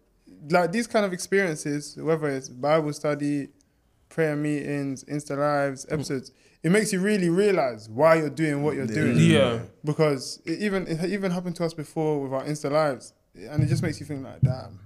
like 0.51 0.73
these 0.73 0.87
kind 0.87 1.05
of 1.05 1.13
experiences, 1.13 1.97
whether 1.97 2.29
it's 2.29 2.49
Bible 2.49 2.93
study, 2.93 3.49
prayer 4.09 4.37
meetings, 4.37 5.05
Insta 5.05 5.37
lives, 5.37 5.87
mm. 5.87 5.93
episodes, 5.93 6.33
it 6.63 6.71
makes 6.71 6.93
you 6.93 7.01
really 7.01 7.31
realize 7.31 7.89
why 7.89 8.17
you're 8.17 8.31
doing 8.31 8.63
what 8.63 8.75
you're 8.75 8.87
doing. 8.87 9.17
Yeah. 9.19 9.61
Because 9.85 10.41
it 10.45 10.61
even 10.61 10.87
it 10.87 11.11
even 11.11 11.31
happened 11.31 11.57
to 11.57 11.65
us 11.65 11.75
before 11.75 12.21
with 12.21 12.33
our 12.33 12.45
Insta 12.45 12.71
lives, 12.71 13.13
and 13.35 13.63
it 13.63 13.67
just 13.67 13.83
makes 13.83 14.01
you 14.01 14.07
think 14.07 14.25
like, 14.25 14.41
damn. 14.41 14.81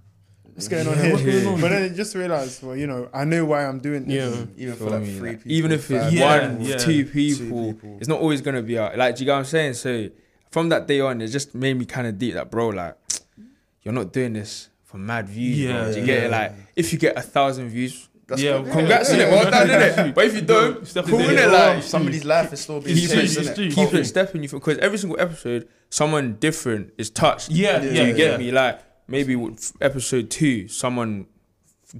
What's 0.55 0.69
going 0.69 0.87
on 0.87 0.99
here? 0.99 1.12
what's 1.12 1.25
going 1.25 1.47
on? 1.47 1.61
But 1.62 1.71
then 1.71 1.83
it 1.85 1.95
just 1.95 2.15
realized, 2.15 2.62
well, 2.62 2.77
you 2.77 2.87
know, 2.87 3.09
I 3.15 3.25
know 3.25 3.47
why 3.47 3.65
I'm 3.65 3.79
doing 3.79 4.05
this. 4.05 4.37
Yeah. 4.37 4.45
Even 4.59 4.75
for 4.75 4.85
Feel 4.85 4.93
like 4.93 5.03
me? 5.03 5.19
three 5.19 5.37
people, 5.37 5.53
even 5.53 5.73
if 5.73 5.91
it's 5.91 6.12
Yeah, 6.12 6.49
one, 6.49 6.61
yeah. 6.61 6.77
two 6.77 7.05
Two 7.05 7.11
people, 7.11 7.73
people. 7.73 7.97
it's 7.99 8.09
not 8.09 8.21
always 8.21 8.43
gonna 8.43 8.61
be 8.61 8.79
out. 8.79 8.99
Like, 8.99 9.17
do 9.17 9.21
you 9.21 9.27
get 9.27 9.33
what 9.33 9.38
I'm 9.38 9.45
saying? 9.47 9.75
So 9.75 10.11
from 10.51 10.69
that 10.69 10.87
day 10.87 11.01
on, 11.01 11.23
it 11.23 11.29
just 11.29 11.55
made 11.55 11.79
me 11.79 11.87
kind 11.87 12.07
of 12.07 12.19
deep. 12.19 12.35
That 12.35 12.51
bro, 12.51 12.69
like, 12.69 12.97
you're 13.83 13.95
not 13.95 14.12
doing 14.12 14.35
this 14.35 14.69
for 14.92 14.98
mad 14.98 15.28
views. 15.28 15.59
Yeah, 15.59 15.83
bro. 15.85 15.92
Do 15.94 16.00
you 16.00 16.07
get 16.07 16.22
it? 16.24 16.31
Like, 16.31 16.52
if 16.76 16.92
you 16.92 16.98
get 17.00 17.16
a 17.16 17.22
thousand 17.22 17.70
views, 17.70 18.09
That's 18.28 18.40
Yeah, 18.40 18.62
good. 18.62 18.72
congrats 18.72 19.09
yeah, 19.11 19.14
in 19.16 19.20
it. 19.20 19.31
Well 19.33 19.50
done, 19.50 19.68
Yeah. 19.68 19.88
innit? 19.96 20.14
But 20.14 20.24
if 20.26 20.35
you 20.37 20.40
don't, 20.42 20.87
Step 20.87 21.05
cool 21.07 21.18
in 21.20 21.31
in 21.31 21.38
it. 21.38 21.50
Like, 21.50 21.83
Somebody's 21.83 22.24
life 22.24 22.52
is 22.52 22.61
still 22.61 22.81
being 22.81 22.96
keep 22.96 23.11
changed, 23.11 23.37
it, 23.37 23.46
innit? 23.46 23.57
Keep 23.57 23.72
keep 23.74 23.88
it. 23.94 24.00
it 24.00 24.05
stepping 24.07 24.42
you 24.44 24.48
because 24.48 24.78
every 24.78 24.96
single 24.96 25.20
episode, 25.20 25.68
someone 25.90 26.37
different 26.38 26.92
is 26.96 27.11
touched. 27.11 27.50
Yeah, 27.50 27.81
Do 27.81 27.88
yeah, 27.92 28.05
you 28.05 28.14
get 28.14 28.31
yeah. 28.33 28.37
me? 28.38 28.50
Like 28.52 28.81
maybe 29.09 29.35
with 29.37 29.72
episode 29.83 30.31
two, 30.31 30.68
someone 30.68 31.26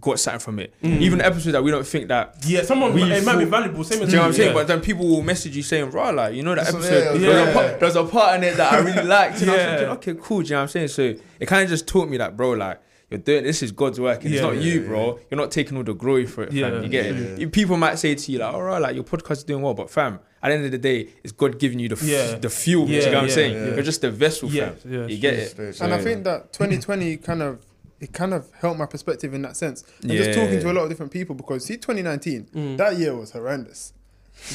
got 0.01 0.19
something 0.19 0.41
from 0.41 0.59
it. 0.59 0.73
Mm. 0.83 1.01
Even 1.01 1.21
episodes 1.21 1.53
that 1.53 1.63
we 1.63 1.71
don't 1.71 1.87
think 1.87 2.09
that. 2.09 2.37
Yeah, 2.47 2.63
someone 2.63 2.95
We 2.95 3.03
it 3.03 3.25
might 3.25 3.39
be 3.39 3.45
valuable. 3.45 3.85
Same 3.85 3.99
Do 3.99 4.05
as 4.05 4.11
you 4.13 4.17
know 4.17 4.23
what 4.23 4.29
I'm 4.29 4.33
saying? 4.35 4.49
yeah. 4.49 4.55
But 4.55 4.67
then 4.67 4.81
people 4.81 5.07
will 5.07 5.23
message 5.23 5.55
you 5.57 5.63
saying, 5.63 5.91
"Raw, 5.91 6.11
like 6.11 6.35
you 6.35 6.43
know 6.43 6.55
that 6.55 6.67
So, 6.69 6.79
episode. 6.79 6.95
yeah, 6.95 7.13
there's, 7.13 7.23
yeah. 7.23 7.51
a 7.51 7.53
part, 7.53 7.81
there's 7.81 7.97
a 7.97 8.05
part 8.05 8.37
in 8.37 8.45
it 8.45 8.57
that 8.57 8.73
I 8.73 8.79
really 8.79 9.03
liked." 9.07 9.41
And 9.43 9.51
I 9.51 9.55
was 9.55 9.63
Yeah. 9.63 9.77
thinking, 9.77 9.89
"Okay, 10.15 10.15
cool." 10.23 10.41
Do 10.41 10.45
you 10.47 10.51
know 10.53 10.57
what 10.57 10.63
I'm 10.63 10.69
saying? 10.69 10.89
So 10.89 11.15
it 11.41 11.47
kind 11.47 11.63
of 11.63 11.69
just 11.69 11.87
taught 11.87 12.09
me 12.09 12.17
that, 12.19 12.37
bro. 12.37 12.53
Like 12.53 12.81
you're 13.11 13.19
doing 13.21 13.45
this 13.45 13.63
is 13.63 13.73
God's 13.73 14.01
work, 14.01 14.25
and 14.25 14.33
it's 14.33 14.41
Yeah. 14.43 14.49
not 14.49 14.57
you, 14.57 14.81
bro. 14.87 15.19
You're 15.31 15.39
not 15.41 15.51
taking 15.51 15.77
all 15.77 15.85
the 15.85 15.93
glory 15.95 16.25
for 16.27 16.45
it, 16.45 16.53
Yeah. 16.53 16.71
fam. 16.71 16.83
You 16.85 16.89
get 16.89 17.05
Yeah. 17.05 17.11
it? 17.13 17.43
If 17.43 17.53
People 17.53 17.77
might 17.77 17.99
say 17.99 18.15
to 18.15 18.33
you 18.33 18.39
like, 18.39 18.55
"All 18.55 18.63
right, 18.63 18.81
like 18.81 18.95
your 18.95 19.05
podcast 19.05 19.39
is 19.39 19.45
doing 19.45 19.61
well," 19.63 19.75
but 19.75 19.91
fam, 19.91 20.21
at 20.43 20.49
the 20.49 20.55
end 20.55 20.65
of 20.65 20.71
the 20.73 20.79
day, 20.79 21.09
it's 21.23 21.33
God 21.33 21.59
giving 21.59 21.79
you 21.79 21.89
the 21.91 21.97
f- 21.97 22.03
Yeah. 22.03 22.37
the 22.37 22.49
fuel. 22.49 22.87
do 22.87 22.93
you 22.93 23.01
Yeah, 23.01 23.09
what 23.09 23.17
I'm 23.19 23.29
yeah, 23.29 23.35
saying? 23.35 23.55
yeah. 23.55 23.75
You're 23.75 23.83
just 23.83 24.01
the 24.01 24.11
vessel, 24.11 24.49
Yeah, 24.51 24.71
fam. 24.71 24.93
yeah, 24.93 25.07
you 25.07 25.19
get 25.19 25.35
it? 25.35 25.51
Straight, 25.51 25.81
And 25.83 25.93
I 25.93 25.99
think 25.99 26.25
that 26.25 26.53
2020 26.55 27.19
kind 27.19 27.43
of 27.43 27.59
it 28.03 28.13
kind 28.13 28.35
of 28.35 28.51
helped 28.61 28.79
my 28.79 28.87
perspective 28.87 29.33
in 29.33 29.43
that 29.43 29.57
sense. 29.57 29.85
And 30.03 30.11
just 30.11 30.33
talking 30.39 30.61
to 30.61 30.71
a 30.71 30.75
lot 30.75 30.83
of 30.85 30.89
different 30.91 31.13
people 31.13 31.35
because 31.35 31.65
see 31.65 31.77
2019, 31.77 32.47
Mm. 32.55 32.77
that 32.77 32.99
year 32.99 33.15
was 33.17 33.31
horrendous. 33.31 33.93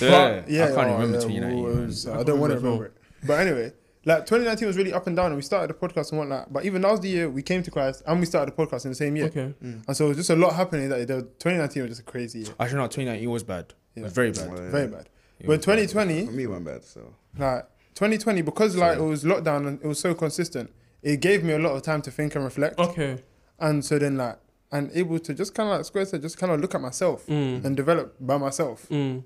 Yeah, 0.01 0.09
But, 0.09 0.21
I 0.21 0.67
can't 0.75 0.77
oh, 0.77 0.93
remember 0.99 1.17
yeah, 1.17 1.23
2019. 1.23 1.63
well, 1.63 1.71
it 1.71 1.75
man. 1.75 1.85
was- 1.87 2.07
I 2.07 2.19
I 2.19 2.23
don't 2.23 2.39
want 2.39 2.51
to 2.51 2.57
remember 2.57 2.83
remember 2.83 2.85
it. 2.85 2.93
But 3.25 3.39
anyway, 3.39 3.71
like 4.05 4.25
2019 4.25 4.67
was 4.67 4.77
really 4.77 4.93
up 4.93 5.07
and 5.07 5.15
down, 5.15 5.27
and 5.27 5.35
we 5.37 5.41
started 5.41 5.69
the 5.69 5.73
podcast 5.87 6.11
and 6.11 6.19
whatnot. 6.19 6.51
But 6.51 6.65
even 6.65 6.81
that 6.81 6.91
was 6.91 6.99
the 7.01 7.09
year 7.09 7.29
we 7.29 7.41
came 7.41 7.63
to 7.63 7.71
Christ 7.71 8.03
and 8.05 8.19
we 8.19 8.25
started 8.25 8.53
the 8.55 8.65
podcast 8.65 8.85
in 8.85 8.91
the 8.91 8.95
same 8.95 9.15
year. 9.15 9.25
Okay. 9.27 9.53
And 9.61 9.95
so 9.97 10.05
it 10.05 10.09
was 10.09 10.17
just 10.17 10.29
a 10.29 10.35
lot 10.35 10.53
happening 10.55 10.89
that 10.89 10.97
year. 10.97 11.07
2019 11.07 11.83
was 11.83 11.89
just 11.91 12.01
a 12.01 12.03
crazy 12.03 12.39
year, 12.39 12.49
Actually, 12.59 12.77
no, 12.79 12.87
2019 12.87 13.29
was 13.29 13.43
bad. 13.43 13.65
It 13.95 13.99
Yeah. 13.99 14.03
was 14.03 14.13
very 14.13 14.31
bad. 14.31 14.49
Well, 14.51 14.61
yeah. 14.63 14.69
very 14.71 14.87
bad. 14.87 15.09
It 15.39 15.45
But 15.45 15.57
was 15.57 15.65
bad. 15.65 15.77
2020, 15.77 16.25
For 16.25 16.31
me, 16.31 16.43
it 16.43 16.47
went 16.47 16.65
bad. 16.65 16.83
So 16.83 17.13
like 17.37 17.65
2020, 17.95 18.41
because 18.41 18.75
like 18.75 18.95
Sorry. 18.95 19.05
it 19.05 19.09
was 19.09 19.23
lockdown 19.23 19.67
and 19.67 19.79
it 19.81 19.87
was 19.87 19.99
so 19.99 20.13
consistent, 20.13 20.69
it 21.03 21.19
gave 21.21 21.43
me 21.43 21.53
a 21.53 21.59
lot 21.59 21.75
of 21.75 21.81
time 21.83 22.01
to 22.03 22.11
think 22.11 22.35
and 22.35 22.43
reflect. 22.43 22.79
Okay. 22.79 23.23
And 23.59 23.83
so 23.83 23.97
then 23.99 24.17
like 24.17 24.37
and 24.71 24.91
able 24.93 25.17
to 25.19 25.33
just 25.33 25.53
kind 25.55 25.69
of 25.69 25.77
like 25.77 25.85
Square 25.85 26.05
said, 26.07 26.21
just 26.21 26.37
kind 26.37 26.51
of 26.51 26.59
look 26.59 26.75
at 26.75 26.81
myself 26.81 27.25
Mm. 27.27 27.63
and 27.63 27.77
develop 27.77 28.15
by 28.19 28.37
myself. 28.37 28.85
Mm. 28.89 29.23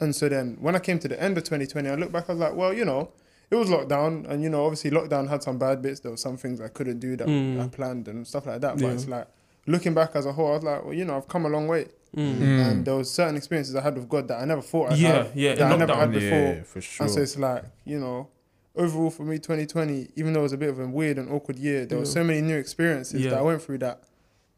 And 0.00 0.14
so 0.14 0.28
then 0.28 0.56
when 0.60 0.76
I 0.76 0.80
came 0.80 0.98
to 0.98 1.08
the 1.08 1.20
end 1.22 1.38
of 1.38 1.44
2020, 1.44 1.88
I 1.88 1.94
look 1.94 2.12
back, 2.12 2.28
I 2.28 2.32
was 2.32 2.40
like, 2.40 2.54
well, 2.54 2.72
you 2.74 2.84
know, 2.84 3.10
it 3.50 3.54
was 3.56 3.68
lockdown, 3.68 4.28
and 4.28 4.42
you 4.42 4.48
know, 4.50 4.64
obviously 4.64 4.90
lockdown 4.90 5.28
had 5.28 5.42
some 5.42 5.58
bad 5.58 5.80
bits. 5.82 6.00
There 6.00 6.10
were 6.10 6.16
some 6.16 6.36
things 6.36 6.60
I 6.60 6.68
couldn't 6.68 6.98
do 7.00 7.16
that 7.16 7.26
Mm. 7.26 7.62
I 7.64 7.68
planned 7.68 8.08
and 8.08 8.26
stuff 8.26 8.46
like 8.46 8.60
that. 8.60 8.74
But 8.74 8.82
Yeah. 8.86 8.92
it's 8.92 9.08
like 9.08 9.26
looking 9.66 9.94
back 9.94 10.10
as 10.14 10.26
a 10.26 10.32
whole, 10.32 10.48
I 10.48 10.54
was 10.56 10.62
like, 10.64 10.84
well, 10.84 10.94
you 10.94 11.04
know, 11.04 11.16
I've 11.16 11.28
come 11.28 11.46
a 11.46 11.48
long 11.48 11.68
way. 11.68 11.86
Mm. 12.16 12.42
And 12.42 12.84
there 12.84 12.96
was 12.96 13.10
certain 13.10 13.36
experiences 13.36 13.74
I 13.74 13.80
had 13.80 13.94
with 13.94 14.08
God 14.08 14.28
that 14.28 14.40
I 14.42 14.44
never 14.44 14.60
thought 14.60 14.92
I'd 14.92 14.98
Yeah, 14.98 15.08
have, 15.24 15.30
yeah, 15.36 15.54
that 15.54 15.66
in 15.66 15.72
I 15.72 15.76
never 15.76 15.94
had 15.94 16.12
before. 16.12 16.38
Yeah, 16.38 16.62
for 16.64 16.80
sure. 16.82 17.06
And 17.06 17.14
so 17.14 17.22
it's 17.22 17.38
like, 17.38 17.64
you 17.86 17.98
know, 17.98 18.28
overall 18.76 19.10
for 19.10 19.24
me, 19.24 19.36
2020, 19.38 20.08
even 20.16 20.32
though 20.32 20.40
it 20.40 20.44
was 20.44 20.52
a 20.52 20.58
bit 20.58 20.70
of 20.70 20.78
a 20.80 20.86
weird 20.86 21.18
and 21.18 21.30
awkward 21.30 21.58
year, 21.58 21.84
there 21.86 21.98
were 21.98 22.04
so 22.06 22.24
many 22.24 22.40
new 22.40 22.56
experiences 22.56 23.20
Yeah. 23.22 23.30
that 23.30 23.38
I 23.38 23.42
went 23.42 23.62
through 23.62 23.78
that 23.78 24.04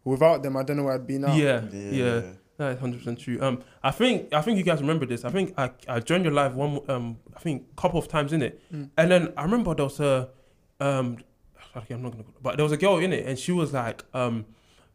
without 0.05 0.43
them, 0.43 0.57
I 0.57 0.63
don't 0.63 0.77
know 0.77 0.85
where 0.85 0.95
I'd 0.95 1.07
be 1.07 1.19
now. 1.19 1.35
Yeah, 1.35 1.63
yeah, 1.73 2.23
that 2.59 2.73
is 2.75 2.81
hundred 2.81 2.99
percent 2.99 3.19
true. 3.19 3.39
Um, 3.41 3.63
I 3.83 3.91
think 3.91 4.33
I 4.33 4.41
think 4.43 4.59
you 4.59 4.65
guys 4.65 4.81
remember 4.81 5.07
this. 5.07 5.25
I 5.25 5.31
think 5.31 5.55
I, 5.59 5.71
I 5.89 6.01
joined 6.01 6.25
your 6.25 6.33
live 6.33 6.55
one 6.55 6.81
um 6.89 7.17
I 7.37 7.41
think 7.41 7.75
couple 7.77 7.99
of 7.99 8.07
times 8.09 8.33
in 8.33 8.43
it, 8.43 8.61
Mm. 8.73 8.91
and 8.97 9.11
then 9.11 9.33
I 9.37 9.43
remember 9.43 9.75
there 9.75 9.87
was 9.87 9.99
a 10.01 10.29
um 10.81 11.19
okay 11.77 11.95
I'm 11.95 12.03
not 12.03 12.13
gonna 12.13 12.25
but 12.43 12.57
there 12.57 12.65
was 12.65 12.73
a 12.73 12.77
girl 12.77 12.99
in 12.99 13.13
it 13.13 13.27
and 13.27 13.37
she 13.39 13.51
was 13.51 13.73
like 13.73 14.05
um 14.15 14.45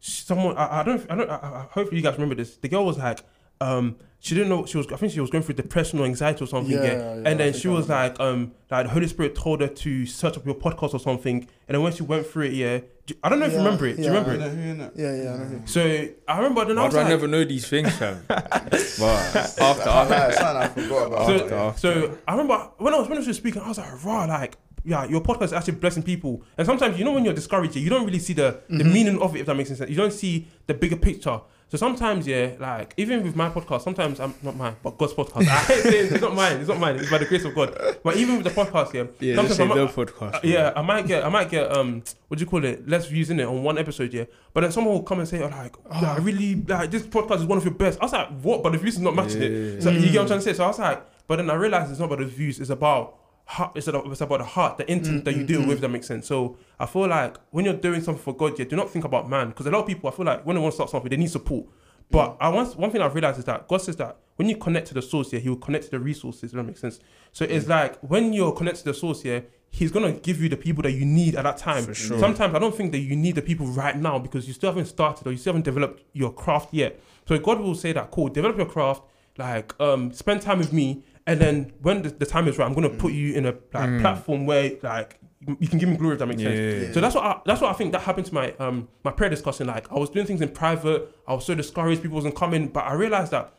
someone 0.00 0.56
I, 0.56 0.80
I 0.80 0.82
don't 0.82 1.10
I 1.10 1.14
don't 1.16 1.28
I, 1.30 1.34
I, 1.34 1.66
hopefully 1.70 1.98
you 1.98 2.02
guys 2.02 2.14
remember 2.14 2.34
this. 2.34 2.56
The 2.56 2.68
girl 2.68 2.86
was 2.86 2.96
like 2.96 3.20
um 3.60 3.96
she 4.22 4.34
didn't 4.34 4.50
know 4.50 4.66
she 4.66 4.76
was 4.76 4.86
I 4.92 4.96
think 4.96 5.12
she 5.12 5.20
was 5.20 5.30
going 5.30 5.42
through 5.42 5.54
depression 5.54 5.98
or 5.98 6.04
anxiety 6.04 6.44
or 6.44 6.46
something. 6.46 6.72
Yeah, 6.72 6.82
Yeah, 6.82 6.92
yeah, 7.14 7.22
and 7.24 7.40
then 7.40 7.52
she 7.54 7.68
was 7.68 7.88
remember. 7.88 8.18
like 8.18 8.20
um 8.20 8.52
like 8.70 8.84
the 8.86 8.90
Holy 8.92 9.06
Spirit 9.08 9.34
told 9.34 9.60
her 9.62 9.68
to 9.68 10.06
search 10.06 10.36
up 10.36 10.44
your 10.44 10.54
podcast 10.54 10.92
or 10.94 11.00
something. 11.00 11.36
And 11.68 11.74
then 11.74 11.82
when 11.82 11.92
she 11.92 12.02
went 12.02 12.26
through 12.26 12.46
it, 12.46 12.52
yeah, 12.52 12.80
do- 13.06 13.14
I 13.24 13.28
don't 13.30 13.38
know 13.40 13.46
if 13.46 13.52
you 13.52 13.58
remember 13.58 13.86
it. 13.86 13.96
Do 13.96 14.02
you 14.02 14.12
yeah. 14.12 14.18
remember 14.18 14.34
it? 14.34 14.92
Yeah, 14.96 15.22
yeah, 15.22 15.34
I 15.34 15.38
know. 15.48 15.62
So 15.64 16.08
I 16.28 16.36
remember 16.36 16.64
then 16.66 16.78
I 16.78 16.84
was 16.84 16.92
do 16.94 16.98
I 17.00 17.02
like, 17.02 17.10
never 17.10 17.26
know 17.28 17.44
these 17.44 17.66
things, 17.66 17.94
fam? 17.96 18.22
but 18.28 18.52
after, 18.52 19.62
After, 19.62 19.62
after, 19.62 20.14
after, 20.14 20.32
something 20.36 20.56
I 20.56 20.68
forgot 20.68 21.06
about. 21.06 21.26
so, 21.26 21.34
After, 21.34 21.54
after. 21.54 21.80
so 21.80 22.18
I 22.28 22.32
remember 22.32 22.70
when 22.78 22.92
I 22.94 22.98
was 22.98 23.08
when 23.08 23.18
I 23.18 23.26
was 23.26 23.36
speaking, 23.36 23.62
I 23.62 23.68
was 23.68 23.78
like, 23.78 24.04
raw, 24.04 24.24
like, 24.24 24.56
yeah, 24.84 25.04
your 25.04 25.20
podcast 25.22 25.44
is 25.44 25.52
actually 25.54 25.74
blessing 25.74 26.02
people. 26.02 26.42
And 26.58 26.66
sometimes, 26.66 26.98
you 26.98 27.04
know, 27.04 27.12
when 27.12 27.24
you're 27.24 27.34
discouraged, 27.34 27.76
you 27.76 27.88
don't 27.90 28.04
really 28.06 28.18
see 28.18 28.32
the, 28.34 28.60
the 28.68 28.84
Mhm. 28.84 28.92
meaning 28.92 29.22
of 29.22 29.34
it, 29.36 29.40
if 29.40 29.46
that 29.46 29.54
makes 29.56 29.68
sense. 29.74 29.88
You 29.90 29.96
don't 29.96 30.12
see 30.12 30.46
the 30.66 30.74
bigger 30.74 30.96
picture. 30.96 31.40
So 31.70 31.76
sometimes, 31.76 32.26
yeah, 32.26 32.56
like 32.58 32.94
even 32.96 33.22
with 33.22 33.36
my 33.36 33.48
podcast, 33.48 33.82
sometimes 33.82 34.18
I'm 34.18 34.34
not 34.42 34.56
mine, 34.56 34.74
but 34.82 34.98
God's 34.98 35.12
podcast. 35.14 35.46
I 35.46 35.58
hate 35.60 35.82
saying 35.84 36.12
it's 36.12 36.20
not 36.20 36.34
mine. 36.34 36.56
It's 36.56 36.68
not 36.68 36.80
mine. 36.80 36.96
It's 36.96 37.08
by 37.08 37.18
the 37.18 37.26
grace 37.26 37.44
of 37.44 37.54
God. 37.54 37.76
But 38.02 38.16
even 38.16 38.38
with 38.38 38.44
the 38.44 38.50
podcast, 38.50 38.92
yeah, 38.92 39.04
yeah, 39.20 39.36
sometimes 39.36 39.60
I 39.60 39.64
might- 39.66 39.76
podcast. 39.94 40.34
uh, 40.34 40.40
yeah, 40.42 40.72
I 40.74 40.82
might 40.82 41.06
get, 41.06 41.24
I 41.24 41.28
might 41.28 41.48
get, 41.48 41.70
um, 41.70 42.02
what 42.26 42.38
do 42.38 42.44
you 42.44 42.50
call 42.50 42.64
it? 42.64 42.88
Less 42.88 43.06
views 43.06 43.30
in 43.30 43.38
it 43.38 43.44
on 43.44 43.62
one 43.62 43.78
episode, 43.78 44.12
yeah. 44.12 44.24
But 44.52 44.62
then 44.62 44.72
someone 44.72 44.94
will 44.94 45.04
come 45.04 45.20
and 45.20 45.28
say, 45.28 45.40
oh, 45.44 45.46
like, 45.46 45.76
oh, 45.92 46.04
I 46.06 46.16
really, 46.18 46.56
like, 46.56 46.90
this 46.90 47.04
podcast 47.04 47.36
is 47.36 47.44
one 47.44 47.58
of 47.58 47.64
your 47.64 47.74
best. 47.74 48.00
I 48.00 48.04
was 48.04 48.12
like, 48.12 48.28
what? 48.42 48.64
But 48.64 48.72
the 48.72 48.78
views 48.78 48.94
is 48.94 49.00
not 49.00 49.14
matching 49.14 49.40
it. 49.42 49.74
Yeah. 49.74 49.80
So 49.80 49.90
you 49.90 50.00
get 50.10 50.14
what 50.14 50.20
I'm 50.22 50.26
trying 50.26 50.38
to 50.40 50.44
say? 50.44 50.52
So 50.54 50.64
I 50.64 50.66
was 50.66 50.78
like, 50.80 51.06
but 51.28 51.36
then 51.36 51.48
I 51.50 51.54
realized 51.54 51.92
it's 51.92 52.00
not 52.00 52.06
about 52.06 52.18
the 52.18 52.24
views, 52.26 52.58
it's 52.58 52.70
about 52.70 53.14
heart, 53.50 53.72
it's 53.74 53.88
about, 53.88 54.06
it's 54.06 54.20
about 54.20 54.38
the 54.38 54.44
heart, 54.44 54.78
the 54.78 54.90
intent 54.90 55.22
Mm, 55.22 55.24
that 55.24 55.36
you 55.36 55.42
mm, 55.42 55.46
deal 55.46 55.62
mm. 55.62 55.68
with, 55.68 55.80
that 55.80 55.88
makes 55.88 56.06
sense. 56.06 56.26
So 56.26 56.56
I 56.78 56.86
feel 56.86 57.08
like 57.08 57.36
when 57.50 57.64
you're 57.64 57.74
doing 57.74 58.00
something 58.00 58.22
for 58.22 58.34
God, 58.34 58.58
yeah, 58.58 58.64
do 58.64 58.76
not 58.76 58.90
think 58.90 59.04
about 59.04 59.28
man. 59.28 59.48
Because 59.48 59.66
a 59.66 59.70
lot 59.70 59.80
of 59.80 59.86
people, 59.86 60.08
I 60.08 60.12
feel 60.12 60.26
like 60.26 60.46
when 60.46 60.56
they 60.56 60.62
want 60.62 60.72
to 60.72 60.76
start 60.76 60.90
something, 60.90 61.10
they 61.10 61.16
need 61.16 61.30
support. 61.30 61.66
But 62.10 62.36
I 62.40 62.48
want 62.48 62.76
one 62.76 62.90
thing 62.90 63.00
I've 63.02 63.14
realized 63.14 63.38
is 63.38 63.44
that 63.44 63.68
God 63.68 63.80
says 63.82 63.96
that 63.96 64.16
when 64.36 64.48
you 64.48 64.56
connect 64.56 64.88
to 64.88 64.94
the 64.94 65.02
source, 65.02 65.32
yeah, 65.32 65.38
He 65.38 65.48
will 65.48 65.56
connect 65.56 65.84
to 65.84 65.90
the 65.92 66.00
resources. 66.00 66.52
That 66.52 66.62
makes 66.64 66.80
sense? 66.80 66.98
So 67.32 67.44
it's 67.44 67.68
like 67.68 67.98
when 68.00 68.32
you're 68.32 68.52
connected 68.52 68.82
to 68.84 68.92
the 68.92 68.94
source, 68.94 69.24
yeah, 69.24 69.40
He's 69.70 69.92
gonna 69.92 70.12
give 70.12 70.42
you 70.42 70.48
the 70.48 70.56
people 70.56 70.82
that 70.82 70.92
you 70.92 71.04
need 71.04 71.36
at 71.36 71.44
that 71.44 71.56
time. 71.56 71.84
For 71.84 71.94
sure. 71.94 72.18
Sometimes 72.18 72.54
I 72.54 72.58
don't 72.58 72.74
think 72.74 72.90
that 72.92 72.98
you 72.98 73.14
need 73.14 73.36
the 73.36 73.42
people 73.42 73.66
right 73.66 73.96
now 73.96 74.18
because 74.18 74.48
you 74.48 74.54
still 74.54 74.70
haven't 74.70 74.86
started 74.86 75.26
or 75.26 75.30
you 75.30 75.36
still 75.36 75.52
haven't 75.52 75.64
developed 75.64 76.02
your 76.12 76.32
craft 76.32 76.74
yet. 76.74 77.00
So 77.28 77.38
God 77.38 77.60
will 77.60 77.76
say 77.76 77.92
that, 77.92 78.10
cool, 78.10 78.28
develop 78.28 78.56
your 78.56 78.66
craft, 78.66 79.02
like 79.38 79.78
um, 79.80 80.12
spend 80.12 80.42
time 80.42 80.58
with 80.58 80.72
me, 80.72 81.04
and 81.30 81.40
then 81.40 81.72
when 81.82 82.02
the, 82.02 82.10
the 82.10 82.26
time 82.26 82.48
is 82.48 82.58
right, 82.58 82.66
I'm 82.66 82.74
gonna 82.74 82.90
put 83.04 83.12
you 83.12 83.34
in 83.34 83.46
a 83.46 83.52
like 83.72 83.88
Mm. 83.90 84.00
platform 84.00 84.46
where 84.46 84.72
like 84.82 85.18
you 85.46 85.56
you 85.60 85.68
can 85.68 85.78
give 85.78 85.88
me 85.88 85.96
glory 85.96 86.14
if 86.14 86.18
that 86.18 86.26
makes 86.26 86.42
sense. 86.42 86.58
Yeah. 86.88 86.92
So 86.92 87.00
that's 87.00 87.14
what 87.14 87.24
I, 87.24 87.40
that's 87.46 87.60
what 87.62 87.70
I 87.70 87.74
think 87.78 87.92
that 87.92 88.02
happened 88.02 88.26
to 88.26 88.34
my 88.34 88.52
um 88.58 88.88
my 89.04 89.12
prayer 89.12 89.30
discussion. 89.30 89.66
Like 89.66 89.90
I 89.90 89.98
was 89.98 90.10
doing 90.10 90.26
things 90.26 90.40
in 90.42 90.48
private, 90.50 91.00
I 91.26 91.34
was 91.34 91.44
so 91.46 91.54
discouraged, 91.54 92.02
people 92.02 92.16
wasn't 92.16 92.36
coming, 92.36 92.68
but 92.68 92.84
I 92.84 92.94
realized 92.94 93.30
that 93.32 93.54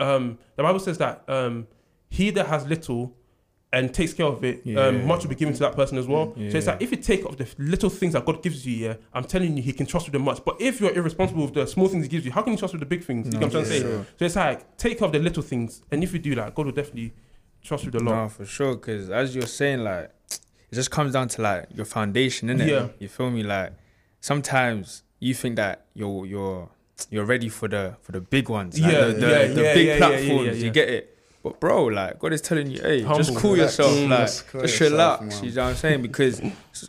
um 0.00 0.38
the 0.56 0.62
Bible 0.62 0.80
says 0.80 0.98
that 0.98 1.24
um 1.28 1.66
he 2.10 2.30
that 2.30 2.46
has 2.46 2.66
little 2.66 3.16
and 3.74 3.92
takes 3.92 4.12
care 4.14 4.26
of 4.26 4.42
it, 4.44 4.62
Yeah. 4.64 4.86
um, 4.86 5.06
much 5.06 5.22
will 5.22 5.30
be 5.30 5.34
given 5.34 5.52
to 5.54 5.60
that 5.60 5.74
person 5.74 5.98
as 5.98 6.06
well. 6.06 6.32
Yeah. 6.36 6.50
So 6.50 6.58
it's 6.58 6.66
like 6.66 6.80
if 6.82 6.90
you 6.90 6.96
take 6.96 7.26
off 7.26 7.36
the 7.36 7.46
little 7.58 7.90
things 7.90 8.12
that 8.14 8.24
God 8.24 8.42
gives 8.42 8.66
you, 8.66 8.74
yeah, 8.86 8.94
I'm 9.12 9.24
telling 9.24 9.56
you, 9.56 9.62
He 9.62 9.72
can 9.72 9.86
trust 9.86 10.06
with 10.06 10.12
the 10.12 10.18
much. 10.18 10.44
But 10.44 10.56
if 10.60 10.80
you're 10.80 10.92
irresponsible 10.94 11.44
with 11.44 11.54
the 11.54 11.66
small 11.66 11.88
things 11.88 12.04
He 12.04 12.08
gives 12.08 12.24
you, 12.24 12.32
how 12.32 12.42
can 12.42 12.52
you 12.52 12.58
trust 12.58 12.72
with 12.74 12.80
the 12.80 12.86
big 12.86 13.02
things? 13.04 13.26
You 13.26 13.32
know 13.32 13.38
what 13.38 13.44
I'm 13.46 13.50
trying 13.50 13.64
to 13.64 13.70
say? 13.70 13.80
So 14.18 14.24
it's 14.24 14.36
like 14.36 14.76
take 14.78 15.02
off 15.02 15.12
the 15.12 15.18
little 15.18 15.42
things, 15.42 15.82
and 15.90 16.02
if 16.02 16.12
you 16.12 16.18
do 16.18 16.34
that, 16.36 16.54
God 16.54 16.66
will 16.66 16.72
definitely 16.72 17.12
trust 17.62 17.84
with 17.84 17.94
the 17.94 18.02
lot. 18.02 18.14
No, 18.22 18.28
for 18.28 18.46
sure. 18.46 18.74
Because 18.76 19.10
as 19.10 19.34
you're 19.34 19.46
saying, 19.46 19.80
like, 19.80 20.10
it 20.30 20.74
just 20.74 20.90
comes 20.90 21.12
down 21.12 21.28
to 21.28 21.42
like 21.42 21.66
your 21.74 21.86
foundation, 21.86 22.48
innit? 22.48 22.68
Yeah. 22.68 22.88
You 22.98 23.08
feel 23.08 23.30
me? 23.30 23.42
Like, 23.42 23.72
sometimes 24.20 25.02
you 25.20 25.34
think 25.34 25.56
that 25.56 25.86
you're 25.94 26.26
you're 26.26 26.68
you're 27.10 27.24
ready 27.24 27.48
for 27.48 27.68
the 27.68 27.96
for 28.02 28.12
the 28.12 28.20
big 28.20 28.48
ones, 28.48 28.78
like 28.80 28.92
Yeah, 28.92 29.06
the, 29.06 29.12
the, 29.12 29.20
yeah, 29.28 29.46
the 29.48 29.62
yeah, 29.62 29.74
big 29.74 29.98
platforms. 29.98 30.62
You 30.62 30.70
get 30.70 30.88
it. 30.88 31.13
But 31.44 31.60
bro, 31.60 31.84
like 31.84 32.18
God 32.18 32.32
is 32.32 32.40
telling 32.40 32.68
you, 32.70 32.80
hey, 32.82 33.02
just 33.02 33.28
Humble. 33.28 33.40
cool 33.40 33.52
Relax. 33.52 33.78
yourself, 33.78 33.96
Mm. 33.98 34.08
like 34.08 34.20
Just 34.20 34.48
cool 34.48 34.60
just 34.62 34.80
yourself, 34.80 35.20
relax. 35.20 35.36
man. 35.36 35.44
You 35.44 35.54
know 35.54 35.62
what 35.64 35.68
I'm 35.70 35.76
saying? 35.76 36.02
Because 36.02 36.40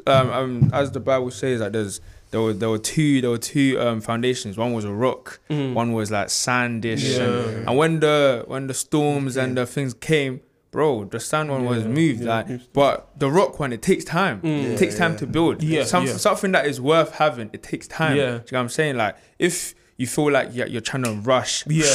um, 0.08 0.30
um 0.32 0.70
as 0.74 0.92
the 0.92 1.00
Bible 1.02 1.30
says, 1.32 1.60
like 1.62 1.74
there's 1.74 2.00
there 2.32 2.42
were 2.42 2.54
there 2.54 2.70
were 2.70 2.80
two 2.80 3.22
there 3.22 3.30
were 3.30 3.38
two 3.38 3.78
um 3.80 4.00
foundations. 4.02 4.58
One 4.58 4.74
was 4.74 4.86
a 4.86 4.92
rock, 4.94 5.40
Mm. 5.50 5.74
one 5.74 5.92
was 5.94 6.10
like 6.10 6.28
sandish, 6.28 7.18
Yeah. 7.18 7.24
and, 7.26 7.68
and 7.70 7.78
when 7.78 8.00
the 8.00 8.44
when 8.48 8.68
the 8.68 8.74
storms 8.74 9.36
and 9.38 9.58
the 9.58 9.66
things 9.66 9.94
came, 9.94 10.40
bro, 10.72 11.04
the 11.04 11.20
sand 11.20 11.50
one 11.52 11.66
was 11.66 11.84
moved. 11.86 12.22
yeah, 12.22 12.36
like, 12.38 12.74
but 12.74 13.10
the 13.20 13.30
rock 13.30 13.60
one, 13.60 13.74
it 13.74 13.82
takes 13.82 14.06
time. 14.06 14.40
Mm. 14.42 14.64
It 14.74 14.78
takes 14.78 14.96
time 14.98 15.12
Yeah. 15.12 15.18
to 15.18 15.28
build. 15.28 15.64
Yeah, 15.64 15.84
Some, 15.84 16.06
yeah. 16.06 16.14
Something 16.18 16.52
that 16.54 16.66
is 16.66 16.80
worth 16.82 17.12
having, 17.16 17.50
it 17.54 17.62
takes 17.62 17.88
time. 17.88 18.16
Yeah. 18.18 18.24
You 18.24 18.30
know 18.32 18.40
what 18.52 18.60
I'm 18.62 18.70
saying? 18.70 18.96
Like, 18.98 19.16
if 19.40 19.76
you 19.98 20.08
feel 20.08 20.32
like 20.32 20.50
you're, 20.54 20.68
you're 20.68 20.82
trying 20.82 21.04
to 21.04 21.14
rush 21.14 21.64
Yeah. 21.68 21.86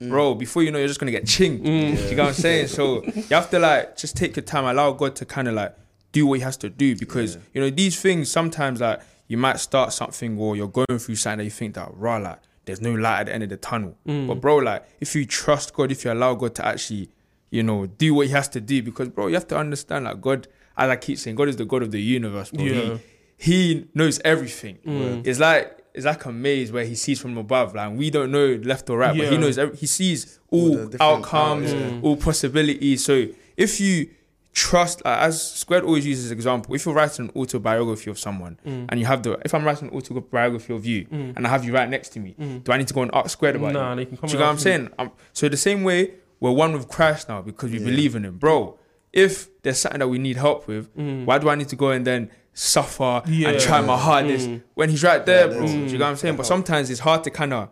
Shortcuts, 0.00 0.10
bro, 0.10 0.34
before 0.34 0.62
you 0.62 0.70
know, 0.70 0.78
you're 0.78 0.88
just 0.88 1.00
gonna 1.00 1.12
get 1.12 1.24
chinged. 1.24 1.60
Mm. 1.62 1.96
Do 1.96 2.02
you 2.02 2.08
get 2.10 2.18
what 2.18 2.28
I'm 2.28 2.34
saying? 2.34 2.68
So 2.68 3.04
you 3.04 3.22
have 3.30 3.50
to 3.50 3.58
like 3.58 3.96
just 3.96 4.16
take 4.16 4.36
your 4.36 4.44
time, 4.44 4.64
allow 4.64 4.92
God 4.92 5.16
to 5.16 5.24
kind 5.24 5.48
of 5.48 5.54
like 5.54 5.74
do 6.12 6.26
what 6.26 6.34
He 6.34 6.42
has 6.42 6.56
to 6.58 6.70
do 6.70 6.96
because 6.96 7.34
Yeah. 7.36 7.40
you 7.54 7.60
know 7.60 7.70
these 7.70 8.00
things 8.00 8.30
sometimes 8.30 8.80
like 8.80 9.00
you 9.26 9.36
might 9.36 9.60
start 9.60 9.92
something 9.92 10.38
or 10.38 10.56
you're 10.56 10.68
going 10.68 10.98
through 10.98 11.16
something 11.16 11.38
that 11.38 11.44
you 11.44 11.50
think 11.50 11.74
that 11.74 11.90
raw 11.94 12.16
like 12.16 12.38
there's 12.64 12.80
no 12.80 12.94
light 12.94 13.20
at 13.20 13.26
the 13.26 13.34
end 13.34 13.42
of 13.42 13.48
the 13.50 13.56
tunnel. 13.56 13.96
Mm. 14.06 14.26
But 14.28 14.36
bro, 14.40 14.56
like 14.58 14.84
if 15.00 15.14
you 15.14 15.24
trust 15.26 15.72
God, 15.74 15.90
if 15.92 16.04
you 16.04 16.12
allow 16.12 16.34
God 16.34 16.54
to 16.56 16.66
actually 16.66 17.10
you 17.50 17.62
know 17.62 17.86
do 17.86 18.14
what 18.14 18.26
He 18.26 18.32
has 18.32 18.48
to 18.48 18.60
do, 18.60 18.82
because 18.82 19.08
bro, 19.08 19.26
you 19.28 19.34
have 19.34 19.48
to 19.48 19.56
understand 19.56 20.04
like 20.04 20.20
God, 20.20 20.48
as 20.76 20.88
I 20.90 20.96
keep 20.96 21.18
saying, 21.18 21.36
God 21.36 21.48
is 21.48 21.56
the 21.56 21.64
God 21.64 21.82
of 21.82 21.90
the 21.90 22.00
universe. 22.00 22.50
Bro. 22.50 22.64
Yeah. 22.64 22.96
He, 23.36 23.74
he 23.74 23.88
knows 23.94 24.20
everything. 24.24 24.78
Mm. 24.86 25.26
It's 25.26 25.38
like 25.38 25.78
it's 25.98 26.06
like 26.06 26.24
a 26.24 26.32
maze 26.32 26.72
where 26.72 26.84
he 26.84 26.94
sees 26.94 27.20
from 27.20 27.36
above. 27.36 27.74
Like 27.74 27.92
we 27.96 28.08
don't 28.10 28.30
know 28.30 28.58
left 28.62 28.88
or 28.90 28.96
right, 28.98 29.16
but 29.16 29.28
he 29.30 29.36
knows. 29.36 29.56
He 29.78 29.86
sees 29.86 30.38
All 30.50 30.78
all, 30.78 30.90
outcomes, 31.18 31.72
powers, 31.72 31.92
yeah. 31.92 32.00
all 32.02 32.16
possibilities. 32.16 33.04
So 33.04 33.26
if 33.56 33.80
you 33.80 34.08
trust, 34.54 35.04
like, 35.04 35.18
as 35.20 35.52
Squared 35.52 35.84
always 35.84 36.04
uses 36.06 36.26
as 36.26 36.30
example, 36.32 36.74
if 36.74 36.84
you're 36.86 36.94
writing 36.94 37.26
an 37.26 37.32
autobiography 37.40 38.10
of 38.10 38.18
someone 38.18 38.58
Mm. 38.66 38.86
and 38.88 38.98
you 39.00 39.06
have 39.06 39.22
the, 39.22 39.38
if 39.44 39.54
I'm 39.54 39.64
writing 39.64 39.88
an 39.88 39.94
autobiography 39.94 40.72
of 40.74 40.84
you 40.86 41.04
Mm. 41.04 41.36
and 41.36 41.46
I 41.46 41.50
have 41.50 41.64
you 41.64 41.72
right 41.74 41.88
next 41.88 42.08
to 42.14 42.20
me, 42.20 42.34
Mm. 42.40 42.64
do 42.64 42.72
I 42.72 42.76
need 42.78 42.88
to 42.88 42.94
go 42.94 43.02
and 43.02 43.10
ask 43.14 43.30
Squared 43.30 43.56
about 43.56 43.70
it? 43.70 43.74
Nah, 43.74 43.90
you? 43.90 43.96
they 43.96 44.04
can 44.06 44.16
come 44.16 44.28
Do 44.28 44.32
you 44.32 44.38
know 44.40 44.46
what 44.46 44.52
I'm 44.52 44.58
saying? 44.58 44.88
Um, 44.98 45.10
so 45.32 45.48
the 45.48 45.56
same 45.56 45.84
way 45.84 46.14
we're 46.40 46.50
one 46.52 46.72
with 46.72 46.88
Christ 46.88 47.28
now 47.28 47.40
because 47.42 47.70
we 47.70 47.78
Yeah. 47.78 47.84
believe 47.84 48.16
in 48.16 48.24
Him, 48.24 48.38
bro. 48.38 48.78
If 49.12 49.48
there's 49.62 49.78
something 49.78 50.00
that 50.00 50.08
we 50.08 50.18
need 50.18 50.36
help 50.36 50.66
with, 50.66 50.94
Mm. 50.96 51.24
why 51.24 51.38
do 51.38 51.48
I 51.48 51.54
need 51.54 51.68
to 51.68 51.76
go 51.76 51.90
and 51.90 52.04
then 52.06 52.30
suffer 52.58 53.22
Yeah. 53.28 53.50
and 53.50 53.60
try 53.60 53.80
my 53.80 53.96
hardest 53.96 54.48
Mm. 54.48 54.62
when 54.74 54.88
He's 54.90 55.04
right 55.04 55.24
there, 55.24 55.42
Yeah, 55.46 55.52
bro? 55.52 55.60
that's- 55.60 55.72
Do 55.72 55.78
you 55.92 55.98
know 55.98 56.04
what 56.06 56.10
I'm 56.10 56.16
saying? 56.16 56.36
But 56.36 56.42
Mm. 56.44 56.48
sometimes 56.48 56.90
it's 56.90 57.00
hard 57.00 57.22
to 57.24 57.30
kind 57.30 57.52
of 57.52 57.68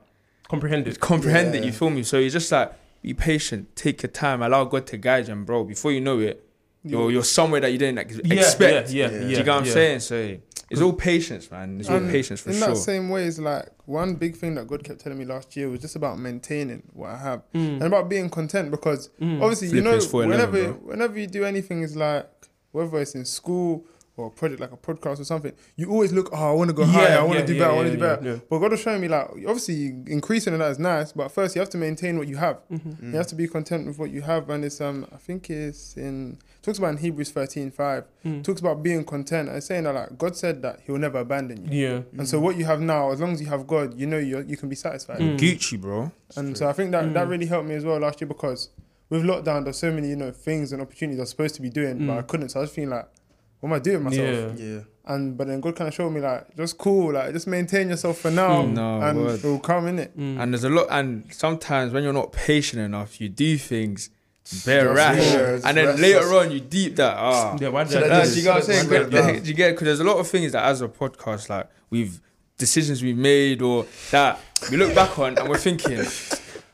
comprehend 0.49 0.87
it. 0.87 1.01
comprehend 1.01 1.55
it. 1.57 1.65
You 1.65 1.73
feel 1.73 1.91
me? 1.91 2.05
So 2.05 2.19
it's 2.19 2.33
just 2.33 2.53
like 2.53 2.73
be 3.03 3.13
patient, 3.15 3.75
take 3.75 4.03
your 4.03 4.11
time, 4.11 4.43
allow 4.43 4.65
God 4.65 4.87
to 4.89 4.97
guide 4.97 5.27
you, 5.27 5.33
and 5.35 5.45
bro. 5.45 5.65
Before 5.65 5.91
you 5.91 6.01
know 6.01 6.21
it, 6.21 6.43
you're 6.85 7.11
you're 7.11 7.25
somewhere 7.25 7.61
that 7.61 7.73
you 7.73 7.79
didn't 7.79 7.99
ex- 7.99 8.21
Yeah, 8.25 8.35
expect. 8.35 8.91
Yeah, 8.91 9.07
yeah, 9.07 9.11
Yeah. 9.11 9.17
yeah. 9.17 9.23
Do 9.25 9.31
you 9.31 9.37
get 9.39 9.47
what 9.49 9.55
I'm 9.63 9.67
saying? 9.67 10.01
So 10.01 10.37
it's 10.71 10.81
all 10.81 10.93
patience, 10.93 11.51
man. 11.51 11.79
It's 11.81 11.89
all 11.91 11.97
And 11.97 12.09
patience 12.11 12.41
for 12.41 12.51
in 12.51 12.57
sure. 12.57 12.69
that 12.69 12.77
same 12.77 13.09
way, 13.09 13.25
it's 13.25 13.39
like 13.41 13.67
one 13.87 14.15
big 14.15 14.37
thing 14.37 14.55
that 14.55 14.67
God 14.69 14.85
kept 14.85 15.01
telling 15.01 15.19
me 15.19 15.25
last 15.25 15.57
year 15.57 15.69
was 15.69 15.81
just 15.81 15.97
about 15.97 16.19
maintaining 16.21 16.85
what 16.93 17.11
I 17.11 17.17
have 17.19 17.43
Mm. 17.55 17.75
and 17.81 17.83
about 17.83 18.09
being 18.09 18.29
content 18.31 18.71
because 18.71 19.11
Mm. 19.21 19.43
obviously 19.43 19.69
you 19.77 19.81
know 19.83 19.99
whenever 20.13 20.63
bro. 20.65 20.73
whenever 20.85 21.19
you 21.19 21.27
do 21.27 21.45
anything, 21.45 21.83
it's 21.83 21.97
like 21.97 22.29
whether 22.73 22.99
it's 23.01 23.15
in 23.17 23.25
school 23.25 23.85
or 24.17 24.29
a 24.29 24.31
project 24.31 24.61
like 24.61 24.73
a 24.73 24.77
podcast 24.77 25.21
or 25.21 25.25
something, 25.25 25.53
you 25.77 25.91
always 25.91 26.13
look, 26.13 26.31
oh, 26.33 26.51
I 26.51 26.53
want 26.53 26.69
to 26.71 26.75
go 26.75 26.83
Yeah, 26.85 26.93
higher, 26.93 27.19
I 27.19 27.23
want 27.23 27.35
to 27.35 27.39
yeah, 27.41 27.47
do 27.47 27.53
yeah, 27.55 27.59
better, 27.61 27.71
I 27.71 27.75
want 27.75 27.87
yeah, 27.87 27.91
to 27.93 27.97
do 27.97 28.03
better. 28.03 28.29
yeah. 28.31 28.39
But 28.49 28.59
God 28.61 28.73
is 28.73 28.81
showing 28.81 29.01
me 29.03 29.09
like, 29.09 29.29
obviously, 29.31 29.87
increasing 30.07 30.53
in 30.55 30.61
that 30.61 30.71
is 30.71 30.79
nice, 30.79 31.13
but 31.13 31.29
first 31.31 31.55
you 31.55 31.61
have 31.61 31.69
to 31.71 31.79
maintain 31.79 32.17
what 32.19 32.27
you 32.29 32.37
have. 32.37 32.61
Mm-hmm. 32.71 33.11
You 33.13 33.17
have 33.19 33.27
to 33.29 33.35
be 33.35 33.47
content 33.47 33.87
with 33.87 33.99
what 33.99 34.11
you 34.11 34.23
have, 34.23 34.49
and 34.51 34.65
it's 34.65 34.81
um, 34.81 35.07
I 35.13 35.17
think 35.17 35.51
it's 35.51 35.97
in 35.97 36.39
talks 36.63 36.79
about 36.79 36.89
in 36.93 36.97
Hebrews 36.97 37.31
thirteen 37.31 37.71
five. 37.71 38.05
Mm. 38.25 38.43
Talks 38.43 38.61
about 38.61 38.83
being 38.83 39.05
content 39.05 39.49
and 39.49 39.63
saying 39.63 39.85
that 39.85 39.95
like 39.95 40.19
God 40.19 40.35
said 40.37 40.63
that 40.63 40.81
He 40.85 40.91
will 40.93 40.99
never 40.99 41.19
abandon 41.19 41.71
you. 41.71 41.87
Yeah. 41.89 42.01
And 42.19 42.29
so 42.29 42.41
what 42.41 42.57
you 42.57 42.65
have 42.65 42.81
now, 42.81 43.13
as 43.13 43.21
long 43.21 43.33
as 43.33 43.41
you 43.41 43.47
have 43.49 43.67
God, 43.67 43.99
you 43.99 44.07
know 44.07 44.19
you 44.19 44.45
you 44.49 44.57
can 44.57 44.69
be 44.69 44.75
satisfied. 44.77 45.19
Mm. 45.21 45.39
Gucci, 45.39 45.81
bro. 45.81 46.11
And 46.37 46.57
so 46.59 46.69
I 46.69 46.73
think 46.73 46.91
that 46.93 47.13
that 47.15 47.27
Mm. 47.27 47.31
really 47.31 47.47
helped 47.47 47.69
me 47.69 47.75
as 47.75 47.85
well 47.85 47.99
last 48.01 48.21
year 48.21 48.27
because 48.29 48.71
with 49.11 49.23
lockdown, 49.23 49.63
there's 49.63 49.79
so 49.79 49.93
many 49.93 50.09
you 50.09 50.17
know 50.17 50.33
things 50.33 50.73
and 50.73 50.83
opportunities 50.83 51.21
I 51.21 51.23
was 51.23 51.31
supposed 51.31 51.55
to 51.57 51.63
be 51.63 51.71
doing, 51.71 52.07
but 52.07 52.15
Mm. 52.15 52.19
I 52.19 52.23
couldn't. 52.23 52.49
So 52.49 52.59
I 52.59 52.63
was 52.63 52.71
feeling 52.73 52.91
like, 52.91 53.09
what 53.61 53.69
am 53.71 53.73
I 53.75 53.79
doing 53.79 54.03
myself? 54.03 54.59
Yeah. 54.59 54.65
Yeah. 54.75 54.81
And 55.09 55.37
but 55.39 55.47
then 55.47 55.61
God 55.61 55.77
kind 55.77 55.87
of 55.89 55.95
showed 55.95 56.11
me 56.11 56.21
like, 56.21 56.57
just 56.57 56.79
cool, 56.79 57.13
like 57.13 57.33
just 57.33 57.47
maintain 57.47 57.89
yourself 57.91 58.19
for 58.19 58.31
now, 58.31 58.63
Mm. 58.63 58.73
No, 58.73 59.01
and 59.01 59.19
word. 59.19 59.39
it 59.39 59.45
will 59.45 59.61
come 59.61 59.87
in 59.87 59.99
it. 60.01 60.19
Mm. 60.19 60.41
And 60.41 60.53
there's 60.53 60.65
a 60.65 60.69
lot, 60.69 60.89
and 60.91 61.25
sometimes 61.33 61.93
when 61.93 62.03
you're 62.03 62.13
not 62.13 62.33
patient 62.33 62.83
enough, 62.83 63.21
you 63.21 63.29
do 63.29 63.57
things 63.57 64.11
bare 64.65 64.85
Just- 64.85 64.97
rash, 64.97 65.17
yeah, 65.19 65.69
and 65.69 65.77
then 65.77 65.87
restless. 65.87 66.01
later 66.01 66.35
on 66.35 66.51
you 66.51 66.61
deep 66.61 66.97
that 66.97 67.17
ah. 67.19 67.57
yeah, 67.61 67.69
why 67.69 67.85
did 67.85 67.93
Should 67.93 68.03
I 68.03 68.07
I 68.07 68.09
do 68.09 68.15
Nah, 68.15 68.21
this? 68.21 68.33
do 68.33 68.39
you 68.39 68.45
get 68.45 68.55
what 68.55 68.65
saying? 68.65 68.85
Should 68.89 68.93
I 69.15 69.23
that? 69.33 69.43
Do 69.45 69.49
you 69.49 69.55
get? 69.55 69.71
Because 69.73 69.85
there's 69.87 70.01
a 70.01 70.05
lot 70.05 70.19
of 70.19 70.27
things 70.29 70.53
that 70.53 70.65
as 70.65 70.83
a 70.83 70.89
podcast, 70.89 71.49
like 71.49 71.69
we've 71.91 72.21
decisions 72.59 73.03
we've 73.03 73.17
made 73.17 73.63
or 73.63 73.87
that 74.11 74.41
we 74.71 74.77
look 74.77 74.93
back 74.95 75.19
on 75.21 75.39
and 75.39 75.49
we're 75.49 75.57
thinking. 75.59 76.05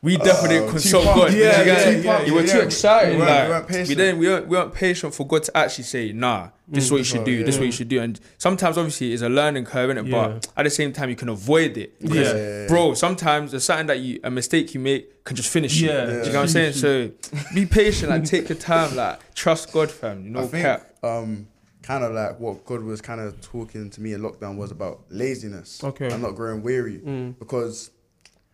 We 0.03 0.17
definitely 0.17 0.57
didn't 0.57 0.69
Oh, 0.69 0.71
consult 0.73 1.03
too 1.05 1.09
pumped. 1.11 1.29
God. 1.29 1.33
Yeah, 1.39 1.59
you 1.61 1.65
get 1.65 2.05
yeah, 2.05 2.19
yeah, 2.21 2.25
you 2.27 2.35
were 2.35 2.41
yeah. 2.43 2.53
too 2.53 2.59
excited. 2.61 3.13
We 3.13 3.19
weren't- 3.19 3.31
like, 3.31 3.45
we 3.45 3.51
weren't 3.51 3.69
we 3.69 3.73
patient. 3.75 3.99
didn't. 3.99 4.19
We 4.19 4.27
weren't, 4.29 4.49
we 4.49 4.57
weren't 4.57 4.75
patient 4.75 5.15
for 5.15 5.27
God 5.29 5.43
to 5.45 5.57
actually 5.57 5.85
say, 5.85 6.13
"Nah, 6.13 6.49
this 6.67 6.85
is 6.87 6.91
what 6.91 6.99
you 6.99 7.05
should 7.05 7.23
do. 7.25 7.45
This 7.45 7.55
is 7.55 7.59
what 7.61 7.67
you 7.67 7.73
should 7.73 7.89
do." 7.89 8.01
And 8.01 8.19
sometimes, 8.37 8.77
obviously, 8.79 9.13
it's 9.13 9.23
a 9.23 9.29
learning 9.29 9.65
curve, 9.65 9.91
innit? 9.91 10.09
Yeah. 10.09 10.27
But 10.29 10.49
at 10.57 10.65
the 10.65 10.71
same 10.71 10.93
time, 10.93 11.09
you 11.09 11.15
can 11.15 11.29
avoid 11.29 11.77
it. 11.79 11.95
Yeah. 12.01 12.09
Because, 12.09 12.35
Yeah. 12.35 12.67
bro, 12.67 12.95
sometimes 12.95 13.53
there's 13.53 13.63
something 13.63 13.87
that 13.87 14.01
you 14.01 14.19
a 14.25 14.31
mistake 14.31 14.75
you 14.75 14.81
make 14.81 15.23
can 15.25 15.37
just 15.37 15.51
finish 15.51 15.81
you. 15.81 15.89
Yeah. 15.91 16.07
Do 16.07 16.13
you 16.13 16.17
know 16.17 16.23
what 16.31 16.37
I'm 16.43 16.49
saying? 16.49 16.73
So 16.73 17.11
be 17.55 17.65
patient, 17.67 18.11
like 18.11 18.25
take 18.25 18.49
your 18.49 18.59
time, 18.59 18.97
like 18.97 19.21
trust 19.37 19.73
God, 19.73 19.89
fam. 19.89 20.25
You 20.25 20.31
know, 20.31 20.41
I 20.41 20.47
think 20.49 20.65
cap. 20.65 20.91
um, 21.05 21.47
kind 21.85 22.03
of 22.03 22.13
like 22.13 22.41
what 22.41 22.65
God 22.65 22.83
was 22.83 23.01
kind 23.01 23.21
of 23.21 23.41
talking 23.41 23.89
to 23.91 24.01
me 24.01 24.15
in 24.15 24.21
lockdown 24.21 24.57
was 24.57 24.73
about 24.73 25.03
laziness. 25.11 25.83
Okay. 25.85 26.09
And 26.11 26.23
not 26.23 26.35
growing 26.35 26.63
weary 26.65 26.99
Mm. 26.99 27.39
because 27.39 27.91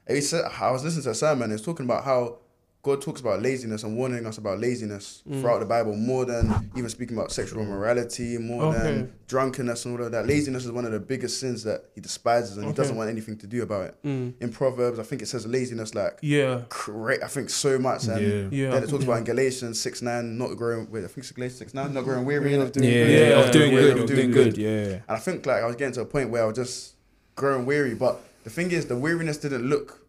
he 0.08 0.20
said 0.20 0.44
I 0.60 0.70
was 0.70 0.84
listening 0.84 1.04
to 1.04 1.10
a 1.10 1.14
sermon. 1.14 1.50
It's 1.52 1.62
talking 1.62 1.84
about 1.86 2.04
how 2.04 2.38
God 2.84 3.02
talks 3.02 3.20
about 3.20 3.42
laziness 3.42 3.82
and 3.82 3.96
warning 3.96 4.24
us 4.24 4.38
about 4.38 4.60
laziness 4.60 5.22
Mm. 5.28 5.40
throughout 5.40 5.58
the 5.58 5.66
Bible 5.66 5.94
more 5.96 6.24
than 6.24 6.70
even 6.76 6.88
speaking 6.88 7.16
about 7.18 7.32
sexual 7.32 7.60
immorality, 7.60 8.38
more 8.38 8.66
Okay. 8.72 8.78
than 8.82 9.12
drunkenness 9.26 9.84
and 9.84 9.98
all 9.98 10.06
of 10.06 10.12
that. 10.12 10.26
Laziness 10.28 10.64
is 10.64 10.70
one 10.70 10.84
of 10.84 10.92
the 10.92 11.00
biggest 11.00 11.40
sins 11.40 11.64
that 11.64 11.86
he 11.94 12.00
despises 12.00 12.56
and 12.56 12.66
he 12.66 12.72
doesn't 12.72 12.96
want 12.96 13.10
anything 13.10 13.36
to 13.38 13.46
do 13.48 13.62
about 13.64 13.86
it. 13.88 13.94
Mm. 14.04 14.34
In 14.40 14.50
Proverbs, 14.50 14.98
I 15.00 15.02
think 15.02 15.22
it 15.22 15.26
says 15.26 15.44
laziness 15.44 15.94
like 15.94 16.18
Yeah. 16.22 16.62
great. 16.68 17.22
I 17.22 17.26
think 17.26 17.50
so 17.50 17.78
much. 17.80 18.06
And 18.06 18.22
Yeah. 18.52 18.64
Yeah. 18.66 18.70
then 18.70 18.84
it 18.84 18.88
talks 18.90 19.04
about 19.04 19.18
in 19.18 19.24
Galatians 19.24 19.78
six 19.80 20.00
nine, 20.00 20.38
not 20.38 20.56
growing. 20.56 20.88
Wait, 20.90 21.00
I 21.04 21.08
think 21.08 21.18
it's 21.18 21.32
Galatians 21.32 21.58
six 21.58 21.74
nine, 21.74 21.92
not 21.92 22.04
growing 22.04 22.24
weary. 22.24 22.52
innit? 22.52 22.72
doing 22.72 22.86
Yeah, 22.88 22.92
good. 23.04 23.10
yeah, 23.10 23.28
Yeah, 23.28 23.48
I 23.48 23.50
doing 23.50 23.70
good. 23.70 23.84
yeah, 23.84 23.90
I 23.90 23.94
was 23.94 24.04
doing 24.10 24.16
doing 24.20 24.30
good. 24.30 24.54
good. 24.54 24.58
Yeah. 24.62 24.92
And 24.92 25.02
I 25.08 25.18
think 25.18 25.44
like 25.46 25.62
I 25.62 25.66
was 25.66 25.76
getting 25.76 25.94
to 25.94 26.02
a 26.02 26.06
point 26.06 26.30
where 26.30 26.44
I 26.44 26.46
was 26.46 26.54
just 26.56 26.94
growing 27.34 27.66
weary. 27.66 27.94
But 27.94 28.20
the 28.48 28.54
thing 28.54 28.70
is, 28.70 28.86
the 28.86 28.96
weariness 28.96 29.36
didn't 29.38 29.68
look 29.68 30.06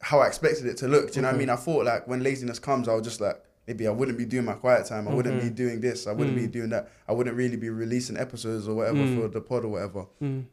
how 0.00 0.20
I 0.20 0.26
expected 0.26 0.66
it 0.66 0.76
to 0.78 0.88
look. 0.88 1.12
Do 1.12 1.16
you 1.16 1.22
know 1.22 1.28
what 1.28 1.34
I 1.34 1.38
mean? 1.38 1.50
I 1.50 1.56
thought 1.56 1.84
like 1.84 2.08
when 2.08 2.22
laziness 2.22 2.58
comes, 2.58 2.88
I 2.88 2.94
was 2.94 3.02
just 3.04 3.20
like 3.20 3.36
maybe 3.68 3.86
I 3.86 3.90
wouldn't 3.90 4.16
be 4.18 4.24
doing 4.24 4.44
my 4.46 4.54
quiet 4.54 4.86
time. 4.86 5.06
I 5.06 5.14
wouldn't 5.14 5.40
be 5.40 5.48
Mhm. 5.50 5.54
doing 5.54 5.80
this. 5.80 6.06
I 6.06 6.12
wouldn't 6.12 6.34
be 6.36 6.48
Mm. 6.48 6.52
doing 6.52 6.70
that. 6.70 6.88
I 7.06 7.12
wouldn't 7.12 7.36
really 7.36 7.56
be 7.56 7.68
releasing 7.70 8.16
episodes 8.16 8.66
or 8.66 8.74
whatever 8.74 8.98
Mm. 8.98 9.20
for 9.20 9.28
the 9.28 9.40
pod 9.40 9.64
or 9.64 9.68
whatever. 9.68 10.06
Mm. 10.20 10.44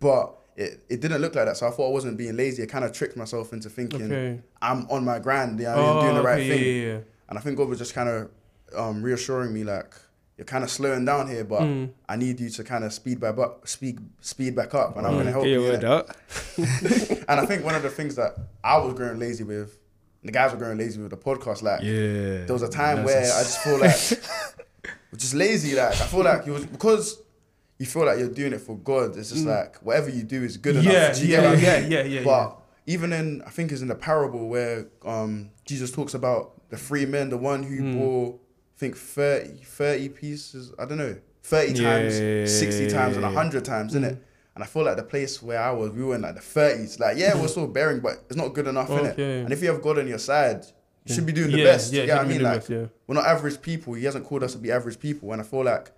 But 0.00 0.36
it, 0.56 0.84
it 0.90 1.00
didn't 1.00 1.22
look 1.22 1.34
like 1.34 1.46
that. 1.46 1.56
So 1.56 1.66
I 1.66 1.70
thought 1.70 1.88
I 1.88 1.92
wasn't 1.92 2.18
being 2.18 2.36
lazy. 2.36 2.62
I 2.62 2.66
kind 2.66 2.84
of 2.84 2.92
tricked 2.92 3.16
myself 3.16 3.52
into 3.54 3.70
thinking 3.70 4.02
Okay. 4.12 4.40
I'm 4.60 4.86
on 4.90 5.04
my 5.04 5.18
grind. 5.20 5.58
Yeah, 5.60 5.74
I'm 5.76 6.02
doing 6.02 6.14
the 6.16 6.20
Oh, 6.20 6.24
right 6.24 6.40
okay, 6.40 6.48
thing. 6.50 6.64
Yeah, 6.82 6.92
yeah. 6.94 6.98
And 7.30 7.38
I 7.38 7.40
think 7.40 7.56
God 7.56 7.68
was 7.68 7.78
just 7.78 7.94
kind 7.94 8.08
of 8.08 8.28
um, 8.76 9.02
reassuring 9.02 9.52
me 9.54 9.64
like 9.64 9.94
you're 10.40 10.46
kind 10.46 10.64
of 10.64 10.70
slowing 10.70 11.04
down 11.04 11.28
here, 11.28 11.44
but 11.44 11.60
Mm. 11.60 11.90
I 12.08 12.16
need 12.16 12.40
you 12.40 12.48
to 12.48 12.64
kind 12.64 12.82
of 12.82 12.94
speed 12.94 13.20
back 13.20 13.36
up, 13.36 13.68
speed 13.68 13.98
speed 14.22 14.56
back 14.56 14.72
up, 14.74 14.96
and 14.96 15.06
I'm 15.06 15.12
Mm. 15.12 15.18
gonna 15.18 15.32
help 15.32 15.44
you. 15.44 15.60
your 15.60 15.72
word 15.72 15.82
innit? 15.82 17.24
And 17.28 17.38
I 17.40 17.44
think 17.44 17.62
one 17.62 17.74
of 17.74 17.82
the 17.82 17.90
things 17.90 18.14
that 18.16 18.34
I 18.64 18.78
was 18.78 18.94
growing 18.94 19.18
lazy 19.18 19.44
with, 19.44 19.78
the 20.24 20.32
guys 20.32 20.52
were 20.52 20.56
growing 20.58 20.78
lazy 20.78 20.98
with 20.98 21.10
the 21.10 21.16
podcast. 21.18 21.60
Like 21.62 21.82
Yeah. 21.82 22.46
there 22.46 22.54
was 22.54 22.62
a 22.62 22.68
time 22.70 22.96
That's 23.04 23.06
where 23.06 23.20
a- 23.22 23.38
I 23.40 23.42
just 23.42 23.58
feel 23.60 23.78
like 23.78 23.98
just 25.16 25.34
lazy. 25.34 25.74
Like 25.76 25.92
I 26.00 26.06
feel 26.06 26.24
like 26.24 26.46
you 26.46 26.52
was 26.52 26.64
because 26.64 27.20
you 27.78 27.86
feel 27.86 28.06
like 28.06 28.18
you're 28.18 28.28
doing 28.28 28.52
it 28.54 28.60
for 28.62 28.76
God. 28.78 29.16
It's 29.18 29.30
just 29.30 29.44
Mm. 29.44 29.48
like 29.56 29.76
whatever 29.78 30.08
you 30.10 30.22
do 30.22 30.42
is 30.42 30.56
good 30.56 30.76
enough. 30.76 30.92
Yeah, 30.92 31.12
Do 31.12 31.20
you 31.22 31.26
get 31.28 31.42
yeah, 31.42 31.48
what 31.50 31.52
I 31.52 31.56
mean? 31.80 31.90
yeah, 31.92 31.98
yeah, 31.98 32.02
yeah, 32.04 32.24
But 32.24 32.56
yeah. 32.86 32.94
even 32.94 33.12
in, 33.12 33.42
I 33.46 33.50
think 33.50 33.72
it's 33.72 33.82
in 33.82 33.88
the 33.88 33.94
parable 33.94 34.48
where 34.48 34.86
um, 35.04 35.50
Jesus 35.66 35.90
talks 35.90 36.14
about 36.14 36.42
the 36.70 36.76
three 36.76 37.04
men, 37.06 37.28
the 37.30 37.36
one 37.38 37.62
who 37.62 37.80
Mm. 37.82 37.98
bore, 37.98 38.34
I 38.34 38.49
think 38.80 38.96
30, 38.96 39.58
30 39.62 40.08
pieces, 40.08 40.72
I 40.78 40.86
don't 40.86 40.96
know, 40.96 41.16
30 41.42 41.74
times, 41.74 42.14
60 42.14 42.90
times, 42.90 43.16
and 43.16 43.24
100 43.24 43.64
times, 43.64 43.94
innit? 43.94 44.14
Mm. 44.14 44.20
And 44.54 44.64
I 44.64 44.66
feel 44.66 44.84
like 44.84 44.96
the 44.96 45.02
place 45.02 45.42
where 45.42 45.60
I 45.60 45.70
was, 45.70 45.90
we 45.90 46.02
were 46.02 46.14
in 46.14 46.22
like 46.22 46.34
the 46.34 46.40
30s. 46.40 46.98
Like, 46.98 47.18
yeah, 47.18 47.40
we're 47.40 47.48
still 47.48 47.66
bearing, 47.66 48.00
but 48.00 48.24
it's 48.26 48.36
not 48.36 48.48
good 48.54 48.66
enough, 48.66 48.88
innit? 48.88 49.12
Okay. 49.12 49.40
And 49.40 49.52
if 49.52 49.62
you 49.62 49.68
have 49.68 49.82
God 49.82 49.98
on 49.98 50.08
your 50.08 50.18
side, 50.18 50.64
you 51.04 51.14
should 51.14 51.26
be 51.26 51.32
doing 51.32 51.52
the 51.52 51.58
yeah, 51.58 51.64
best. 51.64 51.92
Yeah, 51.92 52.04
you 52.04 52.12
I 52.12 52.24
mean? 52.24 52.42
Like, 52.42 52.60
best, 52.60 52.70
yeah. 52.70 52.86
we're 53.06 53.14
not 53.14 53.26
average 53.26 53.60
people. 53.60 53.92
He 53.94 54.04
hasn't 54.04 54.24
called 54.24 54.42
us 54.42 54.52
to 54.52 54.58
be 54.58 54.72
average 54.72 54.98
people. 54.98 55.30
And 55.32 55.42
I 55.42 55.44
feel 55.44 55.62
like 55.62 55.92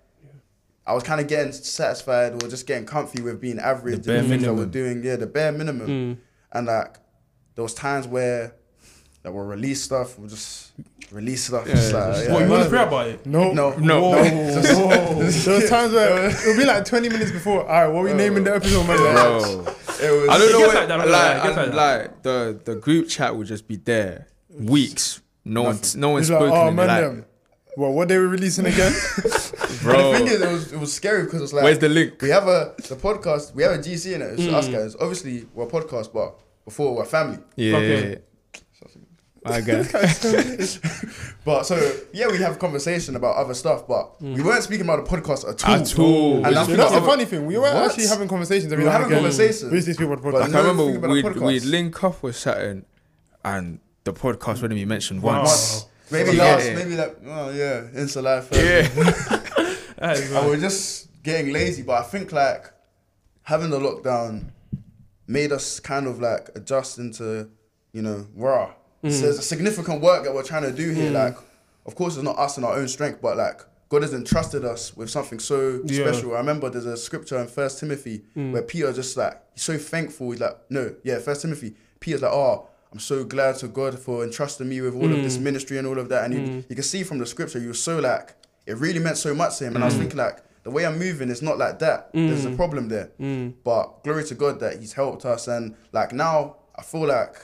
I 0.85 0.93
was 0.93 1.03
kind 1.03 1.21
of 1.21 1.27
getting 1.27 1.53
satisfied 1.53 2.33
or 2.33 2.49
just 2.49 2.67
getting 2.67 2.85
comfy 2.85 3.21
with 3.21 3.39
being 3.39 3.59
average. 3.59 4.01
The 4.01 4.07
bare 4.07 4.17
and 4.17 4.25
the 4.25 4.29
things 4.29 4.41
minimum. 4.41 4.65
we're 4.65 4.71
doing, 4.71 5.03
yeah, 5.03 5.15
the 5.15 5.27
bare 5.27 5.53
minimum. 5.53 5.87
Mm. 5.87 6.17
And 6.51 6.67
like 6.67 6.97
there 7.55 7.63
was 7.63 7.73
times 7.73 8.07
where 8.07 8.55
that 9.23 9.31
we'll 9.33 9.45
release 9.45 9.81
stuff, 9.81 10.19
we'll 10.19 10.29
just 10.29 10.71
release 11.11 11.45
stuff. 11.45 11.65
Yeah, 11.67 11.75
just 11.75 11.93
like, 11.93 12.13
just- 12.13 12.25
yeah. 12.27 12.33
What, 12.33 12.43
you 12.43 12.49
want 12.49 12.63
to 12.63 12.69
pray 12.69 12.83
about 12.83 13.07
it? 13.07 13.25
No, 13.25 13.51
No, 13.53 13.71
No. 13.77 14.01
Whoa. 14.01 14.23
No. 14.23 14.61
Whoa. 14.87 15.13
there 15.15 15.55
was 15.59 15.69
times 15.69 15.93
where 15.93 16.27
it'll 16.29 16.57
be 16.57 16.65
like 16.65 16.85
20 16.85 17.09
minutes 17.09 17.31
before. 17.31 17.61
All 17.61 17.67
right, 17.67 17.87
what 17.87 18.01
are 18.01 18.03
we 18.03 18.13
naming 18.13 18.43
the 18.43 18.55
episode, 18.55 18.85
man? 18.87 18.97
Bro. 18.97 19.37
It 20.01 20.11
was, 20.11 20.29
I 20.29 20.37
don't 20.37 20.51
know 20.51 20.59
what, 20.59 20.75
like 20.75 20.87
that, 20.87 20.97
like, 20.99 21.07
like, 21.09 21.37
it 21.37 21.43
gets 21.43 21.57
and, 21.57 21.75
like 21.75 22.01
like, 22.01 22.23
the 22.23 22.59
the 22.65 22.75
group 22.75 23.07
chat 23.07 23.35
would 23.35 23.47
just 23.47 23.67
be 23.67 23.77
there 23.77 24.27
weeks. 24.49 25.21
No 25.45 25.63
one, 25.63 25.79
no 25.95 26.09
one's 26.09 26.29
It's 26.29 26.31
like, 26.31 26.39
spoken. 26.49 26.51
oh 26.51 26.67
in 26.67 26.75
man, 26.75 26.87
like, 26.87 27.01
them. 27.03 27.25
Well, 27.77 27.91
what 27.93 28.07
they 28.07 28.17
were 28.17 28.27
releasing 28.27 28.65
again? 28.65 28.91
bro, 29.81 30.11
the 30.11 30.17
thing 30.17 30.27
is, 30.27 30.41
it 30.41 30.51
was 30.51 30.73
it 30.73 30.79
was 30.79 30.93
scary 30.93 31.23
because 31.23 31.41
it's 31.41 31.53
like 31.53 31.63
where's 31.63 31.79
the 31.79 31.89
link? 31.89 32.21
we 32.21 32.29
have 32.29 32.47
a 32.47 32.73
the 32.89 32.95
podcast, 32.95 33.53
we 33.55 33.63
have 33.63 33.71
a 33.73 33.77
GC 33.77 34.13
in 34.13 34.21
it. 34.21 34.33
It's 34.33 34.41
Mm. 34.43 34.53
us 34.53 34.67
guys. 34.67 34.95
Obviously, 34.99 35.45
we're 35.53 35.65
a 35.65 35.67
podcast, 35.67 36.11
but 36.13 36.37
before 36.65 36.95
we're 36.95 37.05
family. 37.05 37.39
Yeah, 37.55 37.77
Okay. 37.77 38.21
I 39.45 39.61
guess. 39.61 40.79
But 41.45 41.63
so 41.63 41.75
yeah, 42.13 42.27
we 42.31 42.37
have 42.37 42.57
conversation 42.57 43.17
about 43.17 43.35
other 43.35 43.53
stuff, 43.53 43.85
but 43.85 44.21
we 44.21 44.35
mm. 44.35 44.45
weren't 44.45 44.63
speaking 44.63 44.85
about 44.85 45.03
the 45.05 45.11
podcast 45.17 45.43
at 45.49 45.67
all. 45.67 45.75
At 45.75 45.99
all. 45.99 46.35
And 46.35 46.45
Which 46.47 46.55
I'm 46.55 46.61
is 46.71 46.77
that's 46.77 46.77
the 46.77 46.87
thinking- 46.87 47.09
funny 47.09 47.25
thing. 47.25 47.45
We 47.45 47.57
were 47.57 47.63
What? 47.63 47.89
actually 47.89 48.07
having 48.07 48.29
conversations. 48.29 48.71
Every 48.71 48.85
We 48.85 48.87
were 48.87 48.91
now 48.91 49.03
and 49.03 49.11
having 49.11 49.17
again. 49.17 49.29
conversations. 49.31 49.71
Who's 49.71 49.85
these 49.85 49.97
people? 49.97 50.15
But 50.15 50.23
Podcast? 50.23 50.33
Like, 50.39 50.49
I 50.49 50.51
no, 50.53 50.61
remember 50.61 50.97
about 50.97 51.01
the 51.01 51.13
we'd, 51.13 51.25
podcast. 51.25 51.45
we'd 51.47 51.63
link 51.65 52.03
up 52.03 52.23
with 52.23 52.37
something 52.37 52.85
and 53.43 53.79
the 54.05 54.13
podcast 54.13 54.61
wouldn't 54.61 54.79
be 54.79 54.85
mentioned 54.85 55.21
Wow. 55.21 55.39
once. 55.39 55.49
Once. 55.51 55.85
Maybe 56.11 56.37
Yeah. 56.37 56.43
last, 56.43 56.71
maybe 56.75 56.95
like, 56.95 57.17
oh 57.25 57.49
yeah, 57.51 57.87
Insta 58.01 58.23
Live. 58.23 58.47
first. 58.47 58.61
Yeah. 58.61 59.39
That 59.97 60.17
is 60.17 60.31
and 60.33 60.47
we're 60.47 60.59
just 60.59 61.07
getting 61.23 61.53
lazy. 61.53 61.81
But 61.81 61.99
I 61.99 62.03
think 62.03 62.31
like 62.31 62.71
having 63.43 63.69
the 63.69 63.79
lockdown 63.79 64.45
made 65.27 65.51
us 65.51 65.79
kind 65.79 66.07
of 66.07 66.19
like 66.19 66.49
adjust 66.55 66.99
into, 66.99 67.49
you 67.93 68.01
know, 68.01 68.27
raw. 68.35 68.71
So 69.03 69.09
there's 69.09 69.37
a 69.37 69.41
mm. 69.41 69.43
significant 69.43 70.01
work 70.01 70.23
that 70.23 70.33
we're 70.33 70.43
trying 70.43 70.63
to 70.63 70.71
do 70.71 70.91
here. 70.91 71.11
Mm. 71.11 71.13
Like, 71.13 71.37
of 71.85 71.95
course, 71.95 72.15
it's 72.15 72.23
not 72.23 72.37
us 72.37 72.57
in 72.57 72.63
our 72.63 72.73
own 72.73 72.87
strength, 72.87 73.21
but 73.21 73.35
like 73.37 73.61
God 73.89 74.01
has 74.01 74.13
entrusted 74.13 74.63
us 74.63 74.95
with 74.95 75.09
something 75.09 75.39
so 75.39 75.81
Yeah. 75.85 76.09
special. 76.11 76.33
I 76.35 76.37
remember 76.37 76.69
there's 76.69 76.85
a 76.85 76.95
scripture 76.95 77.37
in 77.37 77.47
First 77.47 77.79
Timothy 77.79 78.23
mm. 78.35 78.51
where 78.53 78.61
Peter 78.61 78.91
just 78.93 79.17
like 79.17 79.41
he's 79.53 79.63
so 79.63 79.77
thankful. 79.77 80.31
He's 80.31 80.39
like, 80.39 80.57
no, 80.69 80.95
yeah, 81.03 81.19
First 81.19 81.41
Timothy. 81.41 81.75
Peter's 81.99 82.21
like, 82.21 82.31
oh. 82.31 82.69
I'm 82.91 82.99
so 82.99 83.23
glad 83.23 83.55
to 83.55 83.67
God 83.67 83.97
for 83.97 84.23
entrusting 84.23 84.69
me 84.69 84.79
with 84.79 84.93
all 84.93 85.11
of 85.11 85.23
this 85.23 85.39
ministry 85.39 85.79
and 85.79 85.87
all 85.87 85.97
of 85.97 86.09
that. 86.09 86.25
And 86.25 86.33
you, 86.35 86.63
you 86.69 86.75
can 86.75 86.83
see 86.83 87.01
from 87.01 87.17
the 87.17 87.25
scripture, 87.25 87.59
he 87.59 87.65
was 87.65 87.81
so 87.81 87.97
like, 87.97 88.35
it 88.67 88.77
really 88.77 88.99
meant 88.99 89.17
so 89.17 89.33
much 89.33 89.57
to 89.57 89.65
him. 89.65 89.73
And 89.73 89.83
I 89.83 89.87
was 89.87 89.95
thinking 89.95 90.17
like, 90.19 90.43
the 90.61 90.69
way 90.69 90.85
I'm 90.85 90.99
moving 90.99 91.29
is 91.29 91.41
not 91.41 91.57
like 91.57 91.79
that. 91.79 92.09
There's 92.13 92.45
a 92.45 92.51
problem 92.51 92.89
there. 92.89 93.09
But 93.63 94.03
glory 94.03 94.23
to 94.25 94.35
God 94.35 94.59
that 94.59 94.79
He's 94.79 94.93
helped 94.93 95.25
us. 95.25 95.47
And 95.47 95.75
like 95.91 96.13
now, 96.13 96.57
I 96.75 96.83
feel 96.83 97.07
like 97.07 97.35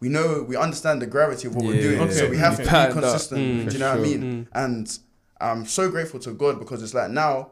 we 0.00 0.08
know, 0.08 0.44
we 0.46 0.56
understand 0.56 1.02
the 1.02 1.06
gravity 1.06 1.48
of 1.48 1.56
what 1.56 1.64
we're 1.64 1.74
Yeah. 1.74 1.98
doing. 1.98 2.10
So 2.12 2.28
we 2.28 2.36
have 2.36 2.56
to 2.56 2.62
be 2.62 2.92
consistent. 3.00 3.40
Mm. 3.40 3.68
do 3.68 3.72
you 3.74 3.78
know 3.80 3.90
what 3.90 4.00
I 4.00 4.08
sure. 4.08 4.18
mean? 4.18 4.48
And 4.52 4.98
I'm 5.40 5.66
so 5.66 5.90
grateful 5.90 6.20
to 6.20 6.32
God 6.32 6.58
because 6.58 6.82
it's 6.82 6.94
like 6.94 7.10
now, 7.10 7.50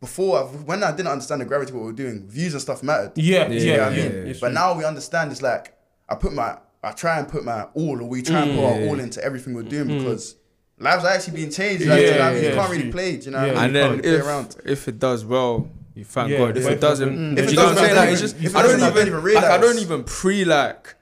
before, 0.00 0.42
I've, 0.42 0.62
when 0.64 0.82
I 0.82 0.90
didn't 0.90 1.08
understand 1.12 1.40
the 1.42 1.44
gravity 1.44 1.70
of 1.70 1.76
what 1.76 1.84
we're 1.84 1.92
doing, 1.92 2.26
views 2.28 2.54
and 2.54 2.60
stuff 2.62 2.82
mattered. 2.82 3.12
Yeah, 3.16 3.46
Yeah, 3.46 3.48
yeah, 3.48 3.60
You 3.60 3.72
yeah. 3.72 3.86
I 3.86 3.90
mean? 3.90 4.26
it's 4.30 4.40
But 4.40 4.48
true. 4.48 4.54
now 4.54 4.76
we 4.76 4.84
understand 4.84 5.30
it's 5.32 5.42
like 5.42 5.76
I 6.08 6.14
put 6.16 6.32
my 6.32 6.56
I 6.84 6.90
try 6.90 7.18
and 7.20 7.28
put 7.28 7.44
my 7.44 7.62
all 7.74 8.00
or 8.02 8.08
we 8.08 8.22
try 8.22 8.40
and 8.40 8.56
put 8.58 8.64
our 8.64 8.72
Mm. 8.72 8.88
all 8.88 8.98
into 8.98 9.22
everything 9.24 9.54
we're 9.54 9.62
doing 9.62 9.86
because 9.98 10.34
lives 10.80 11.04
are 11.04 11.10
actually 11.12 11.34
being 11.36 11.50
changed. 11.52 11.86
Like, 11.86 12.00
Yeah, 12.00 12.06
you 12.06 12.14
know 12.18 12.22
I 12.22 12.32
mean? 12.34 12.42
yeah, 12.42 12.48
you 12.48 12.54
can't 12.56 12.70
really 12.72 12.90
play. 12.90 13.16
Do 13.18 13.24
you 13.26 13.30
know 13.30 13.44
Yeah. 13.44 13.52
what 13.52 13.56
I 13.56 13.60
mean? 13.60 13.64
And 13.64 13.72
You 13.76 13.80
then 13.80 13.90
can't 13.92 14.04
really 14.04 14.16
if, 14.16 14.22
play 14.24 14.30
around. 14.32 14.56
if 14.64 14.88
it 14.88 14.98
does 14.98 15.24
well, 15.24 15.68
you 15.94 16.04
thank 16.04 16.30
Yeah, 16.30 16.38
God. 16.38 16.56
If 16.56 16.64
but 16.64 16.72
it 16.72 16.80
doesn't, 16.80 17.08
Mm. 17.16 17.32
if 17.34 17.38
If 17.38 17.44
you 17.44 17.50
it 17.52 17.54
know 17.56 17.62
what 17.62 17.68
I'm 17.68 17.74
doesn't, 17.76 17.84
saying, 17.86 17.96
I 17.96 18.00
like 18.00 18.04
don't 18.06 18.12
it's 18.14 18.20
just 18.22 18.34
even- 18.34 18.46
if 18.46 18.56
I 18.56 18.62
don't 18.62 18.70
doesn't, 18.72 18.96
even 18.98 19.12
don't 19.12 19.34
like 19.34 19.44
I 19.44 19.58
don't 19.58 19.78
even 19.78 20.02
pre 20.04 20.44
like 20.44 20.94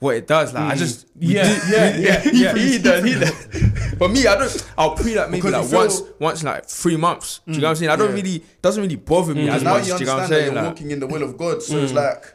what 0.00 0.16
it 0.16 0.26
does. 0.26 0.52
Like 0.52 0.72
I 0.72 0.74
Mm. 0.74 0.78
just 0.78 1.06
Yeah, 1.18 1.58
yeah, 1.70 1.96
yeah, 1.96 2.22
yeah. 2.32 2.54
he 2.54 2.78
done, 2.78 3.04
he 3.06 3.14
done. 3.14 3.32
For 3.98 4.08
me, 4.08 4.26
I 4.26 4.36
don't. 4.36 4.72
I'll 4.76 4.94
pre 4.96 5.14
like 5.16 5.30
maybe 5.30 5.42
Because 5.42 5.52
like 5.52 5.62
you 5.62 5.68
feel- 5.70 5.78
once, 5.78 6.02
once 6.18 6.42
like 6.44 6.66
three 6.66 6.96
months. 6.96 7.40
Do 7.46 7.52
you 7.54 7.60
know 7.60 7.66
what 7.66 7.70
I'm 7.70 7.76
saying? 7.76 7.90
I 7.90 7.96
don't 7.96 8.08
Yeah. 8.10 8.14
really 8.22 8.44
doesn't 8.60 8.82
really 8.82 8.96
bother 8.96 9.34
me 9.34 9.46
Mm. 9.46 9.52
as 9.54 9.62
now 9.62 9.74
much. 9.74 9.86
you 9.88 9.94
Do 9.94 10.00
you 10.00 10.06
know 10.06 10.14
what 10.14 10.22
I'm 10.24 10.28
that 10.30 10.34
saying? 10.36 10.44
you're 10.46 10.54
Like, 10.54 10.64
walking 10.66 10.90
in 10.90 11.00
the 11.00 11.06
will 11.06 11.22
of 11.22 11.36
God, 11.38 11.62
so 11.62 11.78
it's 11.78 11.92
Mm. 11.92 11.96
like 11.96 12.34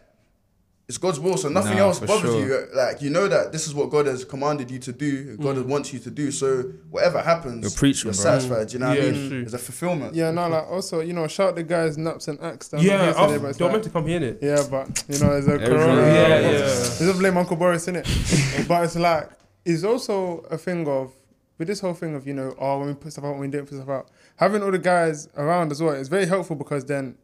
it's 0.89 0.97
God's 0.97 1.19
will, 1.19 1.37
so 1.37 1.47
nothing 1.49 1.77
Nah, 1.77 1.83
else 1.83 1.99
bothers 1.99 2.31
sure. 2.33 2.39
you. 2.45 2.67
Like 2.73 3.01
you 3.01 3.09
know 3.11 3.27
that 3.29 3.51
this 3.53 3.67
is 3.67 3.73
what 3.75 3.89
God 3.91 4.07
has 4.07 4.25
commanded 4.25 4.69
you 4.71 4.79
to 4.79 4.91
do, 4.91 5.37
God 5.37 5.55
Mm. 5.55 5.65
wants 5.67 5.93
you 5.93 5.99
to 5.99 6.09
do. 6.09 6.31
So 6.31 6.63
whatever 6.89 7.21
happens, 7.21 7.61
You're 7.61 7.71
preaching, 7.77 8.07
you're 8.07 8.13
satisfied. 8.15 8.67
Do 8.69 8.73
you 8.73 8.79
know 8.79 8.89
what 8.89 8.97
Yeah, 8.97 9.03
I 9.03 9.07
it's 9.07 9.17
mean? 9.19 9.29
true. 9.29 9.41
There's 9.41 9.53
a 9.53 9.57
fulfillment. 9.59 10.15
Yeah, 10.15 10.31
no, 10.31 10.49
like 10.49 10.67
also, 10.67 10.99
you 11.01 11.13
know, 11.13 11.27
shout 11.27 11.55
the 11.55 11.63
guys 11.63 11.97
Naps 11.97 12.27
and 12.27 12.41
Axe. 12.41 12.69
down 12.69 12.81
Yeah, 12.81 13.03
here 13.03 13.13
today, 13.13 13.23
I've- 13.23 13.37
but 13.39 13.47
it's 13.49 13.57
they're 13.59 13.67
like- 13.67 13.71
meant 13.73 13.83
to 13.85 13.89
come 13.91 14.07
here, 14.07 14.19
innit? 14.19 14.37
Yeah, 14.41 14.63
but 14.69 15.03
you 15.07 15.19
know, 15.19 15.29
there's 15.39 15.47
a 15.47 15.57
corona. 15.59 16.01
Yeah, 16.01 16.27
yeah. 16.27 16.39
There's 16.49 17.07
a 17.07 17.13
blame 17.13 17.37
Uncle 17.37 17.55
Boris 17.55 17.87
in 17.87 17.95
it. 17.95 18.07
but 18.67 18.83
it's 18.83 18.95
like 18.95 19.29
it's 19.65 19.83
also 19.83 20.39
a 20.49 20.57
thing 20.57 20.87
of 20.87 21.11
with 21.59 21.67
this 21.67 21.81
whole 21.81 21.93
thing 21.93 22.15
of 22.15 22.25
you 22.25 22.33
know, 22.33 22.55
oh, 22.57 22.79
when 22.79 22.87
we 22.87 22.93
put 22.95 23.11
stuff 23.11 23.25
out, 23.25 23.31
when 23.33 23.41
we 23.41 23.47
don't 23.49 23.67
put 23.69 23.75
stuff 23.77 23.89
out, 23.89 24.07
having 24.37 24.63
all 24.63 24.71
the 24.71 24.79
guys 24.79 25.27
around 25.37 25.71
as 25.71 25.83
well 25.83 25.93
is 25.93 26.07
very 26.07 26.25
helpful 26.25 26.55
because 26.55 26.85
then 26.85 27.15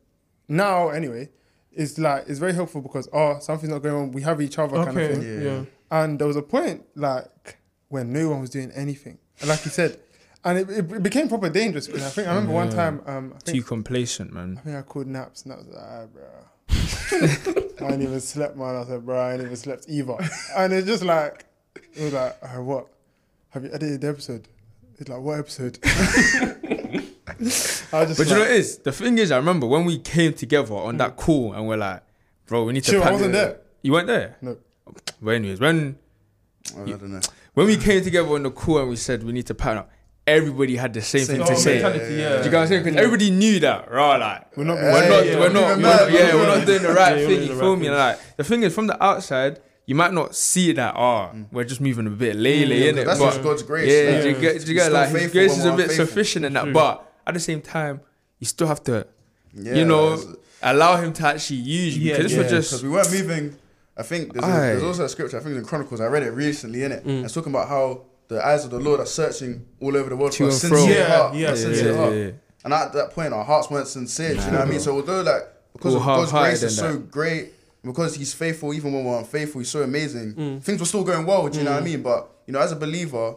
now 0.48 0.90
anyway, 0.90 1.30
it's 1.76 1.98
like 1.98 2.26
it's 2.28 2.40
very 2.40 2.54
helpful 2.54 2.82
because 2.82 3.08
oh, 3.14 3.40
something's 3.40 3.72
not 3.72 3.80
going 3.80 3.96
on. 3.96 4.12
We 4.12 4.22
have 4.22 4.42
each 4.42 4.58
other 4.58 4.84
kind 4.84 4.98
of 4.98 5.12
thing. 5.12 5.22
Yeah. 5.22 5.50
yeah. 5.50 5.66
And 5.92 6.20
there 6.20 6.28
was 6.28 6.36
a 6.36 6.42
point 6.42 6.84
like 6.96 7.58
when 7.90 8.12
no 8.12 8.30
one 8.30 8.42
was 8.42 8.50
doing 8.50 8.72
anything, 8.72 9.20
like 9.46 9.64
you 9.66 9.72
said, 9.72 10.00
and 10.44 10.60
it, 10.60 10.70
it 10.70 11.04
became 11.04 11.28
proper 11.28 11.50
dangerous. 11.50 11.88
Because 11.88 12.04
I 12.04 12.10
think 12.10 12.28
I 12.28 12.32
remember 12.32 12.54
one 12.54 12.70
time, 12.70 13.02
um, 13.06 13.34
I 13.36 13.52
too 13.52 13.64
complacent, 13.64 14.32
man. 14.32 14.58
I 14.60 14.62
think 14.62 14.78
I 14.78 14.82
called 14.84 15.08
naps, 15.08 15.44
and 15.44 15.54
I 15.54 15.58
was 15.58 15.68
like, 15.68 15.84
ah, 15.84 16.06
bro. 16.14 16.24
I 17.88 17.92
ain't 17.92 18.02
even 18.02 18.20
slept, 18.20 18.56
man. 18.56 18.76
I 18.76 18.86
said, 18.86 19.06
bro, 19.06 19.20
I 19.20 19.34
ain't 19.34 19.42
even 19.42 19.56
slept 19.56 19.86
either. 19.90 20.18
And 20.56 20.74
it's 20.74 20.88
just 20.88 21.04
like, 21.04 21.46
it 21.76 22.04
was 22.04 22.14
like, 22.14 22.38
uh, 22.42 22.62
what? 22.62 22.88
Have 23.50 23.64
you 23.64 23.70
edited 23.74 24.02
the 24.02 24.08
episode? 24.08 24.48
It's 24.98 25.10
like, 25.10 25.20
what 25.20 25.40
episode? 25.40 25.80
I 27.94 28.00
was 28.02 28.08
just 28.10 28.18
But 28.18 28.18
like, 28.18 28.28
you 28.30 28.34
know 28.36 28.40
what 28.42 28.52
it 28.52 28.58
is? 28.58 28.78
The 28.80 28.92
thing 28.92 29.18
is, 29.18 29.32
I 29.32 29.38
remember 29.38 29.68
when 29.68 29.86
we 29.86 30.00
came 30.00 30.34
together 30.34 30.74
on 30.76 30.98
that 30.98 31.16
call 31.16 31.54
and 31.54 31.68
we're 31.68 31.78
like, 31.78 32.02
bro, 32.48 32.64
we 32.64 32.74
need 32.74 32.84
to. 32.86 32.92
Sure, 32.92 33.04
I 33.04 33.12
wasn't 33.12 33.32
the- 33.34 33.38
there. 33.38 33.60
You 33.82 33.92
weren't 33.92 34.08
there. 34.08 34.38
No. 34.42 34.58
But 35.22 35.32
anyways, 35.32 35.60
when 35.60 35.98
Oh, 36.76 36.84
I 36.84 36.86
don't 36.90 37.12
know. 37.12 37.20
when 37.54 37.68
we 37.68 37.78
came 37.78 38.04
together 38.04 38.30
on 38.30 38.44
the 38.44 38.52
call 38.52 38.80
and 38.80 38.90
we 38.90 38.96
said 38.96 39.24
we 39.24 39.32
need 39.32 39.46
to 39.48 39.54
pattern 39.56 39.80
up, 39.80 39.92
everybody 40.26 40.76
had 40.76 40.94
the 40.94 41.02
same, 41.02 41.26
Same 41.26 41.38
thing 41.38 41.46
Oh, 41.46 41.50
to 41.50 41.56
say. 41.56 41.74
mentality, 41.76 42.16
yeah. 42.16 42.38
Do 42.40 42.46
you 42.46 42.52
guys 42.52 42.70
what 42.72 42.78
I'm? 42.78 42.84
Because 42.84 42.98
everybody 43.00 43.30
knew 43.32 43.60
that, 43.60 43.92
right? 43.92 44.18
Like, 44.18 44.58
we're 44.58 44.64
not. 44.64 44.78
We're 44.78 44.92
not, 45.10 45.26
yeah, 45.26 45.40
we're 45.40 45.50
not, 45.50 45.62
yeah. 45.62 45.76
we're 45.76 45.82
not, 45.82 46.12
yeah, 46.12 46.36
we're 46.36 46.48
not 46.58 46.66
doing 46.66 46.82
the 46.82 46.94
right 46.94 47.12
Yeah, 47.12 47.18
you're 47.20 47.28
thing. 47.28 47.38
doing 47.38 47.42
You 47.50 47.54
the 47.56 47.60
feel 47.60 47.70
right 47.72 47.80
me? 47.80 47.86
thing. 47.88 47.96
Like, 47.96 48.20
the 48.38 48.44
thing 48.44 48.64
is, 48.64 48.74
from 48.74 48.88
the 48.88 49.04
outside, 49.04 49.60
you 49.86 49.94
might 49.94 50.14
not 50.14 50.36
see 50.36 50.72
that. 50.74 50.96
Ah, 50.98 51.32
we're 51.52 51.64
just 51.64 51.80
moving 51.82 52.08
a 52.08 52.10
bit 52.10 52.36
lay, 52.36 52.66
lay, 52.66 52.86
Yeah, 52.86 52.92
innit? 52.94 53.06
that's 53.06 53.20
But 53.20 53.30
just 53.32 53.44
God's 53.44 53.62
grace. 53.64 53.92
yeah, 53.92 54.12
like, 54.14 54.22
do 54.24 54.30
you 54.30 54.36
Yeah. 54.36 54.42
get, 54.42 54.62
do 54.66 54.68
you 54.68 54.74
get 54.80 54.92
like 54.92 55.10
his 55.10 55.18
faithful 55.22 55.32
grace 55.40 55.52
when 55.52 55.60
is 55.60 55.66
a 55.66 55.72
bit 55.72 55.80
unfaithful. 55.84 56.06
sufficient 56.08 56.46
in 56.46 56.54
that, 56.54 56.64
True. 56.64 56.74
but 56.74 57.05
at 57.28 57.34
the 57.34 57.40
same 57.40 57.62
time, 57.62 58.02
you 58.40 58.48
still 58.48 58.68
have 58.68 58.84
to, 58.86 59.08
yeah, 59.54 59.74
you 59.76 59.86
know, 59.86 60.20
allow 60.62 60.98
him 60.98 61.14
to 61.14 61.28
actually 61.28 61.58
use 61.58 61.98
you. 61.98 62.12
Yeah, 62.12 62.18
Because 62.18 62.32
this 62.32 62.38
yeah. 62.38 62.38
was 62.44 62.52
because 62.52 62.70
just 62.72 62.84
we 62.84 62.90
weren't 62.90 63.12
moving. 63.12 63.56
I 63.98 64.04
think 64.04 64.34
there's, 64.34 64.46
a, 64.46 64.48
there's 64.50 64.84
also 64.84 65.06
a 65.06 65.10
scripture. 65.10 65.38
I 65.38 65.40
think 65.40 65.52
it's 65.56 65.60
in 65.62 65.66
Chronicles. 65.66 66.02
I 66.02 66.08
read 66.08 66.24
it 66.24 66.32
recently. 66.32 66.84
In 66.84 66.92
it, 66.92 67.06
Mm. 67.06 67.24
it's 67.24 67.34
talking 67.34 67.52
about 67.54 67.70
how 67.70 68.02
the 68.28 68.46
eyes 68.46 68.66
of 68.66 68.72
the 68.72 68.80
Lord 68.80 69.00
are 69.00 69.06
searching 69.06 69.66
all 69.80 69.96
over 69.96 70.10
the 70.10 70.16
world 70.18 70.34
To 70.34 70.38
for 70.40 70.44
a 70.44 70.48
and 70.48 70.54
sincere 70.56 70.78
fro. 70.78 70.88
Yeah, 70.88 71.18
heart. 71.18 71.36
yeah, 71.36 71.50
yeah, 71.50 71.56
sincere 71.56 71.92
yeah, 71.92 71.98
heart. 71.98 72.14
yeah. 72.16 72.32
And 72.66 72.74
at 72.74 72.94
that 72.94 73.12
point, 73.12 73.32
our 73.34 73.44
hearts 73.46 73.70
weren't 73.70 73.88
sincere. 73.88 74.30
do 74.36 74.42
you 74.42 74.46
know 74.48 74.52
what 74.60 74.62
I 74.62 74.66
mean? 74.66 74.80
So 74.80 74.96
although 74.96 75.22
like 75.22 75.44
because 75.74 75.94
All 75.96 76.02
of 76.02 76.06
God's 76.06 76.32
grace 76.32 76.64
is 76.64 76.64
and 76.64 76.72
so 76.72 76.92
that. 76.94 77.12
great, 77.12 77.54
because 77.84 78.16
He's 78.16 78.34
faithful 78.34 78.74
even 78.74 78.92
when 78.94 79.06
we're 79.06 79.20
unfaithful, 79.20 79.60
He's 79.60 79.70
so 79.70 79.84
amazing. 79.84 80.34
Mm. 80.34 80.62
Things 80.64 80.80
were 80.80 80.86
still 80.86 81.04
going 81.04 81.26
well. 81.26 81.48
Do 81.48 81.60
you 81.60 81.64
know 81.64 81.72
what 81.72 81.78
I 81.78 81.82
Mm. 81.82 81.86
mean? 81.92 82.02
But 82.02 82.30
you 82.48 82.54
know, 82.54 82.60
as 82.60 82.72
a 82.72 82.76
believer. 82.76 83.36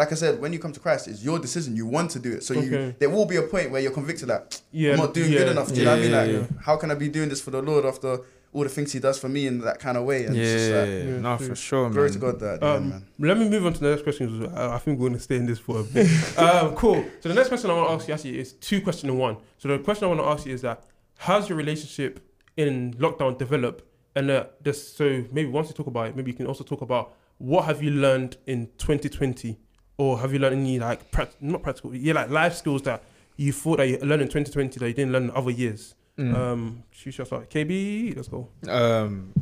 Like 0.00 0.12
I 0.12 0.14
said, 0.14 0.40
when 0.40 0.50
you 0.54 0.58
come 0.58 0.72
to 0.72 0.80
Christ, 0.80 1.08
it's 1.08 1.22
your 1.22 1.38
decision. 1.38 1.76
You 1.76 1.86
want 1.96 2.10
to 2.12 2.18
do 2.18 2.32
it, 2.36 2.42
so 2.42 2.54
you 2.54 2.94
there 2.98 3.10
will 3.10 3.26
be 3.26 3.36
a 3.36 3.42
point 3.54 3.70
where 3.70 3.82
you're 3.82 3.96
convicted 4.00 4.28
that 4.28 4.44
Yeah, 4.72 4.92
I'm 4.92 4.98
not 5.04 5.12
doing 5.12 5.30
yeah, 5.30 5.40
good 5.40 5.48
enough. 5.54 5.68
Do 5.68 5.74
you 5.74 5.84
know 5.84 5.90
what 5.90 5.98
I 5.98 6.02
mean? 6.02 6.12
Like, 6.20 6.30
yeah. 6.50 6.62
how 6.66 6.76
can 6.80 6.90
I 6.90 6.94
be 6.94 7.08
doing 7.10 7.28
this 7.28 7.42
for 7.42 7.50
the 7.50 7.60
Lord 7.70 7.84
after 7.84 8.10
all 8.54 8.62
the 8.62 8.70
things 8.76 8.92
He 8.92 8.98
does 8.98 9.18
for 9.18 9.28
me 9.28 9.46
in 9.46 9.60
that 9.60 9.78
kind 9.78 9.96
of 9.98 10.04
way? 10.04 10.24
And 10.24 10.34
it's 10.34 10.52
just 10.52 10.70
like, 10.78 10.88
Yeah, 10.88 11.16
Yeah, 11.16 11.20
no, 11.20 11.36
true. 11.36 11.48
for 11.48 11.54
sure, 11.68 11.90
glory 11.90 12.08
man. 12.08 12.12
to 12.14 12.18
God 12.26 12.40
that, 12.40 12.58
yeah, 12.62 12.72
Um, 12.72 12.88
man. 12.88 13.06
Let 13.18 13.36
me 13.36 13.46
move 13.50 13.66
on 13.66 13.72
to 13.74 13.80
the 13.80 13.90
next 13.90 14.04
question. 14.04 14.26
I 14.56 14.74
I 14.76 14.78
think 14.78 14.98
we're 14.98 15.08
going 15.08 15.18
to 15.18 15.24
stay 15.28 15.36
in 15.36 15.44
this 15.50 15.58
for 15.58 15.80
a 15.80 15.84
bit. 15.84 16.08
um, 16.44 16.74
cool. 16.76 17.04
So 17.20 17.28
the 17.28 17.34
next 17.34 17.48
question 17.48 17.70
I 17.70 17.74
want 17.74 17.88
to 17.90 17.94
ask 17.96 18.08
you 18.08 18.14
actually 18.14 18.38
is 18.38 18.54
two 18.54 18.80
questions 18.80 19.12
in 19.12 19.18
one. 19.18 19.36
So 19.58 19.68
the 19.68 19.78
question 19.80 20.04
I 20.06 20.08
want 20.08 20.20
to 20.20 20.28
ask 20.34 20.46
you 20.46 20.54
is 20.54 20.62
that 20.62 20.82
how's 21.18 21.44
your 21.50 21.58
relationship 21.58 22.12
in 22.56 22.94
lockdown 22.94 23.36
develop? 23.36 23.86
And 24.16 24.30
uh, 24.30 24.44
this, 24.62 24.78
so 24.98 25.04
maybe 25.30 25.50
once 25.50 25.68
you 25.68 25.74
talk 25.74 25.88
about 25.88 26.04
it, 26.08 26.16
maybe 26.16 26.30
you 26.32 26.36
can 26.36 26.46
also 26.46 26.64
talk 26.64 26.80
about 26.80 27.12
what 27.38 27.64
have 27.64 27.82
you 27.82 27.90
learned 27.90 28.36
in 28.46 28.68
2020, 28.78 29.56
or 30.00 30.18
have 30.20 30.32
you 30.32 30.38
learned 30.38 30.56
any 30.56 30.78
like 30.78 31.10
prac- 31.10 31.40
not 31.42 31.62
practical, 31.62 31.94
yeah, 31.94 32.14
like 32.14 32.30
life 32.30 32.54
skills 32.54 32.82
that 32.82 33.02
you 33.36 33.52
thought 33.52 33.76
that 33.78 33.88
you 33.88 33.98
learned 33.98 34.22
in 34.22 34.28
2020 34.28 34.78
that 34.80 34.88
you 34.88 34.94
didn't 34.94 35.12
learn 35.12 35.24
in 35.24 35.30
other 35.32 35.50
years. 35.50 35.94
Mm. 36.18 36.34
Um, 36.34 36.82
shoot 36.90 37.12
shots 37.12 37.32
out. 37.32 37.48
KB, 37.50 38.14
let's 38.16 38.28
go. 38.28 38.48
um, 38.68 39.32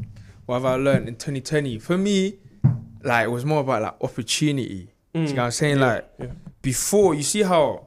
what 0.46 0.56
have 0.56 0.64
I 0.64 0.74
learned 0.76 1.09
in 1.09 1.14
2020? 1.14 1.78
For 1.78 1.96
me, 1.98 2.38
like 3.02 3.26
it 3.26 3.30
was 3.30 3.44
more 3.44 3.61
about 3.61 3.82
like 3.82 3.94
opportunity. 4.02 4.90
Do 5.14 5.20
you 5.20 5.26
know 5.28 5.32
what 5.34 5.44
I'm 5.46 5.50
saying? 5.52 5.76
Mm. 5.76 5.80
Yeah, 5.80 5.86
Like 5.94 6.11
yeah. 6.20 6.26
before, 6.62 7.14
you 7.14 7.22
see 7.22 7.42
how 7.42 7.86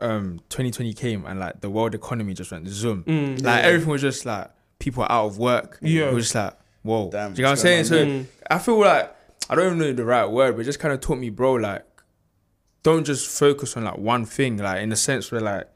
um 0.00 0.40
2020 0.48 0.92
came 0.94 1.26
and 1.26 1.38
like 1.38 1.60
the 1.60 1.68
world 1.68 1.94
economy 1.94 2.32
just 2.34 2.50
went 2.52 2.66
zoom. 2.68 3.04
Mm. 3.04 3.42
Like 3.42 3.62
Yeah. 3.62 3.68
everything 3.68 3.90
was 3.90 4.00
just 4.00 4.24
like 4.24 4.50
people 4.78 5.02
are 5.02 5.12
out 5.12 5.26
of 5.26 5.38
work. 5.38 5.78
Yeah. 5.82 6.08
it 6.08 6.14
was 6.14 6.24
just 6.26 6.34
like 6.34 6.54
whoa. 6.82 7.10
Damn, 7.10 7.34
you 7.34 7.42
know 7.42 7.48
what 7.50 7.50
I'm 7.50 7.56
saying? 7.56 7.88
going 7.88 8.24
So 8.24 8.30
Mm. 8.30 8.46
I 8.50 8.58
feel 8.58 8.80
like 8.80 9.14
I 9.48 9.54
don't 9.56 9.66
even 9.66 9.78
know 9.78 9.92
the 9.92 10.04
right 10.04 10.26
word, 10.26 10.54
but 10.56 10.60
it 10.62 10.64
just 10.64 10.78
kind 10.78 10.94
of 10.94 11.00
taught 11.00 11.18
me, 11.18 11.28
bro. 11.28 11.54
Like, 11.54 11.84
don't 12.82 13.04
just 13.04 13.28
focus 13.38 13.76
on 13.76 13.84
like 13.84 13.98
one 13.98 14.24
thing. 14.24 14.56
Like 14.58 14.82
in 14.82 14.88
the 14.88 14.96
sense 14.96 15.30
where 15.30 15.40
like, 15.40 15.68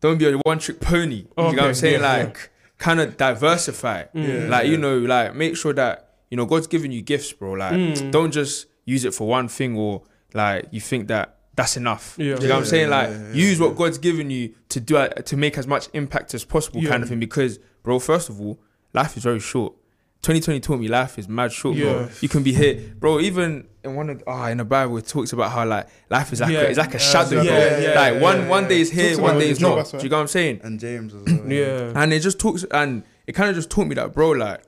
don't 0.00 0.18
be 0.18 0.28
a 0.28 0.36
one 0.38 0.58
trick 0.58 0.80
pony. 0.80 1.16
you 1.16 1.26
know 1.36 1.44
what 1.44 1.58
I'm 1.60 1.74
saying? 1.74 2.00
yeah, 2.00 2.16
like, 2.24 2.50
kind 2.78 3.00
of 3.00 3.16
diversify. 3.16 4.04
Mm. 4.14 4.48
Like 4.48 4.66
you 4.66 4.76
know, 4.76 4.98
like 4.98 5.34
make 5.34 5.56
sure 5.56 5.72
that 5.74 6.10
you 6.30 6.36
know 6.36 6.46
God's 6.46 6.66
giving 6.66 6.92
you 6.92 7.02
gifts, 7.02 7.32
bro. 7.32 7.52
Like, 7.52 7.72
Mm. 7.72 8.10
don't 8.10 8.30
just 8.32 8.66
use 8.84 9.04
it 9.04 9.14
for 9.14 9.26
one 9.28 9.48
thing 9.48 9.76
or 9.76 10.02
like 10.34 10.66
you 10.70 10.80
think 10.80 11.08
that 11.08 11.36
that's 11.56 11.76
enough. 11.76 12.14
Yeah. 12.18 12.36
You 12.40 12.48
know 12.48 12.54
what 12.54 12.58
I'm 12.60 12.64
saying? 12.64 12.88
yeah, 12.88 12.96
Like, 12.96 13.08
yeah, 13.10 13.26
yeah, 13.28 13.32
use 13.34 13.60
what. 13.60 13.76
God's 13.76 13.98
given 13.98 14.30
you 14.30 14.54
to 14.70 14.80
do 14.80 14.96
it, 14.96 15.26
to 15.26 15.36
make 15.36 15.58
as 15.58 15.66
much 15.66 15.88
impact 15.92 16.32
as 16.32 16.44
possible, 16.44 16.80
Yeah. 16.82 16.90
kind 16.90 17.02
of 17.02 17.08
thing. 17.08 17.18
Because, 17.20 17.58
bro, 17.82 17.98
first 17.98 18.28
of 18.30 18.40
all, 18.40 18.58
life 18.94 19.16
is 19.16 19.24
very 19.24 19.40
short. 19.40 19.74
2020 20.22 20.60
taught 20.60 20.78
me 20.78 20.86
life 20.88 21.18
is 21.18 21.28
mad 21.28 21.50
short, 21.50 21.76
Yeah. 21.76 21.84
bro. 21.92 22.08
You 22.20 22.28
can 22.28 22.42
be 22.42 22.52
here, 22.52 22.78
bro. 22.98 23.20
Even 23.20 23.66
in 23.82 23.94
one 23.94 24.10
of 24.10 24.22
ah 24.26 24.48
in 24.48 24.58
the 24.58 24.64
Bible, 24.66 24.98
it 24.98 25.06
talks 25.08 25.32
about 25.32 25.50
how 25.50 25.64
like 25.66 25.86
life 26.10 26.30
is 26.32 26.40
like 26.42 26.52
Yeah. 26.52 26.60
a, 26.60 26.64
it's 26.64 26.78
like 26.78 26.92
a 26.92 26.96
Uh, 26.96 27.00
shadow, 27.00 27.40
yeah, 27.40 27.50
bro. 27.70 27.78
yeah, 27.78 28.00
like 28.00 28.14
yeah, 28.14 28.20
one 28.20 28.36
yeah, 28.40 28.48
one 28.48 28.68
day 28.68 28.80
is 28.82 28.90
here, 28.90 29.18
one 29.18 29.38
day 29.38 29.48
is 29.48 29.60
not. 29.60 29.90
Do 29.90 29.96
you 29.98 30.02
get 30.10 30.12
what 30.12 30.20
I'm 30.20 30.26
saying? 30.28 30.60
And 30.62 30.78
James 30.78 31.14
as 31.14 31.22
well. 31.24 31.50
Yeah. 31.50 31.92
And 31.94 32.12
it 32.12 32.20
just 32.20 32.38
talks, 32.38 32.64
and 32.70 33.02
it 33.26 33.32
kind 33.32 33.48
of 33.48 33.56
just 33.56 33.70
taught 33.70 33.86
me 33.86 33.94
that, 33.94 34.12
bro, 34.12 34.30
like, 34.32 34.62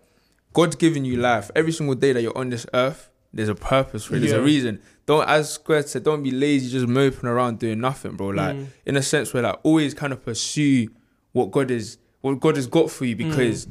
God's 0.55 0.76
giving 0.76 1.05
you 1.05 1.16
life. 1.18 1.50
Every 1.55 1.72
single 1.72 1.94
day 1.96 2.12
that 2.14 2.22
you're 2.22 2.36
on 2.36 2.48
this 2.50 2.64
earth, 2.72 3.11
there's 3.34 3.48
a 3.50 3.55
purpose 3.55 4.05
for 4.05 4.16
it. 4.16 4.20
There's 4.20 4.32
Yeah. 4.32 4.38
a 4.38 4.42
reason. 4.42 4.80
Don't, 5.05 5.28
as 5.28 5.50
Square 5.53 5.82
said, 5.84 6.03
don't 6.05 6.22
be 6.22 6.30
lazy, 6.30 6.70
just 6.70 6.86
moping 6.86 7.28
around 7.28 7.59
doing 7.59 7.80
nothing, 7.80 8.12
bro. 8.12 8.28
Like, 8.28 8.57
Mm. 8.57 8.66
in 8.86 8.96
a 8.96 9.03
sense 9.03 9.34
where, 9.34 9.42
like, 9.42 9.57
always 9.64 9.92
kind 9.94 10.12
of 10.14 10.24
pursue 10.24 10.88
what 11.32 11.50
God 11.50 11.70
is, 11.70 11.98
what 12.22 12.40
God 12.40 12.57
has 12.57 12.66
got 12.66 12.90
for 12.90 13.05
you 13.05 13.16
because. 13.16 13.66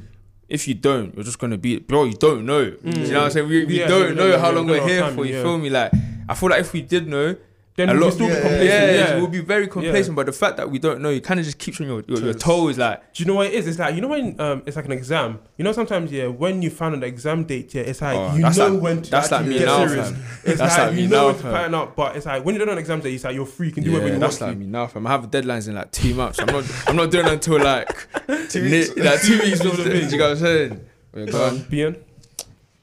If 0.52 0.68
you 0.68 0.74
don't, 0.74 1.16
you're 1.16 1.24
just 1.24 1.40
gonna 1.40 1.58
be, 1.58 1.80
bro. 1.80 2.04
You 2.04 2.14
don't 2.14 2.46
know. 2.46 2.72
Do 2.72 2.78
you 2.84 3.14
know 3.14 3.20
what 3.20 3.26
I'm 3.26 3.32
saying? 3.32 3.48
We, 3.48 3.64
we 3.66 3.80
Yeah, 3.80 3.88
don't 3.88 4.16
know 4.16 4.38
how 4.38 4.52
long 4.52 4.66
We 4.66 4.74
we're 4.80 4.88
here 4.88 5.10
for. 5.12 5.26
You 5.26 5.42
feel 5.42 5.58
me? 5.58 5.70
Like, 5.70 5.92
I 6.28 6.34
feel 6.36 6.50
like 6.50 6.60
if 6.60 6.74
we 6.74 6.82
did 6.82 7.08
know, 7.08 7.36
Then 7.78 7.88
a 7.90 7.94
we'll 7.94 8.02
lot- 8.04 8.14
still 8.14 8.28
be 8.28 8.34
yeah, 8.34 8.40
complacent. 8.42 8.70
yeah, 8.70 8.92
Yeah. 8.94 9.16
we'll 9.18 9.28
be 9.28 9.40
very 9.40 9.68
complacent. 9.68 10.14
But 10.16 10.26
the 10.26 10.34
fact 10.34 10.58
that 10.58 10.70
we 10.70 10.78
don't 10.78 11.00
know, 11.02 11.10
it 11.10 11.24
kind 11.24 11.40
of 11.40 11.46
just 11.46 11.58
keeps 11.58 11.80
on 11.80 11.88
your, 11.88 12.04
your, 12.06 12.20
your 12.20 12.34
toes. 12.34 12.78
Like, 12.78 13.14
Do 13.14 13.24
you 13.24 13.28
know 13.28 13.36
what 13.36 13.48
it 13.48 13.54
is? 13.54 13.66
It's 13.66 13.80
like 13.80 13.96
you 13.96 14.02
know 14.02 14.10
when 14.10 14.40
um, 14.42 14.62
it's 14.66 14.76
like 14.76 14.86
an 14.86 14.92
exam. 14.92 15.40
You 15.58 15.64
know 15.64 15.72
sometimes 15.72 16.12
yeah, 16.12 16.28
when 16.28 16.62
you 16.62 16.70
find 16.70 16.94
an 16.94 17.04
exam 17.04 17.46
date, 17.46 17.74
yeah, 17.74 17.84
it's 17.84 18.02
like 18.02 18.18
Oh, 18.18 18.36
you 18.36 18.42
know 18.42 18.50
like- 18.74 18.82
when 18.82 19.02
to 19.04 19.10
that's 19.12 19.32
like 19.32 19.46
me 19.46 19.58
get 19.58 19.66
now, 19.66 19.88
serious. 19.88 20.12
fam. 20.12 20.24
It's 20.44 20.58
That's 20.60 20.78
like, 20.78 20.88
like 20.88 20.96
me 20.96 21.02
you 21.04 21.08
know 21.08 21.18
now, 21.18 21.26
when 21.28 21.36
to 21.36 21.42
fam. 21.44 21.54
pattern 21.54 21.74
up, 21.76 21.96
but 21.96 22.16
it's 22.18 22.26
like 22.26 22.44
when 22.46 22.56
you 22.56 22.60
don't 22.60 22.70
on 22.70 22.78
exam 22.78 23.00
day, 23.00 23.14
it's 23.14 23.24
like 23.24 23.36
you're 23.36 23.46
free, 23.46 23.68
you 23.68 23.74
can 23.74 23.84
do 23.86 23.92
whatever 23.92 24.08
yeah, 24.10 24.14
you 24.16 24.20
that's 24.20 24.42
want 24.42 24.50
like 24.52 24.60
to. 24.60 24.66
me 24.66 24.72
now, 24.72 24.88
fam. 24.88 25.08
I 25.08 25.12
have 25.12 25.32
deadlines 25.32 25.68
in 25.70 25.76
like 25.76 25.92
two 25.92 26.14
months. 26.14 26.40
I'm 26.40 26.48
not. 26.48 26.66
I'm 26.88 26.96
not 26.98 27.10
doing 27.10 27.26
it 27.28 27.32
until 27.34 27.58
like 27.64 27.88
two 28.50 28.64
weeks. 28.70 28.96
Like 28.98 29.22
two 29.22 29.40
weeks. 29.40 29.60
Do 29.62 29.70
you 29.70 29.76
thing. 29.76 30.18
know 30.20 30.26
what 30.26 30.32
I'm 30.32 30.38
saying? 30.38 30.86
We're 31.14 31.36
Um. 31.48 31.60
Bien? 31.70 31.96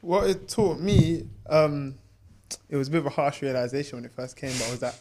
what 0.01 0.31
it 0.31 0.49
taught 0.49 0.81
me, 0.81 1.27
um, 1.51 1.95
it 2.69 2.77
was 2.77 2.89
a 2.89 2.91
bit 2.91 2.99
of 2.99 3.07
a 3.07 3.11
harsh 3.11 3.43
realization 3.43 3.97
when 3.99 4.05
it 4.05 4.13
first 4.13 4.37
came, 4.37 4.53
but 4.59 4.71
was 4.71 4.81
that 4.81 4.95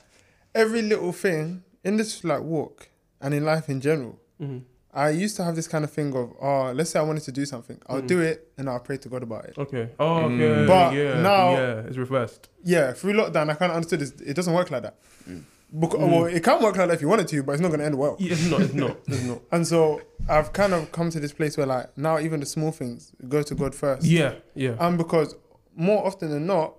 every 0.56 0.82
little 0.82 1.12
thing 1.12 1.64
in 1.84 1.98
this 1.98 2.24
like 2.24 2.41
walk 2.41 2.89
and 3.22 3.34
in 3.34 3.43
life 3.45 3.70
in 3.70 3.80
general, 3.82 4.20
Mhm. 4.41 4.62
I 4.93 5.10
used 5.10 5.36
to 5.36 5.43
have 5.43 5.56
this 5.56 5.68
kind 5.68 5.84
of 5.84 5.91
thing 5.91 6.16
of, 6.16 6.34
oh, 6.41 6.72
let's 6.74 6.89
say 6.89 7.00
I 7.00 7.04
wanted 7.04 7.24
to 7.24 7.32
do 7.32 7.45
something, 7.45 7.78
I'll 7.88 8.02
Mm. 8.02 8.08
do 8.08 8.20
it 8.22 8.52
and 8.58 8.68
I'll 8.70 8.80
pray 8.80 8.98
to 8.98 9.10
God 9.10 9.22
about 9.22 9.45
it. 9.45 9.54
Okay. 9.58 9.89
Oh, 10.00 10.22
Mm. 10.24 10.41
okay. 10.41 10.66
But 10.68 10.93
yeah. 10.95 11.22
now- 11.22 11.52
yeah, 11.52 11.80
it's 11.88 11.98
reversed. 11.98 12.50
Yeah, 12.64 12.93
through 12.93 13.14
lockdown, 13.14 13.50
I 13.50 13.54
kind 13.54 13.72
of 13.72 13.76
understood 13.76 14.00
this, 14.00 14.14
it 14.26 14.34
doesn't 14.36 14.54
work 14.54 14.72
like 14.72 14.84
that. 14.84 14.95
Mm. 15.30 15.43
Because, 15.80 16.00
Mm. 16.00 16.12
Well, 16.12 16.26
it 16.26 16.41
can 16.43 16.64
work 16.64 16.78
like 16.78 16.88
that 16.88 16.93
if 16.95 17.02
you 17.02 17.10
wanted 17.10 17.28
to, 17.28 17.43
but 17.43 17.52
it's 17.52 17.62
not 17.62 17.68
going 17.68 17.82
to 17.82 17.86
end 17.86 17.95
well. 17.98 18.16
Yeah, 18.20 18.32
It's 18.34 18.50
not. 18.50 18.62
It's 18.62 18.74
not. 18.74 18.98
It's 19.08 19.24
not. 19.24 19.41
And 19.52 19.68
so 19.68 20.02
I've 20.30 20.52
kind 20.54 20.74
of 20.74 20.91
come 20.93 21.10
to 21.12 21.20
this 21.20 21.34
place 21.34 21.58
where, 21.58 21.68
like, 21.68 21.95
now 21.98 22.18
even 22.20 22.39
the 22.39 22.45
small 22.45 22.72
things 22.72 23.12
go 23.28 23.43
to 23.43 23.54
God 23.54 23.76
first. 23.76 24.04
Yeah. 24.06 24.36
Yeah. 24.56 24.76
And 24.80 24.98
because 24.98 25.36
more 25.76 26.06
often 26.08 26.30
than 26.32 26.48
not, 26.48 26.74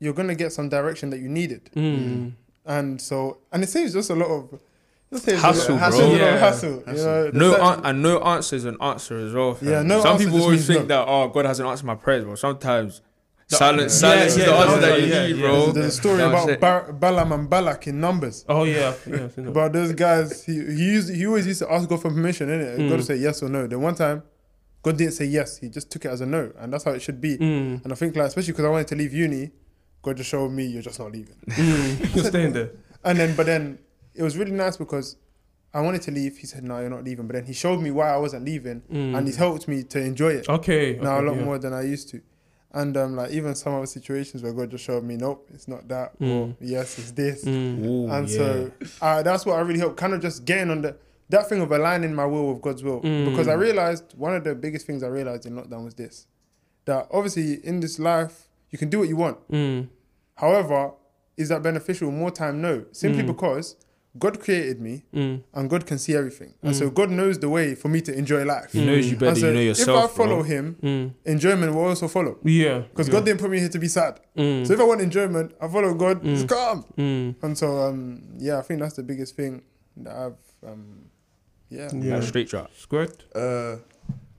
you're 0.00 0.12
going 0.14 0.28
to 0.28 0.34
get 0.34 0.52
some 0.52 0.68
direction 0.68 1.10
that 1.10 1.18
you 1.20 1.28
needed. 1.28 1.70
Mm. 1.74 2.32
And 2.66 3.00
so, 3.00 3.38
and 3.52 3.62
it 3.62 3.68
saves 3.68 3.92
just 3.92 4.10
a 4.10 4.14
lot 4.14 4.28
of 4.28 4.60
Hassle, 5.12 5.66
bro. 5.66 5.76
hassle, 5.76 6.16
Yeah. 6.16 6.34
of 6.34 6.40
hassle. 6.40 6.82
You 6.88 6.92
know, 6.94 7.30
No, 7.32 7.52
fact- 7.56 7.78
an- 7.80 7.86
and 7.86 8.02
no 8.02 8.18
answer 8.20 8.56
is 8.56 8.64
an 8.64 8.76
answer 8.80 9.16
as 9.18 9.32
well. 9.32 9.54
fam. 9.54 9.68
Yeah, 9.68 9.82
no 9.82 10.00
Some 10.02 10.18
people 10.18 10.40
always 10.40 10.58
means 10.60 10.66
think 10.66 10.88
no. 10.88 10.96
that 11.04 11.08
oh 11.08 11.28
God 11.28 11.44
hasn't 11.46 11.68
answered 11.68 11.86
my 11.86 11.94
prayers, 11.94 12.24
but 12.24 12.36
sometimes 12.38 13.00
The- 13.48 13.56
silence, 13.56 14.02
yeah, 14.02 14.08
silence 14.10 14.26
is 14.32 14.44
the 14.44 14.50
yeah, 14.50 14.56
answer 14.56 14.80
that 14.80 15.00
you 15.00 15.06
yeah, 15.06 15.26
need, 15.26 15.36
yeah. 15.36 15.42
bro. 15.46 15.70
There's 15.72 15.86
a 15.86 15.90
story 15.92 16.16
That's 16.16 16.32
about 16.32 16.48
it. 16.50 16.60
Bar- 16.60 16.92
Balaam 16.94 17.30
and 17.32 17.48
Balak 17.48 17.86
in 17.86 18.00
Numbers. 18.00 18.44
Oh 18.48 18.64
yeah. 18.64 18.94
Yeah. 19.06 19.24
I've 19.24 19.32
seen 19.34 19.44
that. 19.44 19.50
About 19.50 19.72
those 19.72 19.92
guys, 19.92 20.44
he 20.44 20.54
he 20.54 20.84
used 20.94 21.14
he 21.14 21.26
always 21.28 21.46
used 21.46 21.60
to 21.60 21.70
ask 21.72 21.88
God 21.88 22.02
for 22.02 22.08
permission, 22.10 22.48
innit? 22.48 22.78
Mm. 22.78 22.88
God 22.90 22.96
to 22.96 23.02
say 23.04 23.16
yes 23.16 23.40
or 23.42 23.48
no. 23.48 23.68
Then 23.68 23.82
one 23.82 23.94
time, 23.94 24.22
God 24.82 24.96
didn't 24.96 25.12
say 25.14 25.26
yes; 25.26 25.58
He 25.58 25.68
just 25.68 25.90
took 25.92 26.04
it 26.06 26.08
as 26.08 26.22
a 26.22 26.26
no, 26.26 26.50
and 26.58 26.72
that's 26.72 26.82
how 26.84 26.90
it 26.90 27.02
should 27.02 27.20
be. 27.20 27.36
Mm. 27.38 27.84
And 27.84 27.92
I 27.92 27.94
think 27.94 28.16
like 28.16 28.26
especially 28.26 28.52
because 28.54 28.64
I 28.64 28.68
wanted 28.70 28.88
to 28.88 28.96
leave 28.96 29.12
uni, 29.12 29.52
God 30.04 30.16
just 30.18 30.30
showed 30.30 30.50
me 30.52 30.64
you're 30.66 30.82
just 30.82 30.98
not 31.00 31.10
leaving. 31.12 31.36
Mm. 31.50 32.14
You're 32.14 32.24
staying 32.24 32.52
there. 32.52 32.70
And 33.04 33.18
then, 33.18 33.34
but 33.36 33.46
then 33.46 33.78
it 34.14 34.22
was 34.22 34.36
really 34.38 34.52
nice 34.52 34.76
because 34.76 35.16
I 35.72 35.80
wanted 35.80 36.02
to 36.02 36.10
leave. 36.12 36.36
He 36.38 36.46
said, 36.46 36.62
"No, 36.62 36.78
you're 36.80 36.88
not 36.90 37.02
leaving." 37.04 37.26
But 37.26 37.34
then 37.34 37.44
he 37.46 37.52
showed 37.52 37.80
me 37.80 37.90
why 37.90 38.08
I 38.10 38.16
wasn't 38.18 38.44
leaving, 38.44 38.82
Mm. 38.82 39.16
and 39.18 39.26
he's 39.26 39.36
helped 39.36 39.66
me 39.66 39.82
to 39.82 39.98
enjoy 40.00 40.34
it 40.34 40.48
Okay. 40.48 40.98
now 41.02 41.16
okay, 41.16 41.26
a 41.26 41.28
lot 41.30 41.36
yeah. 41.38 41.44
more 41.44 41.58
than 41.58 41.72
I 41.72 41.82
used 41.82 42.08
to. 42.10 42.20
And 42.72 42.96
um, 42.96 43.14
like 43.16 43.30
even 43.30 43.54
some 43.54 43.74
other 43.74 43.86
situations 43.86 44.42
where 44.42 44.52
God 44.52 44.70
just 44.70 44.84
showed 44.84 45.04
me, 45.04 45.16
nope, 45.16 45.48
it's 45.54 45.68
not 45.68 45.86
that. 45.88 46.12
Or 46.20 46.26
Mm. 46.48 46.56
yes, 46.60 46.98
it's 46.98 47.12
this. 47.12 47.44
Mm. 47.44 47.84
Ooh, 47.86 48.08
and 48.10 48.28
yeah. 48.28 48.36
so 48.36 48.70
uh, 49.02 49.22
that's 49.22 49.44
what 49.46 49.56
I 49.58 49.60
really 49.60 49.80
hope. 49.80 49.96
Kind 49.96 50.12
of 50.14 50.20
just 50.20 50.44
getting 50.44 50.70
on 50.70 50.82
the 50.82 50.96
that 51.30 51.48
thing 51.48 51.60
of 51.62 51.70
aligning 51.72 52.14
my 52.14 52.26
will 52.26 52.52
with 52.52 52.62
God's 52.62 52.82
will. 52.82 53.00
Mm. 53.02 53.30
Because 53.30 53.48
I 53.48 53.54
realized 53.54 54.14
one 54.16 54.34
of 54.34 54.44
the 54.44 54.54
biggest 54.54 54.86
things 54.86 55.02
I 55.02 55.06
realized 55.08 55.46
in 55.46 55.54
lockdown 55.54 55.84
was 55.84 55.94
this: 55.94 56.26
that 56.86 57.06
obviously 57.12 57.64
in 57.66 57.80
this 57.80 57.98
life 57.98 58.48
you 58.70 58.78
can 58.78 58.90
do 58.90 58.98
what 59.00 59.08
you 59.08 59.16
want. 59.16 59.38
Mm. 59.50 59.88
However, 60.34 60.92
is 61.36 61.48
that 61.48 61.62
beneficial? 61.62 62.10
More 62.10 62.30
time, 62.30 62.60
no. 62.60 62.84
Simply 62.92 63.22
Mm. 63.22 63.28
because 63.28 63.76
God 64.16 64.38
created 64.38 64.80
me 64.80 65.04
Mm. 65.12 65.42
and 65.54 65.68
God 65.68 65.86
can 65.86 65.98
see 65.98 66.14
everything, 66.14 66.54
and 66.62 66.72
Mm. 66.72 66.78
so 66.78 66.90
God 66.90 67.10
knows 67.10 67.38
the 67.40 67.48
way 67.48 67.74
for 67.74 67.88
me 67.88 68.00
to 68.02 68.12
enjoy 68.16 68.44
life. 68.44 68.70
He 68.72 68.84
knows 68.86 69.06
you 69.06 69.12
And 69.12 69.20
better 69.20 69.34
so 69.34 69.46
than 69.46 69.54
you 69.56 69.60
know 69.60 69.66
yourself. 69.66 70.04
if 70.04 70.10
I 70.12 70.16
follow 70.16 70.36
bro. 70.36 70.42
Him, 70.44 70.76
Mm. 70.82 71.14
enjoyment 71.24 71.74
will 71.74 71.82
also 71.84 72.06
follow. 72.06 72.38
Yeah. 72.44 72.78
Because 72.90 73.08
yeah. 73.08 73.12
God 73.14 73.24
didn't 73.24 73.40
put 73.40 73.50
me 73.50 73.58
here 73.58 73.68
to 73.68 73.78
be 73.80 73.88
sad. 73.88 74.20
Mm. 74.36 74.64
So 74.66 74.74
if 74.74 74.80
I 74.80 74.84
want 74.84 75.00
enjoyment, 75.00 75.52
I 75.60 75.66
follow 75.66 75.94
God. 75.94 76.24
It's 76.24 76.42
Mm. 76.44 76.48
calm. 76.48 76.84
Mm. 76.96 77.34
And 77.42 77.58
so, 77.58 77.76
um, 77.78 78.22
yeah, 78.38 78.58
I 78.58 78.62
think 78.62 78.78
that's 78.80 78.94
the 78.94 79.02
biggest 79.02 79.34
thing 79.34 79.62
that 79.96 80.14
I've, 80.14 80.68
um, 80.70 81.06
yeah. 81.68 81.90
Yeah. 81.92 82.20
Straight 82.20 82.48
drop. 82.48 82.70
Squirt. 82.76 83.24
Uh, 83.34 83.78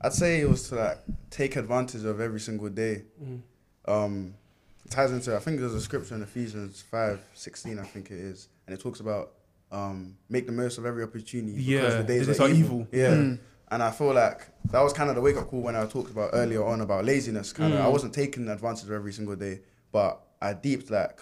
I'd 0.00 0.12
say 0.14 0.40
it 0.40 0.48
was 0.48 0.68
to 0.70 0.76
like 0.76 0.98
take 1.30 1.56
advantage 1.56 2.04
of 2.04 2.18
every 2.18 2.40
single 2.40 2.70
day. 2.70 3.02
Mm. 3.22 3.40
Um, 3.86 4.34
it 4.45 4.45
ties 4.90 5.12
into 5.12 5.34
I 5.36 5.38
think 5.38 5.60
there's 5.60 5.74
a 5.74 5.80
scripture 5.80 6.14
in 6.14 6.22
Ephesians 6.22 6.82
five 6.90 7.20
sixteen 7.34 7.78
I 7.78 7.84
think 7.84 8.10
it 8.10 8.18
is, 8.18 8.48
and 8.66 8.74
it 8.76 8.80
talks 8.80 9.00
about 9.00 9.32
um 9.72 10.16
make 10.28 10.46
the 10.46 10.52
most 10.52 10.78
of 10.78 10.86
every 10.86 11.02
opportunity 11.02 11.52
because 11.52 11.66
Yeah, 11.66 12.02
the 12.02 12.04
days 12.04 12.28
are, 12.28 12.44
are 12.44 12.48
evil. 12.48 12.80
evil. 12.82 12.88
Yeah. 12.92 13.10
Mm. 13.14 13.38
And 13.68 13.82
I 13.82 13.90
feel 13.90 14.14
like 14.14 14.46
that 14.70 14.80
was 14.80 14.92
kind 14.92 15.10
of 15.10 15.16
the 15.16 15.20
wake 15.22 15.36
up 15.36 15.48
call 15.48 15.60
when 15.60 15.74
I 15.74 15.86
talked 15.86 16.10
about 16.12 16.30
earlier 16.32 16.64
on 16.64 16.80
about 16.82 17.04
laziness. 17.04 17.52
Kind 17.52 17.74
of, 17.74 17.80
Mm. 17.80 17.84
I 17.84 17.88
wasn't 17.88 18.14
taking 18.14 18.48
advantage 18.48 18.84
of 18.84 18.92
every 18.92 19.12
single 19.12 19.34
day, 19.34 19.58
but 19.90 20.20
I 20.40 20.52
deeped 20.52 20.88
like, 20.88 21.20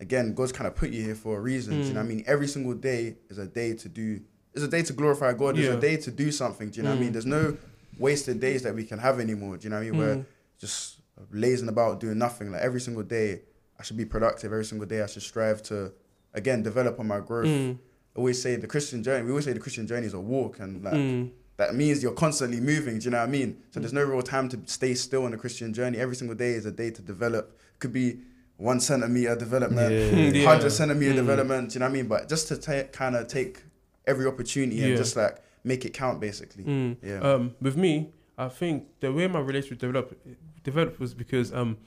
again, 0.00 0.32
God's 0.32 0.52
kind 0.52 0.66
of 0.66 0.74
put 0.74 0.88
you 0.90 1.02
here 1.02 1.14
for 1.14 1.36
a 1.36 1.40
reason. 1.40 1.82
Do 1.82 1.86
you 1.88 1.92
know 1.92 2.00
what 2.00 2.06
I 2.06 2.12
Mm. 2.12 2.16
mean? 2.16 2.24
Every 2.26 2.48
single 2.48 2.72
day 2.72 3.16
is 3.28 3.36
a 3.36 3.46
day 3.46 3.74
to 3.74 3.88
do. 3.90 4.20
It's 4.54 4.64
a 4.64 4.68
day 4.68 4.80
to 4.82 4.94
glorify 4.94 5.34
God. 5.34 5.58
It's 5.58 5.68
a 5.68 5.78
day 5.78 5.98
to 5.98 6.10
do 6.10 6.32
something. 6.32 6.70
Do 6.70 6.78
you 6.78 6.84
know 6.84 6.90
what 6.90 6.96
I 6.96 7.00
mean? 7.00 7.10
Mm. 7.10 7.12
There's 7.12 7.26
no 7.26 7.56
wasted 7.98 8.40
days 8.40 8.62
that 8.62 8.74
we 8.74 8.84
can 8.84 8.98
have 8.98 9.20
anymore. 9.20 9.58
Do 9.58 9.64
you 9.64 9.70
know 9.70 9.76
what 9.76 9.86
I 9.86 9.90
mean? 9.90 9.98
Where 9.98 10.16
Mm. 10.16 10.26
just 10.58 11.00
lazing 11.32 11.68
about 11.68 12.00
doing 12.00 12.18
nothing. 12.18 12.52
Like 12.52 12.62
every 12.62 12.80
single 12.80 13.02
day, 13.02 13.42
I 13.78 13.82
should 13.82 13.96
be 13.96 14.04
productive. 14.04 14.52
Every 14.52 14.64
single 14.64 14.86
day, 14.86 15.02
I 15.02 15.06
should 15.06 15.22
strive 15.22 15.62
to, 15.64 15.92
again, 16.32 16.62
develop 16.62 16.98
on 17.00 17.06
my 17.06 17.20
growth. 17.20 17.46
Mm. 17.46 17.76
I 18.16 18.18
always 18.18 18.40
say 18.40 18.56
the 18.56 18.66
Christian 18.66 19.02
journey. 19.02 19.24
We 19.24 19.30
always 19.30 19.44
say 19.44 19.52
the 19.52 19.60
Christian 19.60 19.86
journey 19.86 20.06
is 20.06 20.14
a 20.14 20.20
walk, 20.20 20.60
and 20.60 20.82
like 20.84 20.94
Mm. 20.94 21.30
that 21.56 21.74
means 21.74 22.02
you're 22.02 22.12
constantly 22.12 22.60
moving. 22.60 22.98
Do 22.98 23.04
you 23.06 23.10
know 23.10 23.18
what 23.18 23.28
I 23.28 23.32
mean? 23.32 23.56
So 23.72 23.80
there's 23.80 23.92
no 23.92 24.04
real 24.04 24.22
time 24.22 24.48
to 24.50 24.60
stay 24.66 24.94
still 24.94 25.24
on 25.24 25.32
the 25.32 25.36
Christian 25.36 25.72
journey. 25.74 25.98
Every 25.98 26.14
single 26.16 26.36
day 26.36 26.52
is 26.52 26.66
a 26.66 26.70
day 26.70 26.90
to 26.90 27.02
develop. 27.02 27.58
Could 27.80 27.92
be 27.92 28.18
one 28.56 28.78
centimeter 28.78 29.34
development, 29.34 29.90
Yeah. 30.36 30.44
hundred 30.44 30.70
centimeter 30.70 31.12
Mm. 31.12 31.16
development. 31.16 31.70
Do 31.70 31.74
you 31.74 31.80
know 31.80 31.86
what 31.86 31.90
I 31.90 31.92
mean? 31.94 32.06
But 32.06 32.28
just 32.28 32.46
to 32.48 32.56
ta- 32.56 32.88
kind 32.92 33.16
of 33.16 33.26
take 33.26 33.62
every 34.06 34.26
opportunity 34.26 34.76
Yeah. 34.76 34.86
and 34.88 34.96
just 34.96 35.16
like 35.16 35.38
make 35.64 35.84
it 35.84 35.92
count, 35.92 36.20
basically. 36.20 36.62
Mm. 36.62 36.96
Yeah. 37.02 37.18
Um, 37.20 37.54
with 37.60 37.76
me, 37.76 38.12
I 38.38 38.48
think 38.48 38.84
the 39.00 39.12
way 39.12 39.26
my 39.26 39.40
relationship 39.40 39.78
developed 39.80 40.14
developed 40.64 40.98
was 40.98 41.14
because 41.14 41.52
um, 41.52 41.78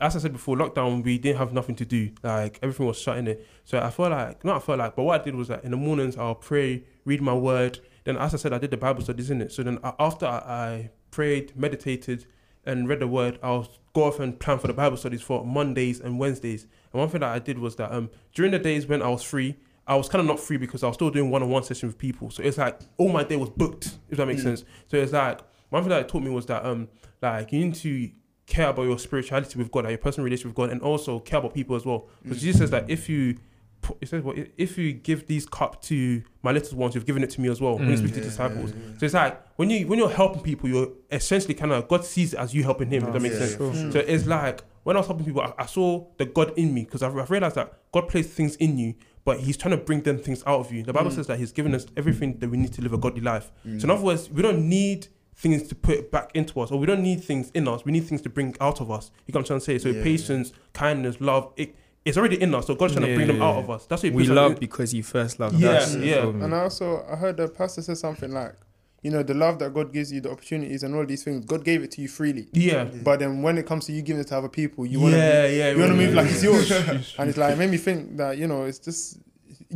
as 0.00 0.14
I 0.14 0.18
said 0.18 0.32
before, 0.32 0.56
lockdown 0.56 1.02
we 1.02 1.18
didn't 1.18 1.38
have 1.38 1.52
nothing 1.52 1.74
to 1.76 1.84
do. 1.84 2.10
Like 2.22 2.58
everything 2.62 2.86
was 2.86 2.98
shut 2.98 3.18
in 3.18 3.26
it. 3.26 3.46
So 3.64 3.80
I 3.80 3.90
felt 3.90 4.10
like 4.10 4.44
not 4.44 4.56
I 4.56 4.58
felt 4.60 4.78
like, 4.78 4.94
but 4.94 5.02
what 5.02 5.20
I 5.20 5.24
did 5.24 5.34
was 5.34 5.48
that 5.48 5.64
in 5.64 5.70
the 5.70 5.76
mornings 5.76 6.16
I'll 6.16 6.34
pray, 6.34 6.84
read 7.04 7.22
my 7.22 7.34
word. 7.34 7.80
Then 8.04 8.16
as 8.16 8.34
I 8.34 8.36
said, 8.36 8.52
I 8.52 8.58
did 8.58 8.70
the 8.70 8.76
Bible 8.76 9.02
studies 9.02 9.30
in 9.30 9.40
it. 9.40 9.52
So 9.52 9.62
then 9.62 9.78
after 9.98 10.26
I, 10.26 10.38
I 10.38 10.90
prayed, 11.10 11.56
meditated, 11.56 12.26
and 12.64 12.88
read 12.88 13.00
the 13.00 13.08
word, 13.08 13.38
I'll 13.42 13.68
go 13.94 14.04
off 14.04 14.20
and 14.20 14.38
plan 14.38 14.58
for 14.58 14.66
the 14.66 14.74
Bible 14.74 14.96
studies 14.96 15.22
for 15.22 15.44
Mondays 15.44 16.00
and 16.00 16.18
Wednesdays. 16.18 16.66
And 16.92 17.00
one 17.00 17.08
thing 17.08 17.20
that 17.20 17.30
I 17.30 17.38
did 17.38 17.58
was 17.58 17.76
that 17.76 17.92
um, 17.92 18.10
during 18.34 18.52
the 18.52 18.58
days 18.58 18.86
when 18.86 19.02
I 19.02 19.08
was 19.08 19.22
free, 19.22 19.56
I 19.86 19.94
was 19.94 20.08
kind 20.08 20.20
of 20.20 20.26
not 20.26 20.40
free 20.40 20.56
because 20.56 20.82
I 20.82 20.88
was 20.88 20.96
still 20.96 21.10
doing 21.10 21.30
one-on-one 21.30 21.62
sessions 21.62 21.90
with 21.90 21.98
people. 21.98 22.30
So 22.30 22.42
it's 22.42 22.58
like 22.58 22.80
all 22.98 23.08
my 23.08 23.22
day 23.22 23.36
was 23.36 23.50
booked, 23.50 23.98
if 24.10 24.18
that 24.18 24.26
makes 24.26 24.42
sense. 24.42 24.64
So 24.88 24.96
it's 24.96 25.12
like 25.12 25.40
one 25.70 25.82
thing 25.82 25.90
that 25.90 26.00
it 26.02 26.08
taught 26.08 26.22
me 26.22 26.30
was 26.30 26.46
that 26.46 26.66
um 26.66 26.88
like 27.22 27.52
you 27.52 27.64
need 27.64 27.74
to 27.76 28.10
care 28.46 28.68
about 28.70 28.84
your 28.84 28.98
spirituality 28.98 29.58
with 29.58 29.70
God, 29.70 29.84
like 29.84 29.90
your 29.90 29.98
personal 29.98 30.24
relationship 30.24 30.56
with 30.56 30.68
God, 30.68 30.70
and 30.70 30.80
also 30.80 31.18
care 31.20 31.38
about 31.38 31.54
people 31.54 31.76
as 31.76 31.84
well. 31.84 32.08
Because 32.22 32.40
Jesus 32.40 32.60
says 32.60 32.70
that 32.70 32.88
if 32.88 33.08
you 33.08 33.38
pu- 33.82 33.96
it 34.00 34.08
says 34.08 34.22
what 34.22 34.36
if 34.56 34.78
you 34.78 34.92
give 34.92 35.26
these 35.26 35.46
cup 35.46 35.82
to 35.82 36.22
my 36.42 36.52
little 36.52 36.78
ones, 36.78 36.94
you've 36.94 37.06
given 37.06 37.22
it 37.24 37.30
to 37.30 37.40
me 37.40 37.48
as 37.48 37.60
well. 37.60 37.76
When 37.78 37.88
you 37.88 37.94
Mm. 37.96 37.98
speak 37.98 38.14
to 38.14 38.20
disciples. 38.20 38.70
yeah, 38.70 38.76
yeah. 38.92 38.98
So 38.98 39.04
it's 39.06 39.14
like 39.14 39.42
when 39.56 39.70
you 39.70 39.86
when 39.88 39.98
you're 39.98 40.10
helping 40.10 40.42
people, 40.42 40.68
you're 40.68 40.88
essentially 41.10 41.54
kind 41.54 41.72
of 41.72 41.88
God 41.88 42.04
sees 42.04 42.34
it 42.34 42.38
as 42.38 42.54
you 42.54 42.62
helping 42.62 42.88
Him. 42.88 43.04
if 43.04 43.12
that 43.12 43.20
makes 43.20 43.34
Yeah, 43.34 43.40
sense. 43.46 43.52
yeah, 43.52 43.58
for 43.58 43.72
Mm. 43.72 43.92
So 43.92 43.98
it's 44.00 44.26
like 44.26 44.62
when 44.84 44.96
I 44.96 45.00
was 45.00 45.06
helping 45.08 45.26
people, 45.26 45.42
I, 45.42 45.52
I 45.58 45.66
saw 45.66 46.06
the 46.16 46.26
God 46.26 46.52
in 46.56 46.72
me 46.72 46.84
because 46.84 47.02
I've, 47.02 47.16
I've 47.18 47.30
realized 47.30 47.56
that 47.56 47.72
God 47.92 48.08
placed 48.08 48.30
things 48.30 48.54
in 48.56 48.78
you, 48.78 48.94
but 49.24 49.40
He's 49.40 49.56
trying 49.56 49.72
to 49.76 49.82
bring 49.84 50.02
them 50.02 50.18
things 50.18 50.44
out 50.46 50.60
of 50.60 50.72
you. 50.72 50.84
The 50.84 50.92
Bible 50.92 51.10
Mm. 51.10 51.14
says 51.16 51.26
that 51.26 51.38
He's 51.40 51.50
given 51.50 51.74
us 51.74 51.84
everything 51.96 52.38
that 52.38 52.48
we 52.48 52.56
need 52.56 52.72
to 52.74 52.82
live 52.82 52.92
a 52.92 52.98
godly 52.98 53.20
life. 53.22 53.50
Mm. 53.66 53.80
So 53.80 53.86
in 53.86 53.90
other 53.90 54.04
words, 54.04 54.30
we 54.30 54.42
don't 54.42 54.68
need 54.68 55.08
things 55.36 55.62
to 55.68 55.74
put 55.74 56.10
back 56.10 56.30
into 56.34 56.60
us, 56.60 56.70
or 56.70 56.78
we 56.78 56.86
don't 56.86 57.02
need 57.02 57.22
things 57.22 57.50
in 57.50 57.68
us. 57.68 57.84
We 57.84 57.92
need 57.92 58.04
things 58.06 58.22
to 58.22 58.28
bring 58.30 58.56
out 58.60 58.80
of 58.80 58.90
us. 58.90 59.10
You 59.26 59.32
get 59.32 59.38
what 59.38 59.40
I'm 59.42 59.46
trying 59.46 59.58
to 59.60 59.64
say? 59.64 59.78
So 59.78 59.90
Yeah, 59.90 60.02
patience, 60.02 60.52
kindness, 60.72 61.20
love, 61.20 61.52
it, 61.56 61.74
it's 62.06 62.16
already 62.16 62.40
in 62.40 62.54
us. 62.54 62.66
So 62.66 62.74
God's 62.74 62.94
trying 62.94 63.06
to 63.06 63.14
bring 63.14 63.26
them 63.26 63.42
out 63.42 63.56
of 63.56 63.68
us. 63.68 63.84
That's 63.86 64.02
what 64.02 64.12
We 64.12 64.26
love 64.26 64.52
out- 64.52 64.60
because 64.60 64.94
you 64.94 65.02
first 65.02 65.38
loved 65.38 65.56
Yeah, 65.58 65.70
us. 65.70 65.94
yeah. 65.96 66.22
Feel 66.22 66.32
me? 66.32 66.44
And 66.44 66.54
I 66.54 66.60
also 66.60 67.04
I 67.10 67.16
heard 67.16 67.36
the 67.36 67.48
pastor 67.48 67.82
say 67.82 67.94
something 67.94 68.32
like, 68.32 68.54
you 69.02 69.10
know, 69.10 69.22
the 69.22 69.34
love 69.34 69.58
that 69.58 69.74
God 69.74 69.92
gives 69.92 70.10
you, 70.10 70.20
the 70.22 70.30
opportunities 70.30 70.82
and 70.82 70.94
all 70.94 71.04
these 71.04 71.22
things, 71.22 71.44
God 71.44 71.64
gave 71.64 71.82
it 71.82 71.90
to 71.92 72.00
you 72.00 72.08
freely. 72.08 72.48
Yeah. 72.52 72.84
But 72.84 73.18
then 73.18 73.42
when 73.42 73.58
it 73.58 73.66
comes 73.66 73.84
to 73.86 73.92
you 73.92 74.00
giving 74.02 74.20
it 74.20 74.28
to 74.28 74.38
other 74.38 74.48
people, 74.48 74.86
you 74.86 75.00
want 75.00 75.12
to 75.12 75.18
yeah, 75.18 75.46
yeah. 75.48 75.70
you 75.72 75.78
want 75.78 75.92
to 75.92 75.98
yeah, 76.00 76.06
move 76.06 76.14
like 76.14 76.26
it's 76.30 76.42
yours. 76.42 76.70
and 77.18 77.28
it's 77.28 77.36
like 77.38 77.52
it 77.52 77.58
made 77.58 77.70
me 77.70 77.76
think 77.76 78.16
that 78.16 78.38
you 78.38 78.46
know 78.46 78.64
it's 78.64 78.78
just 78.78 79.18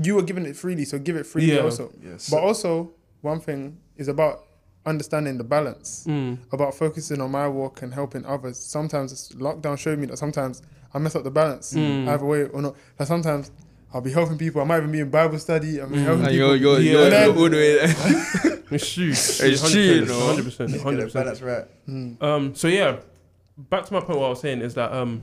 you 0.02 0.14
were 0.14 0.22
given 0.22 0.46
it 0.46 0.56
freely, 0.56 0.84
so 0.86 0.98
give 0.98 1.16
it 1.16 1.26
freely 1.26 1.52
Yeah. 1.54 1.60
also. 1.60 1.92
Yes. 2.02 2.30
But 2.30 2.38
also 2.38 2.92
one 3.20 3.40
thing 3.40 3.76
is 3.96 4.08
about 4.08 4.44
understanding 4.86 5.36
the 5.38 5.44
balance, 5.44 6.04
Mm. 6.08 6.38
about 6.52 6.74
focusing 6.74 7.20
on 7.20 7.30
my 7.30 7.48
work 7.48 7.82
and 7.82 7.92
helping 7.94 8.24
others. 8.24 8.58
Sometimes 8.58 9.28
lockdown 9.36 9.78
showed 9.78 9.98
me 9.98 10.06
that 10.06 10.16
sometimes 10.18 10.62
I 10.94 10.98
mess 10.98 11.14
up 11.14 11.24
the 11.24 11.30
balance 11.30 11.74
Mm. 11.74 12.08
either 12.08 12.24
way 12.24 12.44
or 12.44 12.62
not. 12.62 12.74
Like 12.98 13.06
sometimes 13.08 13.50
I'll 13.92 14.00
be 14.00 14.12
helping 14.12 14.38
people. 14.38 14.60
I 14.62 14.64
might 14.64 14.78
even 14.78 14.92
be 14.92 15.00
in 15.00 15.10
Bible 15.10 15.38
study. 15.38 15.80
I'm 15.80 15.90
Mm. 15.90 16.02
helping 16.04 16.24
And 16.24 16.32
people. 16.32 16.56
you're, 16.56 16.56
you're, 16.56 16.80
Yeah. 16.80 16.92
you're, 16.92 17.02
And 17.04 17.12
then- 17.12 17.28
you're 17.28 17.38
all 17.38 17.48
the 17.50 17.56
way 17.56 17.74
there. 17.86 18.56
It's 18.72 18.92
true. 18.92 19.08
It's 19.10 19.70
true, 19.72 19.80
you 19.82 20.04
know. 20.06 20.20
Hundred 20.28 20.44
percent. 20.44 20.70
Get 20.70 20.80
Hundred 20.80 21.00
that 21.00 21.04
percent. 21.06 21.24
balance 21.24 21.42
right. 21.42 21.66
Mm. 21.88 22.22
Um. 22.22 22.54
So 22.54 22.68
yeah, 22.68 23.00
back 23.58 23.84
to 23.86 23.92
my 23.92 23.98
point. 24.00 24.20
What 24.20 24.26
I 24.26 24.30
was 24.30 24.40
saying 24.40 24.60
is 24.62 24.74
that 24.74 24.92
um. 24.92 25.22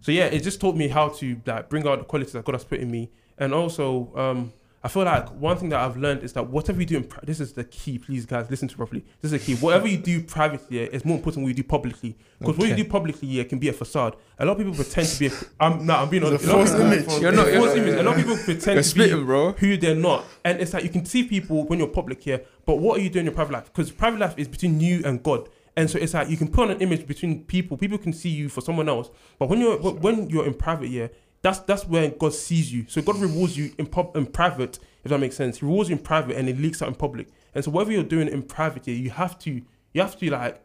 So 0.00 0.10
yeah, 0.10 0.24
it 0.26 0.40
just 0.42 0.60
taught 0.60 0.74
me 0.76 0.88
how 0.88 1.08
to 1.10 1.40
like 1.46 1.68
bring 1.68 1.86
out 1.86 2.00
the 2.00 2.04
qualities 2.04 2.32
that 2.32 2.44
God 2.44 2.56
has 2.56 2.64
put 2.64 2.80
in 2.80 2.90
me, 2.90 3.08
and 3.38 3.54
also 3.54 4.10
um 4.16 4.52
I 4.82 4.86
feel 4.86 5.02
like 5.02 5.28
one 5.30 5.56
thing 5.56 5.70
that 5.70 5.80
I've 5.80 5.96
learned 5.96 6.22
is 6.22 6.32
that 6.34 6.48
whatever 6.50 6.78
you 6.78 6.86
do 6.86 6.96
in 6.98 7.04
pri- 7.04 7.24
this 7.24 7.40
is 7.40 7.52
the 7.52 7.64
key. 7.64 7.98
Please, 7.98 8.24
guys, 8.24 8.48
listen 8.48 8.68
to 8.68 8.76
properly. 8.76 9.04
This 9.20 9.32
is 9.32 9.40
the 9.40 9.44
key. 9.44 9.60
Whatever 9.60 9.88
you 9.88 9.96
do 9.98 10.22
privately, 10.22 10.78
yeah, 10.80 10.86
is 10.86 11.04
more 11.04 11.16
important 11.16 11.34
than 11.36 11.42
what 11.44 11.48
you 11.48 11.54
do 11.54 11.64
publicly. 11.64 12.16
Because 12.38 12.56
what 12.56 12.68
you 12.68 12.76
do 12.76 12.84
publicly, 12.84 13.26
yeah, 13.26 13.42
can 13.42 13.58
be 13.58 13.68
a 13.68 13.72
facade. 13.72 14.14
A 14.38 14.44
lot 14.44 14.52
of 14.52 14.58
people 14.58 14.74
pretend 14.74 15.08
to 15.08 15.18
be. 15.18 15.26
A, 15.26 15.30
I'm 15.58 15.84
no, 15.84 15.94
I'm 15.96 16.08
being 16.08 16.22
It's 16.22 16.46
honest. 16.46 16.46
a 16.46 16.48
A 16.48 16.52
lot 16.52 16.60
of 16.62 16.68
false 16.68 16.70
people- 16.70 16.92
image. 17.16 17.22
You're 17.22 17.32
not- 17.32 17.48
a 17.48 17.56
false 17.58 17.74
image. 17.76 17.94
A 17.94 18.02
lot 18.04 18.14
of 18.14 18.16
people 18.22 18.36
pretend 18.36 18.64
You're 18.66 18.74
to 18.74 18.94
be 18.94 19.02
spitting, 19.04 19.24
bro. 19.26 19.52
who 19.52 19.76
they're 19.76 19.94
not. 19.96 20.24
And 20.44 20.60
it's 20.60 20.72
like 20.72 20.84
you 20.84 20.90
can 20.90 21.04
see 21.04 21.24
people 21.24 21.64
when 21.66 21.80
you're 21.80 21.88
public 21.88 22.22
here, 22.22 22.42
but 22.64 22.76
what 22.78 23.00
are 23.00 23.02
you 23.02 23.10
doing 23.10 23.22
in 23.26 23.32
your 23.32 23.34
private 23.34 23.52
life? 23.54 23.64
Because 23.64 23.90
private 23.90 24.20
life 24.20 24.34
is 24.36 24.46
between 24.46 24.78
you 24.80 25.02
and 25.04 25.20
God. 25.22 25.48
And 25.76 25.88
so 25.90 25.98
it's 25.98 26.14
like 26.14 26.28
you 26.28 26.36
can 26.36 26.48
put 26.48 26.64
on 26.68 26.70
an 26.76 26.80
image 26.80 27.06
between 27.06 27.44
people. 27.44 27.76
People 27.76 27.98
can 27.98 28.12
see 28.12 28.28
you 28.30 28.48
for 28.48 28.60
someone 28.60 28.88
else. 28.88 29.10
But 29.40 29.48
when 29.48 29.60
you're 29.60 29.76
when 29.78 30.28
you're 30.30 30.46
in 30.46 30.54
private, 30.54 30.88
yeah, 30.88 31.08
that's 31.42 31.60
that's 31.60 31.86
where 31.86 32.10
God 32.10 32.34
sees 32.34 32.72
you. 32.72 32.84
So 32.88 33.00
God 33.02 33.16
rewards 33.18 33.56
you 33.56 33.72
in 33.78 33.86
pub 33.86 34.16
in 34.16 34.26
private, 34.26 34.78
if 35.04 35.10
that 35.10 35.18
makes 35.18 35.36
sense. 35.36 35.58
He 35.58 35.66
rewards 35.66 35.88
you 35.90 35.96
in 35.96 36.02
private 36.02 36.36
and 36.36 36.48
it 36.48 36.58
leaks 36.58 36.82
out 36.82 36.88
in 36.88 36.94
public. 36.94 37.28
And 37.54 37.64
so 37.64 37.70
whatever 37.70 37.92
you're 37.92 38.02
doing 38.02 38.28
in 38.28 38.42
private, 38.42 38.86
yeah, 38.86 38.94
you 38.94 39.10
have 39.10 39.38
to 39.40 39.62
you 39.92 40.00
have 40.00 40.18
to 40.18 40.30
like 40.30 40.60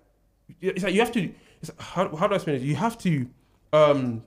it's 0.61 0.83
like 0.83 0.93
you 0.93 0.99
have 1.01 1.11
to 1.13 1.31
it's, 1.61 1.71
how, 1.79 2.13
how 2.15 2.27
do 2.27 2.33
I 2.33 2.35
explain 2.35 2.55
it? 2.57 2.61
You 2.63 2.75
have 2.75 2.97
to 2.99 3.27
um 3.71 4.23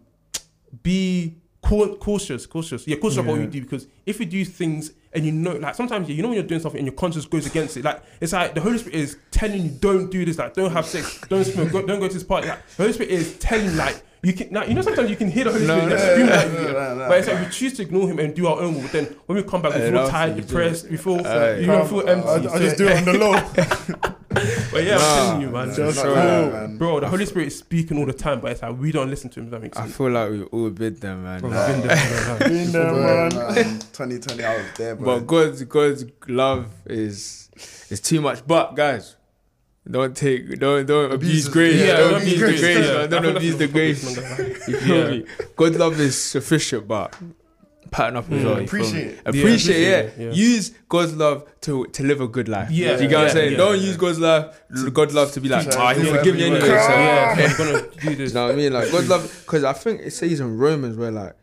be 0.83 1.37
cautious, 1.63 2.47
cautious. 2.47 2.87
Yeah, 2.87 2.97
cautious 2.97 3.19
about 3.19 3.31
what 3.33 3.37
you 3.39 3.43
Yeah. 3.45 3.51
do 3.51 3.61
because 3.63 3.89
if 4.05 4.21
you 4.21 4.27
do 4.27 4.45
things 4.45 4.93
and 5.13 5.25
you 5.25 5.33
know, 5.33 5.57
like 5.57 5.75
sometimes 5.75 6.09
you 6.09 6.23
know 6.23 6.29
when 6.29 6.37
you're 6.37 6.47
doing 6.47 6.61
something 6.61 6.79
and 6.79 6.87
your 6.87 6.95
conscience 6.95 7.25
goes 7.27 7.47
against 7.47 7.77
it. 7.77 7.85
Like 7.85 8.03
it's 8.21 8.33
like 8.33 8.55
the 8.55 8.61
Holy 8.61 8.79
Spirit 8.79 8.95
is 8.97 9.19
telling 9.31 9.63
you 9.65 9.71
don't 9.71 10.11
do 10.11 10.25
this, 10.25 10.39
like 10.39 10.55
don't 10.55 10.71
have 10.73 10.87
sex, 10.87 11.21
don't 11.29 11.45
smoke, 11.45 11.73
go, 11.73 11.85
don't 11.87 11.99
go 12.01 12.07
to 12.09 12.15
this 12.15 12.23
party. 12.23 12.49
Like 12.49 12.67
the 12.77 12.83
Holy 12.85 12.93
Spirit 12.93 13.11
is 13.13 13.39
telling 13.39 13.67
you, 13.67 13.73
like 13.73 14.03
you 14.27 14.33
can. 14.33 14.53
Now 14.53 14.65
you 14.65 14.75
know 14.75 14.83
sometimes 14.83 15.09
you 15.11 15.17
can 15.17 15.29
hear 15.31 15.45
the 15.45 15.53
Holy 15.53 15.65
Spirit 15.65 15.83
like, 15.85 15.91
no, 15.91 15.97
screaming 15.99 16.27
no, 16.27 16.33
at 16.35 16.47
you. 16.53 16.53
no, 16.53 16.73
no, 16.73 16.95
no, 16.97 17.09
but 17.09 17.19
it's 17.19 17.29
like 17.29 17.41
we 17.45 17.51
choose 17.53 17.73
to 17.75 17.83
ignore 17.83 18.09
him 18.11 18.19
and 18.19 18.35
do 18.35 18.47
our 18.49 18.59
own 18.61 18.75
will. 18.75 18.83
But 18.83 18.93
then 18.93 19.05
when 19.27 19.37
we 19.39 19.43
come 19.45 19.63
back, 19.63 19.75
we 19.75 19.81
Hey, 19.81 19.91
feel 19.93 20.09
tired, 20.09 20.29
what 20.31 20.37
you 20.37 20.43
do. 20.43 20.49
depressed. 20.49 20.91
We 20.91 20.97
feel 20.97 21.23
Hey. 21.23 21.61
you 21.61 21.67
don't 21.67 21.89
feel 21.89 22.09
empty. 22.09 22.29
I, 22.29 22.35
I 22.35 22.43
So- 22.43 22.59
just 22.59 22.77
do 22.79 22.89
it 22.89 22.97
on 22.99 23.05
the 23.05 23.13
low. 23.19 23.33
but 24.73 24.85
yeah, 24.85 24.95
I'm 24.97 25.01
telling 25.01 25.41
you, 25.43 25.51
man. 25.51 25.75
just 25.75 25.97
Not 25.97 26.07
like 26.07 26.15
that, 26.25 26.53
man. 26.53 26.79
Bro, 26.79 27.01
the 27.01 27.09
Holy 27.09 27.27
Spirit 27.27 27.47
is 27.49 27.59
speaking 27.59 27.99
all 27.99 28.07
the 28.07 28.13
time, 28.13 28.41
but 28.41 28.53
it's 28.53 28.63
like 28.63 28.79
we 28.79 28.93
don't 28.93 29.09
listen 29.11 29.31
to 29.31 29.41
him. 29.41 29.51
That 29.51 29.63
makes 29.63 29.77
sense. 29.79 29.91
I 29.91 29.97
feel 29.97 30.11
like 30.11 30.31
we 30.31 30.43
all 30.43 30.71
been 30.71 30.95
there, 30.97 31.17
man. 31.17 31.41
Bro, 31.41 31.51
Like, 31.51 31.69
we've 31.69 31.83
been 31.85 31.89
there, 31.89 32.29
man. 32.29 32.39
Been 32.57 32.73
there, 32.73 32.93
man. 32.93 33.55
man, 33.55 33.79
2020, 33.93 34.45
I 34.45 34.57
was 34.57 34.67
there, 34.77 34.97
bro. 34.97 35.05
But 35.21 35.27
God's 35.27 35.63
God's 35.65 36.05
love 36.29 36.67
is 36.87 37.49
is 37.89 38.01
too 38.01 38.21
much. 38.21 38.47
But 38.47 38.75
guys, 38.75 39.16
don't 39.91 40.17
take 40.17 40.59
don't 40.59 40.87
don't 40.87 41.13
abuse 41.13 41.47
Abuse- 41.47 41.49
grace. 41.49 41.81
yeah, 41.81 41.97
don't 41.97 42.13
don't 42.13 42.21
abuse 42.21 42.43
abuse 42.43 42.53
the 42.53 42.59
grace, 42.59 42.63
grace. 42.63 42.87
Yeah, 42.87 42.95
man. 42.95 43.03
I 43.05 43.07
Don't 43.07 43.37
abuse 43.37 43.57
the 43.57 43.69
grace. 43.69 44.17
I'm. 44.17 44.69
You 44.69 44.77
feel 44.81 44.97
Yeah. 45.05 45.11
me? 45.11 45.25
God's 45.57 45.79
love 45.79 46.01
is 46.01 46.21
sufficient, 46.21 46.89
but 46.89 47.17
pattern 47.93 48.17
up 48.17 48.31
as 48.33 48.45
well. 48.45 48.61
you 48.61 48.67
feel? 48.67 48.81
Appreciate 48.81 49.07
it. 49.07 49.15
Yeah, 49.15 49.29
Appreciate, 49.41 49.81
yeah. 49.83 49.97
it, 49.99 50.15
yeah. 50.19 50.31
Use 50.33 50.71
God's 50.89 51.15
love 51.15 51.49
to 51.63 51.87
to 51.87 52.03
live 52.03 52.21
a 52.21 52.27
good 52.29 52.49
life. 52.49 52.71
Yeah, 52.71 52.97
Do 52.97 53.05
you 53.05 53.09
get 53.09 53.15
what 53.17 53.21
I'm 53.23 53.27
yeah, 53.29 53.33
saying? 53.33 53.53
yeah. 53.53 53.59
Don't 53.59 53.81
use 53.81 53.97
God's 53.97 54.19
love, 54.19 54.61
God's 54.93 55.15
love 55.15 55.33
to 55.33 55.41
be 55.41 55.49
like, 55.49 55.69
ah, 55.77 55.95
us 55.95 55.95
he'll 55.95 56.15
forgive 56.17 56.35
me 56.35 56.43
anyway. 56.45 56.61
So. 56.61 56.67
Yeah, 56.75 57.35
I'm 57.49 57.57
gonna 57.57 57.83
do 58.01 58.17
this. 58.17 58.31
you 58.31 58.35
know 58.35 58.47
what 58.47 58.53
I 58.53 58.57
mean? 58.57 58.73
Like 58.73 58.91
God's 58.91 59.09
love, 59.09 59.43
because 59.47 59.63
I 59.65 59.73
think 59.73 60.01
it 60.01 60.11
says 60.13 60.41
in 60.41 60.59
Romans 60.59 60.97
where 60.97 61.13
like 61.13 61.35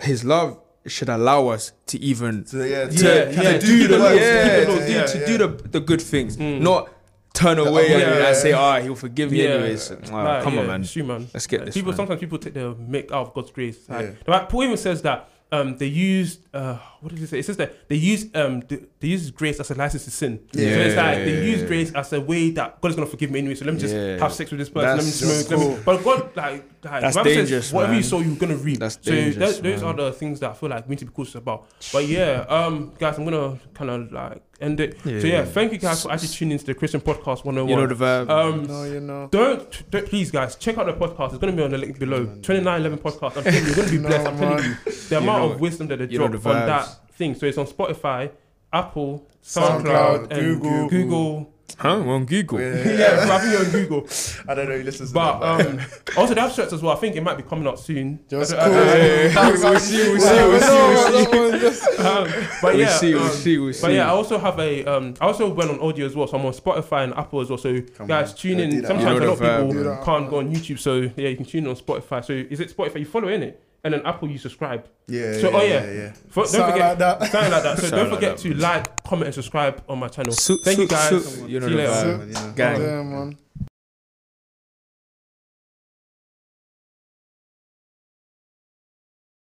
His 0.00 0.24
love 0.24 0.58
should 0.86 1.08
allow 1.08 1.48
us 1.48 1.72
to 1.86 1.98
even 2.00 2.46
So, 2.46 2.58
yeah, 2.62 2.86
to, 2.86 2.92
Yeah, 2.92 3.24
to 3.24 3.42
yeah, 3.42 3.58
do 3.58 3.66
keep 3.66 3.88
the 3.90 3.96
the 3.96 3.98
laws, 3.98 4.14
yeah, 4.16 4.60
to, 4.60 4.66
do, 4.66 4.92
yeah, 4.92 5.06
to 5.06 5.26
do 5.26 5.38
the 5.38 5.48
the 5.68 5.80
good 5.80 6.00
things, 6.02 6.36
Mm. 6.36 6.60
not 6.60 6.88
turn 7.36 7.58
away 7.58 7.94
other 7.94 8.04
and, 8.04 8.14
way, 8.20 8.26
and 8.28 8.36
say, 8.36 8.50
yeah. 8.50 8.58
ah, 8.60 8.80
he'll 8.80 8.94
forgive 8.94 9.30
me 9.30 9.42
Yeah. 9.42 9.50
anyways. 9.50 9.90
Ah, 10.10 10.22
Like, 10.24 10.42
come 10.44 10.58
on, 10.58 10.66
man. 10.66 10.80
it's 10.82 10.92
true, 10.92 11.04
man. 11.04 11.28
Let's 11.34 11.46
get 11.46 11.64
this. 11.64 11.74
People 11.74 11.92
man. 11.92 11.96
sometimes 11.96 12.20
people 12.20 12.38
take 12.38 12.54
the 12.54 12.74
make 12.74 13.12
out 13.12 13.26
of 13.28 13.34
God's 13.34 13.50
grace. 13.50 13.78
Like, 13.88 14.06
Yeah. 14.06 14.32
like 14.34 14.48
Paul 14.48 14.64
even 14.64 14.76
says 14.76 15.02
that 15.02 15.28
um, 15.52 15.76
they 15.76 15.86
used 15.86 16.40
uh, 16.52 16.76
what 17.00 17.10
did 17.10 17.18
he 17.20 17.26
say? 17.26 17.38
It 17.38 17.44
says 17.46 17.56
that 17.58 17.88
they 17.88 17.94
use 17.94 18.26
um, 18.34 18.62
they, 18.68 18.80
they 18.98 19.08
use 19.08 19.30
grace 19.30 19.60
as 19.60 19.70
a 19.70 19.74
license 19.76 20.04
to 20.06 20.10
sin. 20.10 20.40
so 20.52 20.58
it's 20.60 20.96
like 20.96 21.18
they 21.18 21.44
use 21.46 21.62
grace 21.62 21.92
as 21.92 22.12
a 22.12 22.20
way 22.20 22.50
that 22.50 22.80
God 22.80 22.88
is 22.90 22.96
gonna 22.96 23.06
forgive 23.06 23.30
me 23.30 23.38
anyway. 23.38 23.54
So 23.54 23.64
let 23.64 23.74
me 23.74 23.80
just 23.80 23.94
Yeah. 23.94 24.18
have 24.18 24.32
sex 24.32 24.50
with 24.50 24.58
this 24.58 24.68
person. 24.68 24.96
That's 24.96 25.22
let 25.22 25.28
me 25.28 25.44
smoke. 25.44 25.50
Let 25.50 25.58
me, 25.68 25.74
cool. 25.74 25.82
but 25.84 26.04
God, 26.04 26.36
like, 26.36 26.64
like 26.92 27.00
That's 27.02 27.16
the 27.16 27.20
Bible 27.20 27.34
dangerous, 27.34 27.64
says, 27.66 27.72
whatever 27.74 27.92
you 27.94 28.00
man. 28.00 28.08
sow, 28.08 28.20
you're 28.20 28.36
gonna 28.36 28.56
reap. 28.56 28.78
That's 28.78 28.94
so 29.02 29.10
dangerous, 29.10 29.36
those, 29.36 29.60
those 29.60 29.80
man. 29.82 29.90
are 29.90 29.94
the 29.96 30.12
things 30.12 30.40
that 30.40 30.50
I 30.50 30.54
feel 30.54 30.68
like 30.70 30.86
we 30.88 30.92
need 30.94 30.98
to 31.00 31.04
be 31.06 31.12
cautious 31.12 31.34
about. 31.36 31.66
But 31.92 32.06
yeah, 32.06 32.44
um, 32.48 32.92
guys, 32.98 33.18
I'm 33.18 33.24
gonna 33.24 33.58
kind 33.74 33.90
of 33.90 34.12
like 34.12 34.42
end 34.60 34.80
it. 34.80 34.98
So 35.02 35.10
yeah, 35.10 35.44
thank 35.44 35.72
you 35.72 35.78
guys 35.78 36.02
for 36.02 36.12
actually 36.12 36.28
tuning 36.28 36.52
into 36.52 36.64
the 36.66 36.74
Christian 36.74 37.00
Podcast 37.00 37.44
101. 37.44 37.68
You 37.68 37.76
know 37.76 37.86
the 37.86 37.94
vibe. 37.94 38.30
um, 38.30 38.62
No, 38.66 38.84
you 38.84 39.00
know. 39.00 39.28
don't, 39.30 39.90
don't 39.90 40.06
please 40.06 40.30
guys 40.30 40.56
check 40.56 40.78
out 40.78 40.86
the 40.86 40.92
podcast. 40.94 41.30
It's 41.30 41.38
gonna 41.38 41.52
be 41.52 41.62
on 41.62 41.70
the 41.70 41.78
link 41.78 41.98
below. 41.98 42.24
Twenty 42.42 42.62
nine 42.62 42.80
eleven 42.80 42.98
podcast. 42.98 43.36
I'm 43.36 43.44
telling 43.44 43.60
you, 43.60 43.66
you're 43.66 43.76
gonna 43.76 43.90
be 43.90 43.98
No, 43.98 44.08
blessed. 44.08 44.26
I'm 44.26 44.38
telling 44.38 44.64
you, 44.64 44.74
the 45.08 45.18
amount 45.18 45.42
know- 45.42 45.52
of 45.52 45.60
wisdom 45.60 45.86
that 45.88 45.98
they 45.98 46.06
drop 46.06 46.32
the 46.32 46.36
on 46.48 46.66
that 46.66 47.12
thing. 47.12 47.34
So 47.34 47.46
it's 47.46 47.58
on 47.58 47.66
Spotify, 47.66 48.30
Apple, 48.72 49.26
SoundCloud, 49.42 49.82
SoundCloud, 49.84 50.32
and 50.32 50.60
Google. 50.62 50.88
Google. 50.88 51.52
Huh? 51.78 52.02
We're 52.04 52.14
on 52.14 52.24
Google. 52.26 52.60
Yeah. 52.60 52.74
yeah, 52.98 53.26
bro, 53.26 53.34
I 53.34 53.38
think 53.40 53.52
you're 53.52 53.64
on 53.64 53.70
Google. 53.70 54.08
I 54.48 54.54
don't 54.54 54.68
know 54.68 54.76
who 54.78 54.82
listens 54.84 55.10
to 55.10 55.14
But 55.14 55.40
that, 55.58 55.66
um, 55.66 55.80
also 56.16 56.34
the 56.34 56.40
abstracts 56.40 56.72
as 56.72 56.82
well. 56.82 56.96
I 56.96 57.00
think 57.00 57.16
it 57.16 57.22
might 57.22 57.36
be 57.36 57.42
coming 57.42 57.66
out 57.66 57.78
soon. 57.80 58.20
Just 58.28 58.52
I 58.54 58.68
don't- 58.68 59.36
I 59.36 59.50
cool. 59.50 59.70
We'll 59.70 59.80
see, 59.80 60.08
we'll 60.10 60.20
see, 60.20 60.28
we'll 60.34 60.60
see, 60.60 61.60
we'll 61.60 61.72
see. 61.72 61.96
Um, 62.02 62.48
but 62.62 62.74
We'll 62.74 62.88
see, 62.88 63.14
we'll 63.14 63.28
see, 63.30 63.58
we'll 63.58 63.72
see. 63.72 63.82
But 63.82 63.92
yeah, 63.92 64.06
I 64.06 64.10
also 64.10 64.38
have 64.38 64.58
a 64.58 64.84
um, 64.84 65.14
I 65.20 65.26
also 65.26 65.52
went 65.52 65.70
on 65.70 65.80
audio 65.80 66.06
as 66.06 66.14
well, 66.14 66.26
so 66.26 66.38
I'm 66.38 66.46
on 66.46 66.52
Spotify 66.52 67.04
and 67.04 67.14
Apple 67.14 67.40
as 67.40 67.48
well. 67.50 67.58
So 67.58 67.80
Come 67.80 68.06
guys, 68.06 68.30
on, 68.32 68.36
tune 68.36 68.58
go 68.58 68.62
in. 68.64 68.70
Sometimes 68.86 69.00
You 69.00 69.06
know 69.06 69.16
a 69.16 69.28
lot 69.34 69.40
of 69.40 69.72
people 69.74 70.04
can't 70.04 70.30
go 70.30 70.38
on 70.38 70.54
YouTube, 70.54 70.78
so 70.78 70.94
yeah, 71.16 71.28
you 71.28 71.36
can 71.36 71.44
tune 71.44 71.64
in 71.64 71.70
on 71.70 71.76
Spotify. 71.76 72.24
So 72.24 72.32
is 72.32 72.60
it 72.60 72.74
Spotify? 72.76 73.00
You 73.00 73.06
follow 73.06 73.28
in 73.28 73.42
it, 73.42 73.62
and 73.86 73.94
then 73.94 74.02
Apple 74.04 74.28
you 74.28 74.36
subscribe. 74.38 74.84
Yeah, 75.06 75.32
So, 75.40 75.50
yeah, 75.50 75.56
oh, 75.56 75.62
yeah, 75.62 75.68
yeah. 75.84 75.92
yeah. 75.92 76.12
For, 76.28 76.42
don't 76.42 76.48
Something 76.48 76.72
forget 76.72 76.88
like 76.88 76.98
that. 76.98 77.30
something 77.30 77.52
like 77.52 77.62
that. 77.62 77.78
So 77.78 77.82
Something 77.86 77.98
don't 77.98 78.10
like 78.10 78.14
forget 78.18 78.36
that. 78.36 78.42
to 78.42 78.54
like, 78.54 79.02
comment, 79.04 79.26
and 79.26 79.34
subscribe 79.34 79.82
on 79.88 79.98
my 80.00 80.08
channel. 80.08 80.32
Su- 80.32 80.58
Thank 80.58 80.78
you 80.80 80.88
guys. 80.88 81.08
su- 81.08 81.46
you 81.46 81.60
know 81.60 81.66
See 81.68 81.72
you 81.72 81.78
the 81.78 81.88
later. 81.88 82.18
vibe. 82.56 83.36